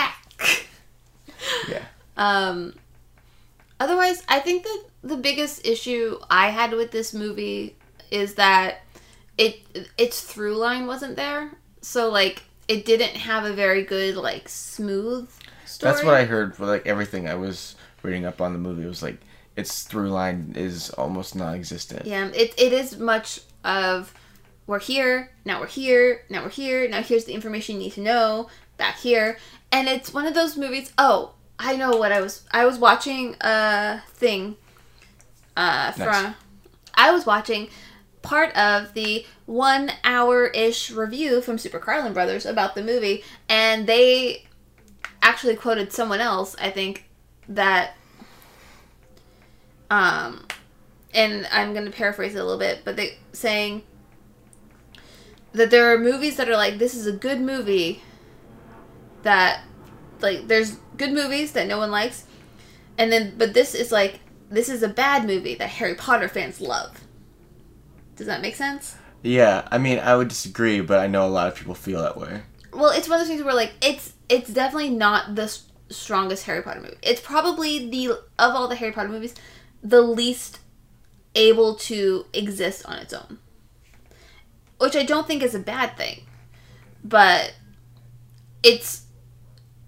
Um, 2.19 2.75
otherwise, 3.79 4.21
I 4.27 4.39
think 4.39 4.63
that 4.63 4.83
the 5.01 5.17
biggest 5.17 5.65
issue 5.65 6.19
I 6.29 6.49
had 6.49 6.73
with 6.73 6.91
this 6.91 7.13
movie 7.13 7.77
is 8.11 8.35
that 8.35 8.81
it 9.37 9.61
its 9.97 10.21
through 10.21 10.55
line 10.57 10.85
wasn't 10.85 11.15
there. 11.15 11.51
So 11.81 12.09
like 12.09 12.43
it 12.67 12.85
didn't 12.85 13.15
have 13.15 13.45
a 13.45 13.53
very 13.53 13.83
good 13.83 14.15
like 14.15 14.49
smooth 14.49 15.31
story. 15.65 15.93
That's 15.93 16.03
what 16.03 16.13
I 16.13 16.25
heard 16.25 16.55
for 16.55 16.65
like 16.65 16.85
everything 16.85 17.27
I 17.27 17.35
was 17.35 17.75
reading 18.03 18.25
up 18.25 18.41
on 18.41 18.51
the 18.51 18.59
movie. 18.59 18.83
It 18.83 18.87
was 18.87 19.01
like 19.01 19.19
its 19.55 19.83
through 19.83 20.09
line 20.09 20.53
is 20.57 20.89
almost 20.91 21.35
non-existent. 21.35 22.05
Yeah, 22.05 22.27
it 22.35 22.53
it 22.57 22.73
is 22.73 22.97
much 22.99 23.39
of 23.63 24.13
we're 24.67 24.79
here, 24.79 25.31
now 25.45 25.61
we're 25.61 25.67
here, 25.67 26.23
now 26.29 26.43
we're 26.43 26.49
here, 26.49 26.87
now 26.89 27.01
here's 27.01 27.25
the 27.25 27.33
information 27.33 27.75
you 27.75 27.83
need 27.83 27.93
to 27.93 28.01
know, 28.01 28.49
back 28.77 28.97
here. 28.97 29.37
And 29.71 29.87
it's 29.87 30.13
one 30.13 30.27
of 30.27 30.33
those 30.33 30.57
movies 30.57 30.91
oh, 30.97 31.33
I 31.59 31.75
know 31.75 31.97
what 31.97 32.11
I 32.11 32.21
was 32.21 32.45
I 32.51 32.65
was 32.65 32.79
watching 32.79 33.35
a 33.41 34.01
thing 34.13 34.55
uh 35.57 35.91
from 35.91 36.05
Nice. 36.05 36.33
I 36.95 37.11
was 37.11 37.25
watching 37.25 37.69
part 38.21 38.55
of 38.55 38.93
the 38.93 39.25
one 39.45 39.91
hour 40.03 40.47
ish 40.47 40.91
review 40.91 41.41
from 41.41 41.57
Super 41.57 41.79
Carlin 41.79 42.13
Brothers 42.13 42.45
about 42.45 42.75
the 42.75 42.83
movie, 42.83 43.23
and 43.47 43.87
they 43.87 44.45
actually 45.21 45.55
quoted 45.55 45.91
someone 45.91 46.21
else, 46.21 46.55
I 46.61 46.71
think, 46.71 47.09
that 47.47 47.93
um 49.91 50.45
and 51.13 51.47
I'm 51.51 51.73
gonna 51.73 51.91
paraphrase 51.91 52.35
it 52.35 52.39
a 52.39 52.43
little 52.43 52.59
bit, 52.59 52.81
but 52.85 52.95
they 52.95 53.17
saying 53.33 53.83
that 55.53 55.71
there 55.71 55.91
are 55.91 55.97
movies 55.97 56.37
that 56.37 56.47
are 56.47 56.57
like 56.57 56.77
this 56.77 56.93
is 56.93 57.07
a 57.07 57.11
good 57.11 57.41
movie 57.41 58.01
that 59.23 59.63
like 60.21 60.47
there's 60.47 60.77
good 60.97 61.13
movies 61.13 61.53
that 61.53 61.67
no 61.67 61.77
one 61.77 61.91
likes 61.91 62.25
and 62.97 63.11
then 63.11 63.33
but 63.37 63.53
this 63.53 63.73
is 63.73 63.91
like 63.91 64.19
this 64.49 64.69
is 64.69 64.83
a 64.83 64.87
bad 64.87 65.25
movie 65.25 65.55
that 65.55 65.69
Harry 65.69 65.95
Potter 65.95 66.27
fans 66.27 66.59
love. 66.59 67.01
Does 68.15 68.27
that 68.27 68.41
make 68.41 68.55
sense? 68.55 68.97
Yeah, 69.21 69.67
I 69.71 69.77
mean, 69.77 69.99
I 69.99 70.15
would 70.15 70.27
disagree, 70.27 70.81
but 70.81 70.99
I 70.99 71.07
know 71.07 71.25
a 71.25 71.29
lot 71.29 71.47
of 71.47 71.55
people 71.55 71.75
feel 71.75 72.01
that 72.01 72.17
way. 72.17 72.41
Well, 72.73 72.89
it's 72.91 73.07
one 73.07 73.19
of 73.19 73.21
those 73.21 73.29
things 73.29 73.43
where 73.43 73.53
like 73.53 73.73
it's 73.81 74.13
it's 74.27 74.49
definitely 74.49 74.89
not 74.89 75.35
the 75.35 75.55
strongest 75.89 76.45
Harry 76.45 76.61
Potter 76.61 76.81
movie. 76.81 76.97
It's 77.01 77.21
probably 77.21 77.89
the 77.89 78.11
of 78.11 78.55
all 78.55 78.67
the 78.67 78.75
Harry 78.75 78.91
Potter 78.91 79.09
movies, 79.09 79.35
the 79.83 80.01
least 80.01 80.59
able 81.35 81.75
to 81.75 82.25
exist 82.33 82.85
on 82.85 82.97
its 82.97 83.13
own. 83.13 83.39
Which 84.79 84.95
I 84.95 85.03
don't 85.03 85.27
think 85.27 85.43
is 85.43 85.55
a 85.55 85.59
bad 85.59 85.97
thing. 85.97 86.21
But 87.03 87.53
it's 88.63 89.03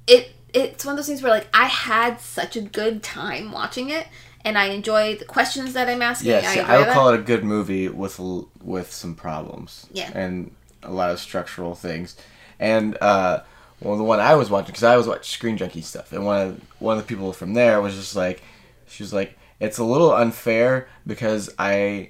it 0.08 0.36
it's 0.54 0.84
one 0.84 0.93
of 0.93 0.97
those 0.97 1.08
things 1.08 1.22
where 1.22 1.32
like 1.32 1.47
I 1.54 1.66
had 1.66 2.20
such 2.20 2.56
a 2.56 2.62
good 2.62 3.04
time 3.04 3.52
watching 3.52 3.89
it 3.89 4.08
and 4.43 4.58
I 4.58 4.66
enjoy 4.66 5.16
the 5.16 5.26
questions 5.26 5.74
that 5.74 5.88
I'm 5.88 6.02
asking. 6.02 6.32
Yes, 6.32 6.58
I, 6.58 6.62
I, 6.62 6.78
would 6.80 6.88
that. 6.88 6.93
call 6.93 7.10
it 7.10 7.20
a 7.20 7.24
good 7.24 7.43
movie 7.43 7.88
with 7.88 8.20
with 8.62 8.91
some 8.91 9.16
problems. 9.16 9.88
Yeah. 9.91 10.12
And 10.14 10.52
a 10.84 10.91
lot 10.91 11.12
of 11.12 11.20
structural 11.20 11.76
things. 11.76 12.16
And 12.60 12.97
uh, 13.02 13.41
well, 13.80 13.97
the 13.97 14.04
one 14.04 14.20
I 14.20 14.36
was 14.36 14.49
watching 14.49 14.68
because 14.68 14.84
I 14.84 14.97
was 14.97 15.08
watching 15.08 15.24
Screen 15.24 15.58
Junkie 15.58 15.82
stuff, 15.82 16.12
and 16.12 16.26
one 16.26 16.47
of 16.47 16.62
one 16.80 16.97
of 16.97 17.04
the 17.04 17.08
people 17.08 17.34
from 17.34 17.54
there 17.54 17.82
was 17.82 17.95
just 17.95 18.16
like, 18.16 18.41
she 18.88 19.04
was 19.04 19.14
like, 19.14 19.38
it's 19.60 19.78
a 19.78 19.84
little 19.84 20.14
unfair 20.14 20.88
because 21.06 21.49
I, 21.58 22.10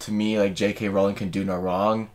to 0.00 0.12
me, 0.12 0.38
like 0.38 0.54
J.K. 0.54 0.88
Rowling 0.88 1.14
can 1.14 1.30
do 1.30 1.44
no 1.44 1.56
wrong. 1.56 2.10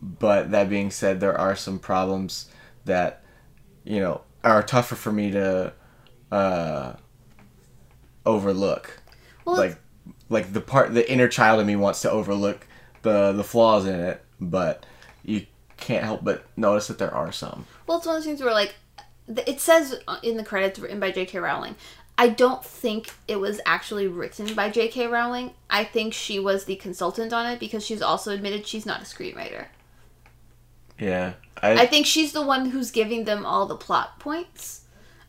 But 0.00 0.50
that 0.50 0.68
being 0.68 0.90
said, 0.90 1.20
there 1.20 1.38
are 1.38 1.56
some 1.56 1.78
problems 1.78 2.50
that, 2.84 3.23
you 3.84 4.00
know, 4.00 4.22
are 4.42 4.62
tougher 4.62 4.94
for 4.94 5.12
me 5.12 5.30
to 5.30 5.72
uh, 6.32 6.92
overlook 8.26 9.00
well, 9.44 9.56
like 9.56 9.78
like 10.28 10.52
the 10.52 10.60
part 10.60 10.92
the 10.94 11.10
inner 11.10 11.28
child 11.28 11.60
in 11.60 11.66
me 11.66 11.76
wants 11.76 12.02
to 12.02 12.10
overlook 12.10 12.66
the 13.02 13.32
the 13.32 13.44
flaws 13.44 13.86
in 13.86 14.00
it 14.00 14.24
but 14.40 14.84
you 15.22 15.46
can't 15.76 16.04
help 16.04 16.24
but 16.24 16.44
notice 16.56 16.86
that 16.88 16.98
there 16.98 17.12
are 17.12 17.32
some 17.32 17.66
Well, 17.86 17.98
it's 17.98 18.06
one 18.06 18.16
of 18.16 18.22
those 18.22 18.26
things 18.26 18.42
where, 18.42 18.52
like, 18.52 18.74
it 19.28 19.60
says 19.60 19.96
in 20.22 20.36
the 20.36 20.44
credits 20.44 20.78
written 20.78 21.00
by 21.00 21.10
J.K. 21.10 21.38
Rowling. 21.38 21.76
I 22.16 22.28
don't 22.28 22.64
think 22.64 23.12
it 23.26 23.36
was 23.36 23.60
actually 23.66 24.06
written 24.06 24.54
by 24.54 24.70
J.K. 24.70 25.08
Rowling. 25.08 25.52
I 25.68 25.84
think 25.84 26.14
she 26.14 26.38
was 26.38 26.64
the 26.64 26.76
consultant 26.76 27.32
on 27.32 27.46
it 27.46 27.58
because 27.58 27.84
she's 27.84 28.02
also 28.02 28.32
admitted 28.32 28.66
she's 28.66 28.86
not 28.86 29.02
a 29.02 29.04
screenwriter. 29.04 29.66
Yeah 30.98 31.34
i, 31.62 31.72
I 31.82 31.86
think 31.86 32.06
she's 32.06 32.32
the 32.32 32.42
one 32.42 32.70
who's 32.70 32.90
giving 32.90 33.24
them 33.24 33.44
all 33.46 33.66
the 33.66 33.76
plot 33.76 34.18
points. 34.18 34.82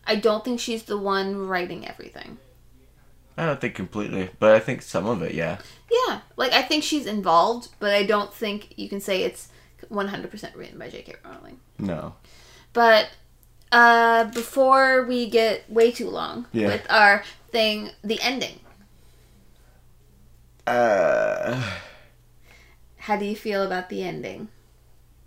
I 0.08 0.16
don't 0.16 0.44
think 0.46 0.60
she's 0.60 0.84
the 0.84 0.98
one 1.00 1.48
writing 1.48 1.88
everything. 1.88 2.38
I 3.38 3.46
don't 3.48 3.60
think 3.60 3.74
completely 3.76 4.30
but 4.40 4.54
i 4.56 4.60
think 4.60 4.82
some 4.82 5.06
of 5.08 5.22
it 5.22 5.34
yeah 5.34 5.58
Yeah, 5.92 6.20
like 6.38 6.52
I 6.54 6.62
think 6.62 6.84
she's 6.84 7.06
involved, 7.06 7.70
but 7.80 7.92
I 7.94 8.04
don't 8.04 8.34
think 8.34 8.74
you 8.78 8.88
can 8.90 9.00
say 9.02 9.24
it's 9.24 9.50
100% 9.92 10.56
written 10.56 10.80
by 10.80 10.90
J.K. 10.90 11.16
Rowling. 11.24 11.60
no 11.80 12.16
But 12.74 13.10
uh, 13.72 14.26
before 14.26 15.06
we 15.06 15.30
get 15.30 15.70
way 15.70 15.92
too 15.92 16.10
long 16.10 16.46
Yeah. 16.54 16.68
with 16.68 16.86
our 16.90 17.24
thing, 17.52 17.90
the 18.04 18.20
ending. 18.22 18.60
uh 20.68 21.62
How 22.98 23.16
do 23.18 23.26
you 23.26 23.36
feel 23.36 23.62
about 23.64 23.90
the 23.90 24.02
ending? 24.04 24.48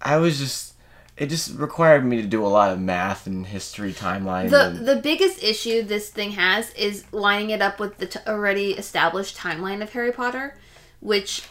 I 0.02 0.16
was 0.16 0.38
just 0.38 0.74
it 1.18 1.28
just 1.28 1.58
required 1.58 2.04
me 2.04 2.22
to 2.22 2.28
do 2.28 2.44
a 2.44 2.48
lot 2.48 2.70
of 2.70 2.80
math 2.80 3.26
and 3.26 3.46
history 3.46 3.92
timeline 3.92 4.50
The 4.50 4.66
and, 4.68 4.86
the 4.86 4.96
biggest 4.96 5.42
issue 5.42 5.82
this 5.82 6.10
thing 6.10 6.32
has 6.32 6.70
is 6.74 7.04
lining 7.12 7.50
it 7.50 7.60
up 7.60 7.80
with 7.80 7.98
the 7.98 8.06
t- 8.06 8.20
already 8.26 8.72
established 8.72 9.36
timeline 9.36 9.82
of 9.82 9.90
Harry 9.92 10.12
Potter, 10.12 10.56
which 11.00 11.42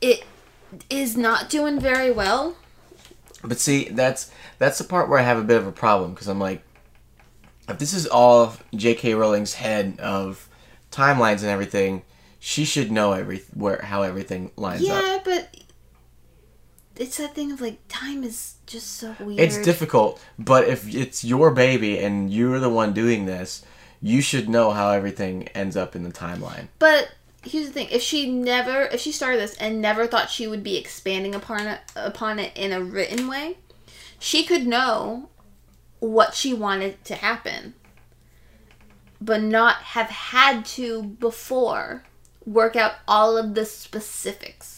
it 0.00 0.24
is 0.88 1.16
not 1.16 1.50
doing 1.50 1.80
very 1.80 2.10
well. 2.12 2.56
But 3.42 3.58
see, 3.58 3.88
that's 3.88 4.30
that's 4.58 4.78
the 4.78 4.84
part 4.84 5.08
where 5.08 5.18
I 5.18 5.22
have 5.22 5.38
a 5.38 5.44
bit 5.44 5.56
of 5.56 5.66
a 5.66 5.72
problem 5.72 6.14
because 6.14 6.28
I'm 6.28 6.38
like, 6.40 6.62
if 7.68 7.78
this 7.78 7.92
is 7.92 8.06
all 8.06 8.54
J.K. 8.74 9.14
Rowling's 9.14 9.54
head 9.54 9.98
of 9.98 10.48
timelines 10.92 11.40
and 11.40 11.46
everything, 11.46 12.02
she 12.38 12.64
should 12.64 12.92
know 12.92 13.12
every 13.12 13.42
where 13.54 13.80
how 13.82 14.02
everything 14.02 14.52
lines 14.56 14.88
up. 14.88 15.02
Yeah, 15.02 15.18
but 15.24 15.48
it's 16.98 17.16
that 17.18 17.34
thing 17.34 17.52
of 17.52 17.60
like 17.60 17.78
time 17.88 18.24
is 18.24 18.56
just 18.66 18.96
so 18.96 19.14
weird. 19.20 19.40
It's 19.40 19.58
difficult, 19.58 20.22
but 20.38 20.68
if 20.68 20.92
it's 20.92 21.24
your 21.24 21.50
baby 21.50 21.98
and 21.98 22.30
you're 22.30 22.58
the 22.58 22.68
one 22.68 22.92
doing 22.92 23.26
this, 23.26 23.64
you 24.02 24.20
should 24.20 24.48
know 24.48 24.70
how 24.70 24.90
everything 24.90 25.48
ends 25.48 25.76
up 25.76 25.96
in 25.96 26.02
the 26.02 26.10
timeline. 26.10 26.68
But 26.78 27.12
here's 27.42 27.68
the 27.68 27.72
thing: 27.72 27.88
if 27.90 28.02
she 28.02 28.30
never, 28.30 28.82
if 28.82 29.00
she 29.00 29.12
started 29.12 29.40
this 29.40 29.56
and 29.56 29.80
never 29.80 30.06
thought 30.06 30.30
she 30.30 30.46
would 30.46 30.62
be 30.62 30.76
expanding 30.76 31.34
upon 31.34 31.66
it, 31.66 31.80
upon 31.96 32.38
it 32.38 32.52
in 32.56 32.72
a 32.72 32.82
written 32.82 33.28
way, 33.28 33.58
she 34.18 34.44
could 34.44 34.66
know 34.66 35.28
what 36.00 36.34
she 36.34 36.52
wanted 36.52 37.04
to 37.04 37.14
happen, 37.14 37.74
but 39.20 39.42
not 39.42 39.76
have 39.76 40.10
had 40.10 40.64
to 40.64 41.02
before 41.02 42.04
work 42.44 42.76
out 42.76 42.94
all 43.06 43.36
of 43.36 43.54
the 43.54 43.64
specifics. 43.64 44.77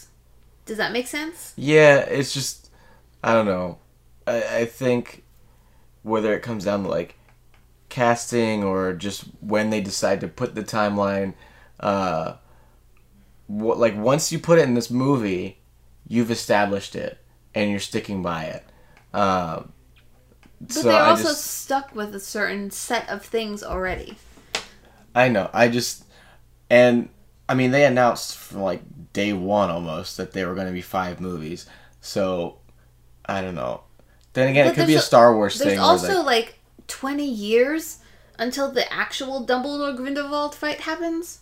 Does 0.65 0.77
that 0.77 0.91
make 0.91 1.07
sense? 1.07 1.55
Yeah, 1.55 1.97
it's 1.99 2.33
just 2.33 2.69
I 3.23 3.33
don't 3.33 3.45
know. 3.45 3.79
I, 4.27 4.59
I 4.59 4.65
think 4.65 5.23
whether 6.03 6.33
it 6.33 6.41
comes 6.41 6.65
down 6.65 6.83
to 6.83 6.89
like 6.89 7.15
casting 7.89 8.63
or 8.63 8.93
just 8.93 9.25
when 9.41 9.69
they 9.69 9.81
decide 9.81 10.21
to 10.21 10.27
put 10.27 10.55
the 10.55 10.63
timeline, 10.63 11.33
uh, 11.79 12.35
what 13.47 13.77
like 13.77 13.95
once 13.97 14.31
you 14.31 14.39
put 14.39 14.59
it 14.59 14.63
in 14.63 14.73
this 14.75 14.89
movie, 14.89 15.59
you've 16.07 16.31
established 16.31 16.95
it 16.95 17.19
and 17.53 17.69
you're 17.71 17.79
sticking 17.79 18.21
by 18.21 18.45
it. 18.45 18.65
Um, 19.13 19.73
But 20.61 20.71
so 20.71 20.83
they're 20.87 21.03
also 21.03 21.29
just 21.29 21.45
stuck 21.45 21.93
with 21.95 22.15
a 22.15 22.19
certain 22.19 22.71
set 22.71 23.09
of 23.09 23.23
things 23.25 23.63
already. 23.63 24.17
I 25.13 25.27
know 25.29 25.49
I 25.53 25.67
just 25.67 26.05
and 26.69 27.09
I 27.49 27.53
mean 27.55 27.71
they 27.71 27.85
announced 27.85 28.37
from 28.37 28.61
like 28.61 28.81
day 29.13 29.33
one 29.33 29.69
almost 29.69 30.17
that 30.17 30.31
they 30.33 30.45
were 30.45 30.55
going 30.55 30.67
to 30.67 30.73
be 30.73 30.81
five 30.81 31.19
movies. 31.21 31.65
So 32.01 32.57
I 33.25 33.41
don't 33.41 33.55
know. 33.55 33.81
Then 34.33 34.49
again, 34.49 34.65
But 34.67 34.73
it 34.73 34.75
could 34.75 34.87
be 34.87 34.95
a 34.95 35.01
Star 35.01 35.35
Wars 35.35 35.57
There's 35.57 35.71
thing. 35.71 35.79
where, 35.79 35.85
also 35.87 36.17
like, 36.17 36.25
like 36.25 36.59
20 36.87 37.25
years 37.25 37.97
until 38.39 38.71
the 38.71 38.91
actual 38.91 39.45
Dumbledore 39.45 39.95
Grindelwald 39.95 40.55
fight 40.55 40.81
happens. 40.81 41.39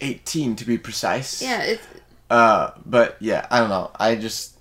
eighteen 0.00 0.56
to 0.56 0.64
be 0.64 0.76
precise. 0.78 1.40
Yeah, 1.40 1.62
it's 1.62 1.86
Uh, 2.28 2.72
but 2.84 3.16
yeah, 3.20 3.46
I 3.50 3.60
don't 3.60 3.68
know. 3.68 3.90
I 3.98 4.16
just, 4.16 4.58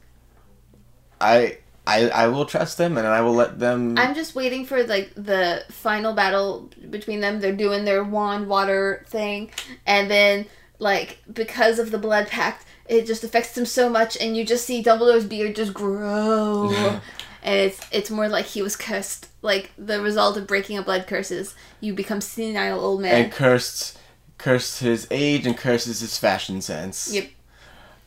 I, 1.20 1.58
I, 1.88 2.10
I 2.10 2.28
will 2.28 2.46
trust 2.46 2.78
them, 2.78 2.98
and 2.98 3.08
I 3.08 3.22
will 3.22 3.34
let 3.34 3.58
them. 3.60 3.98
I'm 3.98 4.14
just 4.14 4.36
waiting 4.36 4.66
for 4.66 4.84
like 4.84 5.12
the 5.16 5.64
final 5.70 6.14
battle 6.14 6.70
between 6.90 7.20
them. 7.22 7.40
They're 7.40 7.56
doing 7.56 7.86
their 7.86 8.04
wand 8.04 8.48
water 8.48 9.04
thing, 9.08 9.52
and 9.88 10.10
then 10.10 10.46
like 10.82 11.20
because 11.32 11.78
of 11.78 11.92
the 11.92 12.00
blood 12.00 12.28
pact, 12.28 12.66
it 12.90 13.06
just 13.06 13.24
affects 13.24 13.56
him 13.56 13.68
so 13.68 13.88
much, 13.88 14.18
and 14.20 14.36
you 14.36 14.44
just 14.44 14.66
see 14.66 14.84
Dumbledore's 14.84 15.26
beard 15.26 15.56
just 15.56 15.76
grow, 15.76 16.72
and 17.44 17.60
it's 17.60 17.80
it's 17.92 18.10
more 18.10 18.28
like 18.28 18.46
he 18.46 18.64
was 18.64 18.76
cursed. 18.76 19.28
Like 19.44 19.70
the 19.78 20.02
result 20.02 20.38
of 20.38 20.48
breaking 20.48 20.80
a 20.80 20.82
blood 20.82 21.06
curses, 21.06 21.54
you 21.80 21.94
become 21.94 22.20
senile 22.20 22.80
old 22.80 23.02
man. 23.02 23.26
and 23.26 23.32
cursed, 23.32 24.00
cursed 24.40 24.80
his 24.80 25.08
age 25.12 25.46
and 25.46 25.56
curses 25.56 26.00
his 26.00 26.18
fashion 26.18 26.62
sense. 26.62 27.14
Yep. 27.14 27.30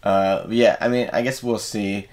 Uh, 0.02 0.46
yeah. 0.50 0.76
I 0.80 0.88
mean, 0.88 1.08
I 1.12 1.22
guess 1.22 1.42
we'll 1.42 1.58
see. 1.58 2.08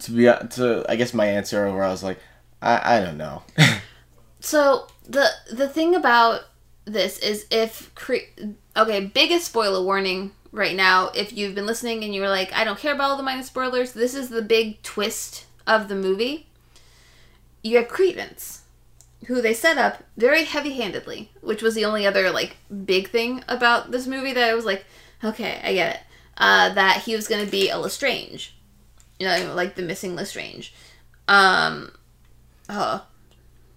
To 0.00 0.10
be 0.10 0.24
to, 0.24 0.84
I 0.88 0.96
guess 0.96 1.14
my 1.14 1.26
answer 1.26 1.66
overall 1.66 1.92
is 1.92 2.02
like, 2.02 2.18
I, 2.60 2.96
I 2.96 3.00
don't 3.00 3.16
know. 3.16 3.42
So 4.40 4.86
the 5.06 5.28
the 5.52 5.68
thing 5.68 5.94
about 5.94 6.40
this 6.84 7.18
is 7.18 7.46
if 7.50 7.94
cre- 7.94 8.30
okay, 8.76 9.04
biggest 9.06 9.46
spoiler 9.46 9.84
warning 9.84 10.32
right 10.52 10.76
now. 10.76 11.10
If 11.14 11.32
you've 11.32 11.54
been 11.54 11.66
listening 11.66 12.04
and 12.04 12.14
you 12.14 12.20
were 12.20 12.28
like, 12.28 12.52
I 12.52 12.64
don't 12.64 12.78
care 12.78 12.94
about 12.94 13.10
all 13.10 13.16
the 13.16 13.22
minor 13.22 13.42
spoilers, 13.42 13.92
this 13.92 14.14
is 14.14 14.28
the 14.28 14.42
big 14.42 14.82
twist 14.82 15.46
of 15.66 15.88
the 15.88 15.94
movie. 15.94 16.46
You 17.62 17.76
have 17.76 17.88
Credence, 17.88 18.62
who 19.26 19.42
they 19.42 19.54
set 19.54 19.78
up 19.78 20.02
very 20.16 20.44
heavy 20.44 20.74
handedly, 20.74 21.30
which 21.40 21.62
was 21.62 21.74
the 21.74 21.84
only 21.84 22.06
other 22.06 22.30
like 22.30 22.56
big 22.84 23.10
thing 23.10 23.44
about 23.48 23.90
this 23.90 24.06
movie 24.06 24.32
that 24.32 24.48
I 24.48 24.54
was 24.54 24.64
like, 24.64 24.84
okay, 25.22 25.60
I 25.62 25.74
get 25.74 25.96
it. 25.96 26.00
Uh, 26.36 26.72
that 26.72 27.02
he 27.02 27.14
was 27.14 27.28
going 27.28 27.44
to 27.44 27.50
be 27.50 27.68
a 27.68 27.76
Lestrange, 27.76 28.56
you 29.18 29.26
know, 29.26 29.54
like 29.54 29.74
the 29.74 29.82
missing 29.82 30.16
Lestrange. 30.16 30.72
Um, 31.28 31.92
oh, 32.70 33.04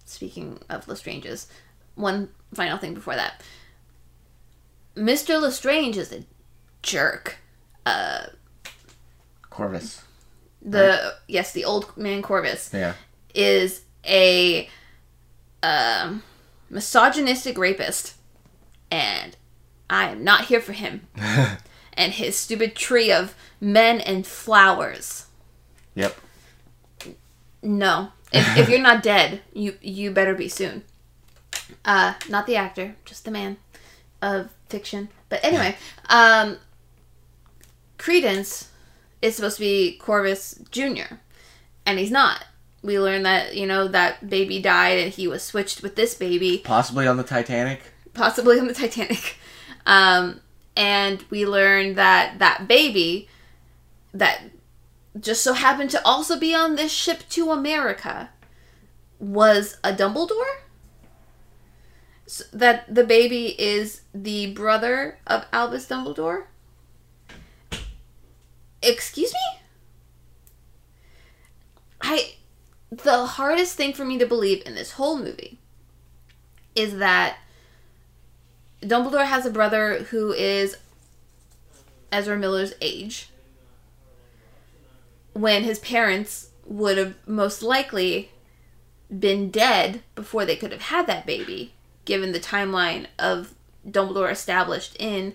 speaking 0.06 0.60
of 0.70 0.86
Lestranges, 0.86 1.46
one 1.94 2.30
final 2.54 2.78
thing 2.78 2.94
before 2.94 3.16
that. 3.16 3.42
Mr. 4.96 5.40
Lestrange 5.40 5.96
is 5.96 6.12
a 6.12 6.24
jerk. 6.82 7.36
Uh, 7.86 8.26
Corvus. 9.50 10.02
the 10.62 11.14
yes, 11.28 11.52
the 11.52 11.64
old 11.64 11.96
man 11.96 12.22
Corvus 12.22 12.70
Yeah. 12.72 12.94
is 13.34 13.82
a 14.06 14.68
um, 15.62 16.22
misogynistic 16.70 17.56
rapist, 17.58 18.14
and 18.90 19.36
I 19.90 20.08
am 20.10 20.24
not 20.24 20.46
here 20.46 20.60
for 20.60 20.72
him 20.72 21.06
and 21.92 22.12
his 22.12 22.36
stupid 22.38 22.74
tree 22.74 23.12
of 23.12 23.34
men 23.60 24.00
and 24.00 24.26
flowers. 24.26 25.26
Yep. 25.94 26.16
No. 27.62 28.10
If, 28.32 28.58
if 28.58 28.68
you're 28.68 28.80
not 28.80 29.02
dead, 29.02 29.42
you 29.52 29.76
you 29.80 30.10
better 30.10 30.34
be 30.34 30.48
soon. 30.48 30.82
Uh, 31.84 32.14
not 32.28 32.46
the 32.46 32.56
actor, 32.56 32.96
just 33.04 33.24
the 33.24 33.30
man 33.30 33.56
of 34.22 34.50
fiction. 34.68 35.08
But 35.28 35.44
anyway, 35.44 35.76
um, 36.08 36.56
Credence 37.98 38.70
is 39.22 39.36
supposed 39.36 39.56
to 39.56 39.62
be 39.62 39.96
Corvus 39.98 40.60
Jr., 40.70 41.16
and 41.86 41.98
he's 41.98 42.10
not. 42.10 42.44
We 42.82 42.98
learn 42.98 43.22
that 43.22 43.54
you 43.56 43.66
know 43.66 43.88
that 43.88 44.28
baby 44.28 44.60
died, 44.60 44.98
and 44.98 45.12
he 45.12 45.26
was 45.28 45.42
switched 45.42 45.82
with 45.82 45.96
this 45.96 46.14
baby, 46.14 46.58
Possibly 46.64 47.06
on 47.06 47.16
the 47.16 47.22
Titanic. 47.24 47.80
possibly 48.12 48.58
on 48.58 48.66
the 48.66 48.74
Titanic. 48.74 49.36
Um, 49.86 50.40
and 50.76 51.22
we 51.28 51.46
learn 51.46 51.94
that 51.96 52.38
that 52.38 52.66
baby 52.66 53.28
that 54.14 54.40
just 55.20 55.42
so 55.42 55.52
happened 55.52 55.90
to 55.90 56.00
also 56.06 56.38
be 56.38 56.54
on 56.54 56.76
this 56.76 56.90
ship 56.90 57.20
to 57.30 57.50
America 57.50 58.30
was 59.18 59.76
a 59.84 59.92
Dumbledore. 59.92 60.56
That 62.52 62.92
the 62.92 63.04
baby 63.04 63.48
is 63.60 64.02
the 64.14 64.52
brother 64.52 65.18
of 65.26 65.44
Albus 65.52 65.86
Dumbledore. 65.86 66.44
Excuse 68.82 69.32
me? 69.32 69.60
I 72.00 72.34
the 72.90 73.26
hardest 73.26 73.76
thing 73.76 73.92
for 73.92 74.04
me 74.04 74.18
to 74.18 74.26
believe 74.26 74.62
in 74.64 74.74
this 74.74 74.92
whole 74.92 75.18
movie 75.18 75.58
is 76.74 76.98
that 76.98 77.38
Dumbledore 78.82 79.26
has 79.26 79.46
a 79.46 79.50
brother 79.50 80.04
who 80.10 80.32
is 80.32 80.76
Ezra 82.12 82.36
Miller's 82.36 82.74
age 82.80 83.30
when 85.32 85.64
his 85.64 85.78
parents 85.78 86.50
would 86.64 86.96
have 86.96 87.14
most 87.26 87.62
likely 87.62 88.30
been 89.16 89.50
dead 89.50 90.02
before 90.14 90.44
they 90.44 90.56
could 90.56 90.72
have 90.72 90.82
had 90.82 91.06
that 91.06 91.26
baby, 91.26 91.74
given 92.04 92.32
the 92.32 92.40
timeline 92.40 93.06
of 93.18 93.54
Dumbledore 93.88 94.30
established 94.30 94.96
in 94.98 95.34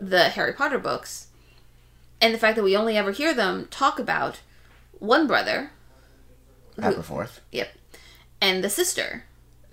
the 0.00 0.24
Harry 0.30 0.52
Potter 0.52 0.78
books. 0.78 1.28
And 2.20 2.32
the 2.32 2.38
fact 2.38 2.56
that 2.56 2.62
we 2.62 2.76
only 2.76 2.96
ever 2.96 3.10
hear 3.12 3.34
them 3.34 3.66
talk 3.70 3.98
about 3.98 4.40
one 4.98 5.26
brother, 5.26 5.70
who, 6.76 6.82
Aberforth. 6.82 7.40
Yep. 7.50 7.68
And 8.40 8.62
the 8.62 8.70
sister 8.70 9.24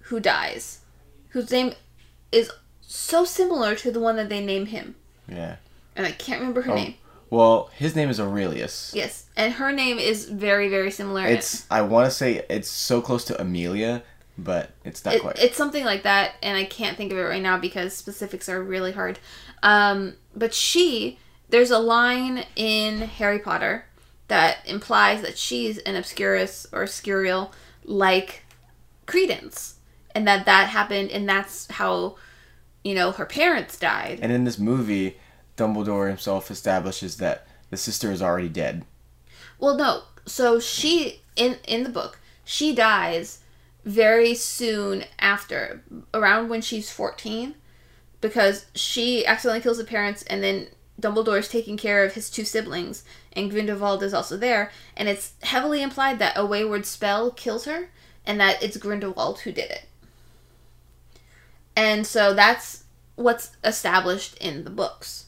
who 0.03 0.19
dies, 0.19 0.79
whose 1.29 1.51
name 1.51 1.73
is 2.31 2.51
so 2.81 3.23
similar 3.25 3.75
to 3.75 3.91
the 3.91 3.99
one 3.99 4.15
that 4.15 4.29
they 4.29 4.43
name 4.43 4.65
him. 4.67 4.95
Yeah. 5.27 5.57
And 5.95 6.05
I 6.07 6.11
can't 6.11 6.39
remember 6.39 6.63
her 6.63 6.71
Oh. 6.71 6.75
name. 6.75 6.95
Well, 7.29 7.69
his 7.75 7.95
name 7.95 8.09
is 8.09 8.19
Aurelius. 8.19 8.91
Yes. 8.95 9.25
And 9.37 9.53
her 9.53 9.71
name 9.71 9.99
is 9.99 10.25
very, 10.25 10.67
very 10.67 10.89
similar. 10.89 11.25
It's 11.27 11.67
I 11.69 11.83
want 11.83 12.05
to 12.05 12.11
say 12.11 12.43
it's 12.49 12.67
so 12.69 13.01
close 13.01 13.23
to 13.25 13.39
Amelia, 13.39 14.01
but 14.43 14.71
it's 14.83 15.03
not 15.05 15.15
It- 15.15 15.21
quite. 15.21 15.39
it's 15.39 15.57
something 15.57 15.85
like 15.85 16.03
that, 16.03 16.33
and 16.41 16.57
I 16.57 16.65
can't 16.65 16.97
think 16.97 17.11
of 17.11 17.17
it 17.17 17.21
right 17.23 17.41
now 17.41 17.57
because 17.57 17.95
specifics 17.95 18.47
are 18.49 18.61
really 18.61 18.91
hard. 18.93 19.19
Um, 19.63 20.15
but 20.35 20.53
she, 20.53 21.19
there's 21.49 21.71
a 21.71 21.79
line 21.79 22.45
in 22.55 23.01
Harry 23.01 23.39
Potter 23.39 23.85
that 24.27 24.57
implies 24.65 25.21
that 25.21 25.37
she's 25.37 25.77
an 25.79 25.95
obscurus 25.95 26.67
or 26.71 26.83
Scurial 26.85 27.51
like 27.83 28.43
Credence, 29.05 29.75
and 30.13 30.27
that 30.27 30.45
that 30.45 30.69
happened, 30.69 31.09
and 31.11 31.27
that's 31.27 31.69
how, 31.71 32.15
you 32.83 32.93
know, 32.93 33.11
her 33.11 33.25
parents 33.25 33.77
died. 33.77 34.19
and 34.21 34.31
in 34.31 34.43
this 34.43 34.59
movie, 34.59 35.17
Dumbledore 35.57 36.07
himself 36.07 36.49
establishes 36.51 37.17
that 37.17 37.47
the 37.69 37.77
sister 37.77 38.11
is 38.11 38.21
already 38.21 38.49
dead. 38.49 38.85
Well, 39.59 39.75
no. 39.75 40.03
So 40.25 40.59
she 40.59 41.21
in 41.35 41.57
in 41.67 41.83
the 41.83 41.89
book, 41.89 42.19
she 42.45 42.73
dies 42.73 43.39
very 43.89 44.35
soon 44.35 45.03
after, 45.19 45.83
around 46.13 46.49
when 46.49 46.61
she's 46.61 46.91
fourteen, 46.91 47.55
because 48.21 48.65
she 48.75 49.25
accidentally 49.25 49.61
kills 49.61 49.77
the 49.77 49.83
parents, 49.83 50.23
and 50.23 50.43
then 50.43 50.67
Dumbledore 51.01 51.39
is 51.39 51.47
taking 51.47 51.77
care 51.77 52.03
of 52.03 52.13
his 52.13 52.29
two 52.29 52.43
siblings, 52.43 53.03
and 53.33 53.49
Grindelwald 53.49 54.03
is 54.03 54.13
also 54.13 54.37
there, 54.37 54.71
and 54.95 55.09
it's 55.09 55.33
heavily 55.41 55.81
implied 55.81 56.19
that 56.19 56.37
a 56.37 56.45
wayward 56.45 56.85
spell 56.85 57.31
kills 57.31 57.65
her, 57.65 57.89
and 58.25 58.39
that 58.39 58.61
it's 58.61 58.77
Grindelwald 58.77 59.39
who 59.39 59.51
did 59.51 59.71
it. 59.71 59.85
And 61.75 62.05
so 62.05 62.33
that's 62.33 62.83
what's 63.15 63.51
established 63.63 64.37
in 64.37 64.65
the 64.65 64.69
books. 64.69 65.25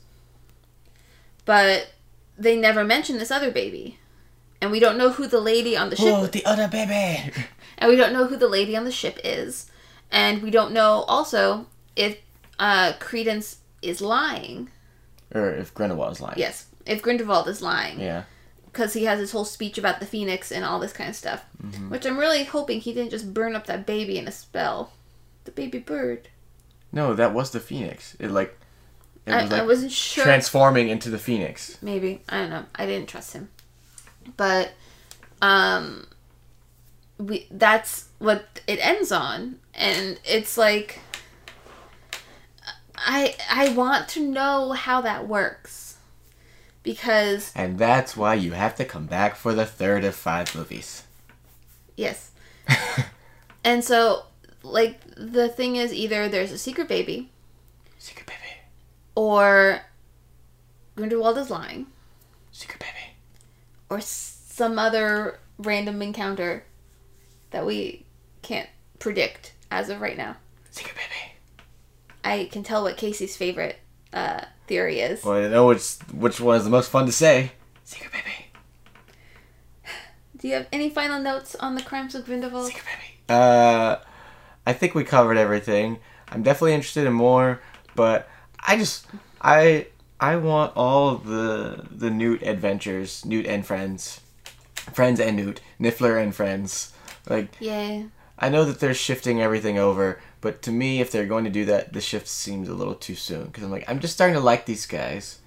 But 1.46 1.94
they 2.38 2.56
never 2.56 2.84
mention 2.84 3.18
this 3.18 3.32
other 3.32 3.52
baby. 3.52 3.98
And 4.62 4.70
we 4.70 4.80
don't 4.80 4.98
know 4.98 5.10
who 5.10 5.26
the 5.26 5.40
lady 5.40 5.76
on 5.76 5.90
the 5.90 5.96
ship 5.96 6.08
Oh, 6.08 6.28
the 6.28 6.46
other 6.46 6.68
baby. 6.68 7.32
And 7.82 7.90
we 7.90 7.98
don't 7.98 8.14
know 8.14 8.28
who 8.28 8.38
the 8.38 8.48
lady 8.48 8.78
on 8.78 8.86
the 8.86 8.92
ship 8.92 9.20
is. 9.24 9.70
And 10.12 10.42
we 10.42 10.52
don't 10.52 10.72
know 10.72 11.04
also 11.08 11.66
if 11.98 12.18
uh, 12.60 12.94
Credence 13.00 13.58
is 13.82 14.00
lying. 14.02 14.70
or 15.36 15.50
if 15.52 15.74
Grindelwald 15.74 16.14
is 16.14 16.22
lying. 16.22 16.38
Yes, 16.38 16.68
if 16.86 17.02
Grindelwald 17.02 17.48
is 17.50 17.62
lying. 17.62 18.00
Yeah. 18.00 18.24
Because 18.66 18.94
he 18.94 19.04
has 19.04 19.20
his 19.20 19.32
whole 19.32 19.44
speech 19.44 19.78
about 19.78 20.00
the 20.00 20.06
phoenix 20.06 20.50
and 20.52 20.64
all 20.64 20.80
this 20.80 20.94
kind 20.94 21.10
of 21.10 21.16
stuff. 21.16 21.44
Which 21.90 22.06
I'm 22.06 22.18
really 22.18 22.46
hoping 22.46 22.80
he 22.80 22.94
didn't 22.94 23.12
just 23.12 23.34
burn 23.34 23.54
up 23.56 23.66
that 23.68 23.86
baby 23.86 24.18
in 24.18 24.28
a 24.30 24.32
spell. 24.32 24.94
The 25.44 25.52
baby 25.52 25.80
bird. 25.80 26.30
No, 26.94 27.14
that 27.14 27.34
was 27.34 27.52
the 27.52 27.60
Phoenix. 27.60 28.16
It 28.20 28.32
like 28.32 28.58
it 29.26 29.32
I, 29.34 29.42
was 29.44 29.52
like 29.52 29.62
I 29.62 29.66
wasn't 29.66 29.92
sure. 29.92 30.24
transforming 30.24 30.90
into 30.90 31.10
the 31.10 31.20
Phoenix. 31.20 31.78
maybe 31.82 32.22
i 32.30 32.40
don't 32.40 32.50
know 32.50 32.66
i 32.76 32.86
didn't 32.88 33.08
trust 33.08 33.34
him 33.34 33.50
but 34.36 34.72
um 35.42 36.08
we 37.28 37.48
that's 37.52 38.10
what 38.20 38.62
it 38.68 38.80
ends 38.86 39.12
on 39.12 39.60
and 39.74 40.20
it's 40.26 40.58
like 40.58 41.00
i 42.98 43.36
i 43.50 43.70
want 43.74 44.08
to 44.10 44.22
know 44.28 44.72
how 44.72 45.02
that 45.02 45.28
works 45.28 45.98
because 46.84 47.52
And 47.56 47.78
that's 47.78 48.18
why 48.18 48.34
you 48.34 48.54
have 48.54 48.76
to 48.78 48.86
come 48.86 49.06
back 49.06 49.36
for 49.36 49.54
the 49.54 49.68
third 49.68 50.04
of 50.04 50.16
five 50.16 50.56
movies. 50.56 51.04
yes. 51.96 52.32
And 53.64 53.84
so 53.84 54.24
like 54.64 55.00
the 55.16 55.48
thing 55.48 55.76
is 55.76 55.94
either 55.94 56.28
there's 56.28 56.52
a 56.52 56.58
secret 56.58 56.88
baby 56.88 57.30
Secret 58.00 58.26
baby. 58.26 58.56
or 59.14 59.82
Grindelwald 60.96 61.38
is 61.38 61.52
lying 61.52 61.86
Secret 62.52 62.80
baby. 62.80 63.14
or 63.92 64.02
some 64.02 64.80
other 64.80 65.40
random 65.60 66.02
encounter 66.02 66.64
that 67.52 67.66
we 67.66 68.06
can't 68.42 68.70
predict 69.00 69.54
as 69.70 69.90
of 69.90 70.02
right 70.02 70.18
now. 70.18 70.38
Secret 70.70 70.96
baby. 70.96 71.34
I 72.24 72.50
can 72.52 72.64
tell 72.64 72.84
what 72.84 72.98
Casey's 72.98 73.38
favorite 73.38 73.78
uh, 74.14 74.46
theory 74.68 75.00
is. 75.00 75.24
Well, 75.24 75.44
I 75.44 75.48
know 75.48 75.68
which 75.68 75.94
which 76.14 76.40
one 76.40 76.58
is 76.58 76.64
the 76.64 76.70
most 76.70 76.90
fun 76.90 77.06
to 77.06 77.12
say. 77.12 77.52
Secret 77.84 78.12
baby. 78.12 78.48
Do 80.38 80.48
you 80.48 80.56
have 80.56 80.68
any 80.72 80.90
final 80.90 81.20
notes 81.20 81.56
on 81.56 81.76
the 81.76 81.84
crimes 81.84 82.16
of 82.16 82.26
Grindelwald? 82.26 82.68
Secret 82.68 82.86
baby. 82.86 83.20
Uh, 83.30 83.98
I 84.66 84.74
think 84.74 84.96
we 84.96 85.04
covered 85.04 85.38
everything. 85.38 86.00
I'm 86.30 86.44
definitely 86.44 86.74
interested 86.74 87.06
in 87.06 87.14
more, 87.14 87.62
but 87.96 88.28
I 88.60 88.78
just 88.78 89.06
I 89.42 89.88
I 90.20 90.36
want 90.38 90.76
all 90.76 91.16
the 91.16 91.86
the 91.92 92.10
Newt 92.10 92.44
adventures, 92.44 93.26
Newt 93.26 93.46
and 93.46 93.66
friends, 93.66 94.22
friends 94.94 95.20
and 95.20 95.36
Newt, 95.36 95.62
Niffler 95.80 96.22
and 96.22 96.34
friends. 96.34 96.94
Like 97.30 97.56
Yeah. 97.60 98.04
I 98.38 98.50
know 98.50 98.66
that 98.66 98.80
they're 98.80 98.96
shifting 98.96 99.40
everything 99.42 99.78
over, 99.78 100.20
but 100.42 100.64
to 100.64 100.72
me, 100.72 101.00
if 101.00 101.12
they're 101.12 101.28
going 101.28 101.44
to 101.44 101.52
do 101.52 101.66
that, 101.66 101.94
the 101.94 102.02
shift 102.02 102.28
seems 102.28 102.68
a 102.68 102.74
little 102.74 102.96
too 102.96 103.14
soon. 103.14 103.46
Because 103.46 103.64
I'm 103.64 103.70
like, 103.70 103.88
I'm 103.88 104.00
just 104.00 104.16
starting 104.16 104.34
to 104.34 104.40
like 104.40 104.66
these 104.66 104.88
guys, 104.88 105.40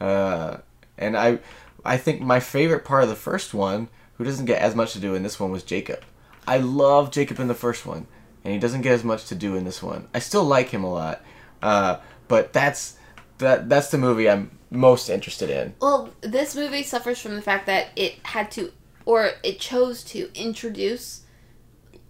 uh, 0.00 0.56
and 0.96 1.14
I, 1.14 1.40
I 1.84 1.98
think 1.98 2.22
my 2.22 2.40
favorite 2.40 2.86
part 2.86 3.02
of 3.02 3.10
the 3.10 3.16
first 3.16 3.52
one, 3.52 3.88
who 4.16 4.24
doesn't 4.24 4.46
get 4.46 4.62
as 4.62 4.74
much 4.74 4.94
to 4.94 4.98
do 4.98 5.14
in 5.14 5.22
this 5.22 5.38
one, 5.38 5.50
was 5.50 5.62
Jacob. 5.62 6.02
I 6.46 6.56
love 6.56 7.10
Jacob 7.10 7.38
in 7.38 7.48
the 7.48 7.54
first 7.54 7.84
one, 7.84 8.06
and 8.42 8.54
he 8.54 8.58
doesn't 8.58 8.80
get 8.80 8.94
as 8.94 9.04
much 9.04 9.26
to 9.26 9.34
do 9.34 9.54
in 9.54 9.64
this 9.64 9.82
one. 9.82 10.08
I 10.14 10.18
still 10.20 10.44
like 10.44 10.70
him 10.70 10.84
a 10.84 10.90
lot, 10.90 11.22
uh, 11.60 11.98
but 12.28 12.54
that's 12.54 12.96
that 13.36 13.68
that's 13.68 13.90
the 13.90 13.98
movie 13.98 14.30
I'm 14.30 14.50
most 14.70 15.10
interested 15.10 15.50
in. 15.50 15.74
Well, 15.80 16.10
this 16.22 16.54
movie 16.54 16.82
suffers 16.82 17.20
from 17.20 17.34
the 17.34 17.42
fact 17.42 17.66
that 17.66 17.88
it 17.96 18.14
had 18.22 18.50
to, 18.52 18.72
or 19.08 19.30
it 19.42 19.58
chose 19.58 20.04
to 20.04 20.28
introduce 20.38 21.22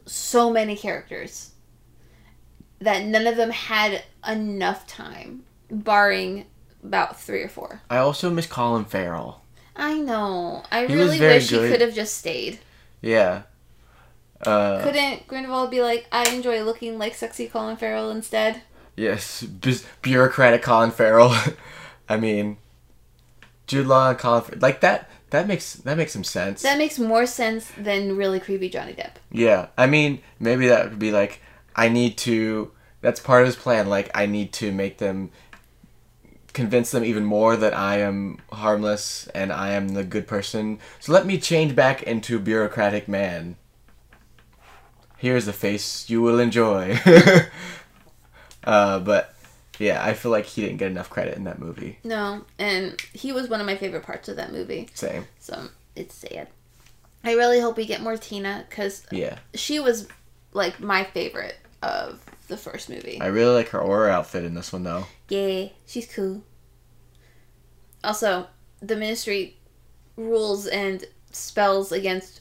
so 0.05 0.51
many 0.51 0.75
characters 0.75 1.53
that 2.81 3.05
none 3.05 3.25
of 3.29 3.37
them 3.37 3.51
had 3.51 4.03
enough 4.29 4.85
time, 4.89 5.45
barring 5.71 6.45
about 6.83 7.21
three 7.21 7.41
or 7.41 7.49
four. 7.49 7.83
I 7.89 7.99
also 7.99 8.31
miss 8.31 8.49
Colin 8.49 8.85
Farrell. 8.85 9.45
I 9.77 9.99
know. 9.99 10.65
I 10.73 10.87
He 10.87 10.95
really 10.97 11.21
wish 11.21 11.51
he 11.51 11.57
could 11.59 11.81
have 11.81 11.95
just 11.95 12.19
stayed. 12.19 12.59
Yeah. 13.01 13.43
Uh, 14.45 14.83
Couldn't 14.83 15.29
Grindelwald 15.29 15.71
be 15.71 15.81
like, 15.81 16.09
I 16.11 16.29
enjoy 16.35 16.65
looking 16.65 16.99
like 16.99 17.15
sexy 17.15 17.47
Colin 17.47 17.77
Farrell 17.77 18.11
instead? 18.11 18.63
Yes, 18.97 19.45
bu- 19.45 19.87
bureaucratic 20.03 20.63
Colin 20.63 20.91
Farrell. 20.91 21.33
I 22.09 22.17
mean, 22.17 22.57
Jude 23.69 23.87
Law 23.87 24.15
Colin 24.15 24.43
Farrell. 24.43 24.61
Like 24.61 24.81
that. 24.81 25.09
That 25.31 25.47
makes 25.47 25.75
that 25.75 25.97
makes 25.97 26.13
some 26.13 26.25
sense. 26.25 26.63
That 26.63 26.79
makes 26.79 26.99
more 26.99 27.27
sense 27.27 27.71
than 27.77 28.17
really 28.17 28.41
creepy 28.41 28.69
Johnny 28.71 28.95
Depp. 28.95 29.13
yeah, 29.31 29.69
I 29.77 29.87
mean, 29.87 30.21
maybe 30.41 30.69
that 30.69 30.89
would 30.89 30.99
be 30.99 31.13
like, 31.13 31.41
I 31.77 31.89
need 31.89 32.17
to. 32.19 32.73
That's 33.01 33.21
part 33.21 33.43
of 33.43 33.47
his 33.47 33.57
plan. 33.57 33.89
Like, 33.89 34.11
I 34.15 34.27
need 34.27 34.53
to 34.55 34.73
make 34.73 34.99
them 34.99 35.31
convince 36.53 36.91
them 36.91 37.05
even 37.05 37.25
more 37.25 37.57
that 37.57 37.73
I 37.73 37.99
am 37.99 38.39
harmless 38.51 39.29
and 39.29 39.53
I 39.53 39.71
am 39.71 39.91
the 39.91 40.03
good 40.03 40.27
person. 40.27 40.81
So 40.99 41.13
let 41.13 41.25
me 41.25 41.39
change 41.39 41.77
back 41.77 42.03
into 42.03 42.41
bureaucratic 42.41 43.07
man. 43.07 43.57
Here's 45.19 45.47
a 45.47 45.53
face 45.53 46.11
you 46.11 46.21
will 46.21 46.41
enjoy. 46.41 46.99
uh, 48.65 48.99
but 48.99 49.35
yeah, 49.79 50.05
I 50.05 50.15
feel 50.15 50.31
like 50.31 50.45
he 50.47 50.63
didn't 50.63 50.77
get 50.79 50.91
enough 50.91 51.11
credit 51.11 51.37
in 51.37 51.45
that 51.45 51.59
movie. 51.59 51.99
No, 52.05 52.45
and 52.59 53.01
he 53.13 53.33
was 53.33 53.49
one 53.49 53.61
of 53.61 53.67
my 53.67 53.77
favorite 53.77 54.03
parts 54.05 54.29
of 54.29 54.37
that 54.37 54.53
movie. 54.53 54.89
Same. 54.95 55.27
So 55.39 55.69
it's 55.97 56.15
sad. 56.15 56.49
I 57.25 57.33
really 57.35 57.61
hope 57.61 57.77
we 57.77 57.87
get 57.87 58.01
more 58.01 58.17
Tina 58.17 58.65
because 58.69 59.05
Yeah. 59.11 59.39
she 59.55 59.81
was 59.81 60.09
like 60.53 60.81
my 60.81 61.05
favorite 61.05 61.57
of 61.83 62.21
the 62.49 62.57
first 62.57 62.89
movie. 62.89 63.21
I 63.21 63.27
really 63.27 63.55
like 63.55 63.69
her 63.71 63.81
aura 63.81 64.11
outfit 64.11 64.45
in 64.45 64.55
this 64.55 64.73
one 64.73 64.85
though. 64.85 65.07
Yeah, 65.29 65.69
she's 65.87 66.07
cool. 66.13 66.43
Also, 68.05 68.47
the 68.81 68.97
ministry 68.97 69.57
rules 70.17 70.67
and 70.67 71.05
spells 71.33 71.93
against 71.93 72.41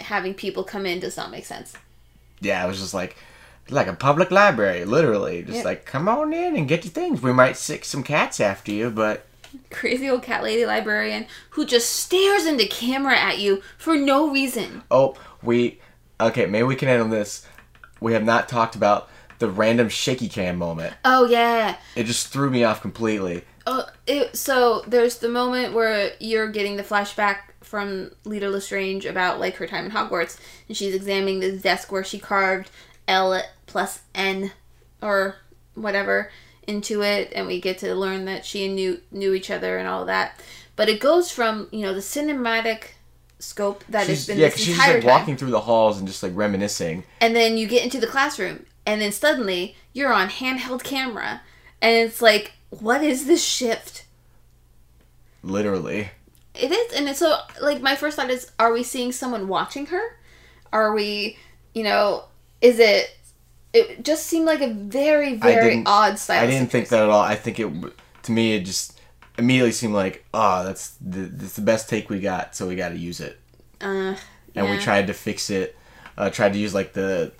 having 0.00 0.34
people 0.34 0.64
come 0.64 0.86
in 0.86 1.00
does 1.00 1.16
not 1.16 1.30
make 1.30 1.44
sense. 1.44 1.74
Yeah, 2.40 2.64
it 2.64 2.68
was 2.68 2.80
just 2.80 2.94
like 2.94 3.16
like 3.70 3.86
a 3.86 3.92
public 3.94 4.30
library, 4.30 4.84
literally. 4.84 5.42
Just 5.42 5.58
Yeah. 5.58 5.64
like 5.64 5.84
come 5.86 6.08
on 6.08 6.32
in 6.32 6.56
and 6.56 6.68
get 6.68 6.84
your 6.84 6.92
things. 6.92 7.22
We 7.22 7.32
might 7.32 7.56
sick 7.56 7.84
some 7.84 8.02
cats 8.02 8.40
after 8.40 8.72
you, 8.72 8.90
but 8.90 9.26
Crazy 9.70 10.08
old 10.08 10.22
cat 10.22 10.42
lady 10.42 10.64
librarian 10.64 11.26
who 11.50 11.66
just 11.66 11.90
stares 11.90 12.46
into 12.46 12.66
camera 12.66 13.16
at 13.18 13.38
you 13.38 13.62
for 13.76 13.96
no 13.96 14.30
reason. 14.30 14.82
oh, 14.90 15.14
we 15.42 15.80
okay, 16.20 16.46
maybe 16.46 16.62
we 16.64 16.76
can 16.76 16.88
end 16.88 17.02
on 17.02 17.10
this. 17.10 17.46
We 18.00 18.14
have 18.14 18.24
not 18.24 18.48
talked 18.48 18.74
about 18.76 19.08
the 19.38 19.48
random 19.50 19.88
shaky 19.88 20.28
cam 20.28 20.56
moment. 20.56 20.94
Oh 21.04 21.26
yeah. 21.26 21.76
It 21.96 22.04
just 22.04 22.28
threw 22.28 22.48
me 22.50 22.64
off 22.64 22.80
completely. 22.80 23.44
Oh, 23.66 23.84
it, 24.06 24.36
so 24.36 24.82
there's 24.88 25.18
the 25.18 25.28
moment 25.28 25.72
where 25.74 26.12
you're 26.18 26.48
getting 26.48 26.76
the 26.76 26.82
flashback 26.82 27.36
from 27.60 28.10
Leta 28.24 28.48
Lestrange 28.48 29.04
about 29.06 29.38
like 29.38 29.56
her 29.56 29.66
time 29.66 29.84
in 29.86 29.92
Hogwarts, 29.92 30.36
and 30.68 30.76
she's 30.76 30.94
examining 30.94 31.40
this 31.40 31.60
desk 31.62 31.92
where 31.92 32.02
she 32.04 32.18
carved 32.18 32.70
L 33.08 33.42
plus 33.66 34.00
N 34.14 34.52
or 35.00 35.36
whatever 35.74 36.30
into 36.66 37.02
it, 37.02 37.32
and 37.34 37.46
we 37.46 37.60
get 37.60 37.78
to 37.78 37.94
learn 37.94 38.24
that 38.26 38.44
she 38.44 38.66
and 38.66 38.76
Newt 38.76 39.04
knew 39.10 39.34
each 39.34 39.50
other 39.50 39.78
and 39.78 39.88
all 39.88 40.04
that. 40.06 40.40
But 40.76 40.88
it 40.88 41.00
goes 41.00 41.30
from 41.30 41.68
you 41.70 41.80
know 41.80 41.94
the 41.94 42.00
cinematic 42.00 42.92
scope 43.38 43.84
that 43.88 44.06
has 44.06 44.26
been 44.26 44.38
yeah, 44.38 44.48
this 44.48 44.58
she's 44.58 44.66
just 44.68 44.78
entire 44.78 44.94
like 44.94 45.02
time, 45.02 45.10
walking 45.20 45.36
through 45.36 45.50
the 45.50 45.60
halls 45.60 45.98
and 45.98 46.06
just 46.06 46.22
like 46.22 46.32
reminiscing. 46.34 47.04
and 47.20 47.34
then 47.34 47.56
you 47.56 47.66
get 47.66 47.84
into 47.84 48.00
the 48.00 48.06
classroom, 48.06 48.66
and 48.86 49.00
then 49.00 49.12
suddenly 49.12 49.76
you're 49.92 50.12
on 50.12 50.28
handheld 50.28 50.82
camera, 50.82 51.42
and 51.80 51.96
it's 51.96 52.22
like, 52.22 52.52
what 52.70 53.02
is 53.02 53.26
this 53.26 53.44
shift? 53.44 54.04
Literally. 55.42 56.10
It 56.54 56.70
is, 56.70 56.92
and 56.92 57.08
it's 57.08 57.18
so 57.18 57.38
like 57.60 57.80
my 57.80 57.96
first 57.96 58.16
thought 58.16 58.30
is: 58.30 58.50
Are 58.58 58.72
we 58.72 58.82
seeing 58.82 59.10
someone 59.10 59.48
watching 59.48 59.86
her? 59.86 60.16
Are 60.72 60.94
we, 60.94 61.38
you 61.74 61.82
know, 61.82 62.24
is 62.62 62.78
it? 62.78 63.14
It 63.74 64.04
just 64.04 64.26
seemed 64.26 64.46
like 64.46 64.60
a 64.60 64.72
very, 64.72 65.36
very 65.36 65.82
odd 65.84 66.18
style. 66.18 66.42
I 66.42 66.46
didn't 66.46 66.70
think 66.70 66.88
that 66.88 67.02
at 67.02 67.08
all. 67.10 67.20
I 67.22 67.34
think 67.34 67.58
it 67.60 67.70
to 68.24 68.32
me 68.32 68.54
it 68.54 68.64
just 68.64 69.00
immediately 69.38 69.72
seemed 69.72 69.94
like, 69.94 70.24
oh, 70.32 70.64
that's 70.64 70.94
the, 71.00 71.20
that's 71.22 71.54
the 71.54 71.62
best 71.62 71.88
take 71.88 72.08
we 72.10 72.20
got, 72.20 72.54
so 72.54 72.68
we 72.68 72.76
got 72.76 72.90
to 72.90 72.98
use 72.98 73.20
it. 73.20 73.38
Uh, 73.80 74.14
and 74.54 74.70
we 74.70 74.78
tried 74.78 75.06
to 75.08 75.14
fix 75.14 75.50
it. 75.50 75.76
Uh, 76.16 76.28
tried 76.30 76.52
to 76.52 76.58
use 76.58 76.74
like 76.74 76.92
the 76.92 77.32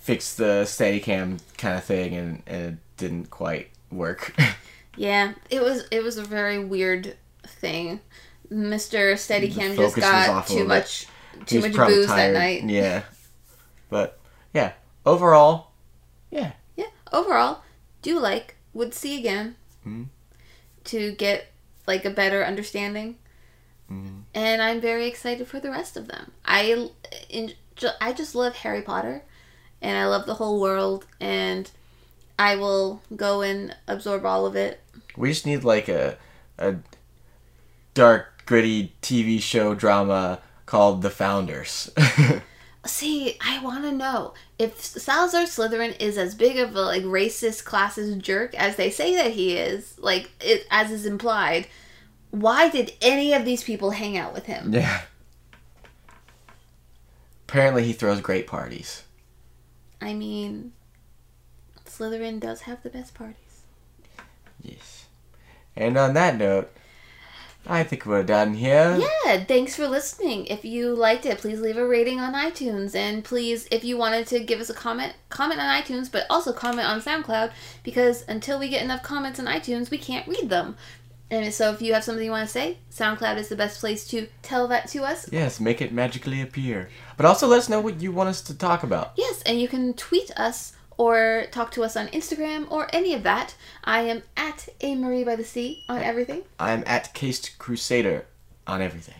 fix 0.00 0.34
the 0.34 0.62
Steadicam 0.64 1.40
kind 1.56 1.76
of 1.78 1.84
thing, 1.84 2.14
and, 2.14 2.42
and 2.46 2.64
it 2.74 2.78
didn't 2.96 3.30
quite 3.30 3.70
work. 3.90 4.34
Yeah, 4.98 5.34
it 5.48 5.62
was. 5.62 5.84
It 5.92 6.02
was 6.02 6.16
a 6.18 6.24
very 6.24 6.58
weird 6.58 7.16
thing. 7.46 8.00
Mister 8.50 9.12
Steadicam 9.14 9.76
just 9.76 9.94
got 9.94 10.48
too 10.48 10.64
much, 10.64 11.06
He 11.38 11.44
too 11.44 11.60
much 11.60 11.76
booze 11.76 12.08
tired. 12.08 12.34
that 12.34 12.38
night. 12.38 12.64
Yeah, 12.64 13.02
but 13.90 14.17
yeah, 14.58 14.72
overall, 15.06 15.70
yeah, 16.30 16.52
Yeah. 16.76 16.90
Overall, 17.12 17.62
do 18.02 18.18
like 18.18 18.56
would 18.74 18.92
see 18.94 19.18
again 19.18 19.56
Mhm. 19.86 20.06
to 20.84 21.12
get 21.12 21.46
like 21.86 22.04
a 22.04 22.10
better 22.10 22.44
understanding. 22.44 23.16
Mhm. 23.90 24.22
And 24.34 24.60
I'm 24.60 24.80
very 24.80 25.06
excited 25.06 25.46
for 25.48 25.60
the 25.60 25.70
rest 25.70 25.96
of 25.96 26.08
them. 26.08 26.32
I 26.44 26.88
in, 27.30 27.54
I 28.00 28.12
just 28.12 28.34
love 28.34 28.56
Harry 28.56 28.82
Potter, 28.82 29.22
and 29.80 29.96
I 29.96 30.04
love 30.06 30.26
the 30.26 30.34
whole 30.34 30.60
world, 30.60 31.06
and 31.20 31.70
I 32.38 32.56
will 32.56 33.00
go 33.16 33.40
and 33.42 33.74
absorb 33.86 34.26
all 34.26 34.44
of 34.46 34.54
it. 34.56 34.80
we 35.16 35.30
just 35.32 35.46
need 35.46 35.64
like 35.64 35.88
a 35.88 36.16
a 36.58 36.76
dark, 37.94 38.42
gritty 38.46 38.92
TV 39.02 39.40
show 39.40 39.74
drama 39.74 40.40
called 40.66 41.02
The 41.02 41.10
Founders. 41.10 41.90
See, 42.88 43.36
I 43.40 43.62
want 43.62 43.84
to 43.84 43.92
know 43.92 44.34
if 44.58 44.80
Salazar 44.80 45.42
Slytherin 45.42 46.00
is 46.00 46.16
as 46.16 46.34
big 46.34 46.58
of 46.58 46.74
a 46.74 46.80
like 46.80 47.02
racist, 47.04 47.64
classist 47.64 48.20
jerk 48.22 48.54
as 48.54 48.76
they 48.76 48.90
say 48.90 49.14
that 49.16 49.32
he 49.32 49.56
is, 49.56 49.98
like 49.98 50.30
it 50.40 50.66
as 50.70 50.90
is 50.90 51.06
implied. 51.06 51.68
Why 52.30 52.68
did 52.68 52.92
any 53.00 53.32
of 53.32 53.44
these 53.44 53.62
people 53.62 53.92
hang 53.92 54.16
out 54.16 54.34
with 54.34 54.46
him? 54.46 54.72
yeah. 54.72 55.02
Apparently, 57.48 57.84
he 57.84 57.92
throws 57.94 58.20
great 58.20 58.46
parties. 58.46 59.04
I 60.02 60.12
mean, 60.12 60.72
Slytherin 61.86 62.40
does 62.40 62.62
have 62.62 62.82
the 62.82 62.90
best 62.90 63.14
parties. 63.14 63.62
Yes. 64.62 65.06
And 65.74 65.96
on 65.96 66.14
that 66.14 66.36
note, 66.36 66.70
I 67.66 67.84
think 67.84 68.06
we're 68.06 68.22
done 68.22 68.54
here. 68.54 68.98
Yeah, 69.24 69.44
thanks 69.44 69.76
for 69.76 69.86
listening. 69.88 70.46
If 70.46 70.64
you 70.64 70.94
liked 70.94 71.26
it, 71.26 71.38
please 71.38 71.60
leave 71.60 71.76
a 71.76 71.86
rating 71.86 72.18
on 72.18 72.32
iTunes. 72.32 72.94
And 72.94 73.22
please, 73.22 73.68
if 73.70 73.84
you 73.84 73.98
wanted 73.98 74.26
to 74.28 74.40
give 74.40 74.60
us 74.60 74.70
a 74.70 74.74
comment, 74.74 75.14
comment 75.28 75.60
on 75.60 75.82
iTunes, 75.82 76.10
but 76.10 76.24
also 76.30 76.52
comment 76.52 76.88
on 76.88 77.02
SoundCloud 77.02 77.52
because 77.82 78.24
until 78.26 78.58
we 78.58 78.68
get 78.68 78.82
enough 78.82 79.02
comments 79.02 79.38
on 79.38 79.46
iTunes, 79.46 79.90
we 79.90 79.98
can't 79.98 80.26
read 80.26 80.48
them. 80.48 80.76
And 81.30 81.52
so 81.52 81.72
if 81.72 81.82
you 81.82 81.92
have 81.92 82.04
something 82.04 82.24
you 82.24 82.30
want 82.30 82.46
to 82.46 82.52
say, 82.52 82.78
SoundCloud 82.90 83.36
is 83.36 83.48
the 83.48 83.56
best 83.56 83.80
place 83.80 84.06
to 84.08 84.28
tell 84.40 84.66
that 84.68 84.88
to 84.88 85.04
us. 85.04 85.28
Yes, 85.30 85.60
make 85.60 85.82
it 85.82 85.92
magically 85.92 86.40
appear. 86.40 86.88
But 87.18 87.26
also 87.26 87.46
let 87.46 87.58
us 87.58 87.68
know 87.68 87.80
what 87.80 88.00
you 88.00 88.12
want 88.12 88.30
us 88.30 88.40
to 88.42 88.56
talk 88.56 88.82
about. 88.82 89.12
Yes, 89.16 89.42
and 89.42 89.60
you 89.60 89.68
can 89.68 89.92
tweet 89.92 90.30
us 90.38 90.72
or 90.98 91.46
talk 91.50 91.70
to 91.72 91.82
us 91.82 91.96
on 91.96 92.08
Instagram 92.08 92.70
or 92.70 92.88
any 92.92 93.14
of 93.14 93.22
that. 93.22 93.54
I 93.84 94.02
am 94.02 94.22
at 94.36 94.68
A 94.82 94.94
Marie 94.94 95.24
by 95.24 95.36
the 95.36 95.44
Sea 95.44 95.84
on 95.88 96.02
everything. 96.02 96.42
I'm 96.58 96.84
at 96.86 97.14
Cased 97.14 97.56
Crusader 97.58 98.26
on 98.66 98.82
everything. 98.82 99.14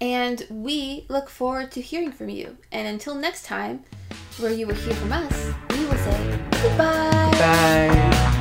And 0.00 0.46
we 0.48 1.06
look 1.08 1.28
forward 1.28 1.72
to 1.72 1.80
hearing 1.80 2.12
from 2.12 2.28
you. 2.28 2.58
And 2.70 2.86
until 2.86 3.16
next 3.16 3.44
time, 3.44 3.82
where 4.38 4.52
you 4.52 4.68
will 4.68 4.76
hear 4.76 4.94
from 4.94 5.12
us, 5.12 5.52
we 5.70 5.84
will 5.86 5.96
say 5.96 6.38
goodbye. 6.62 7.30
Bye. 7.32 8.37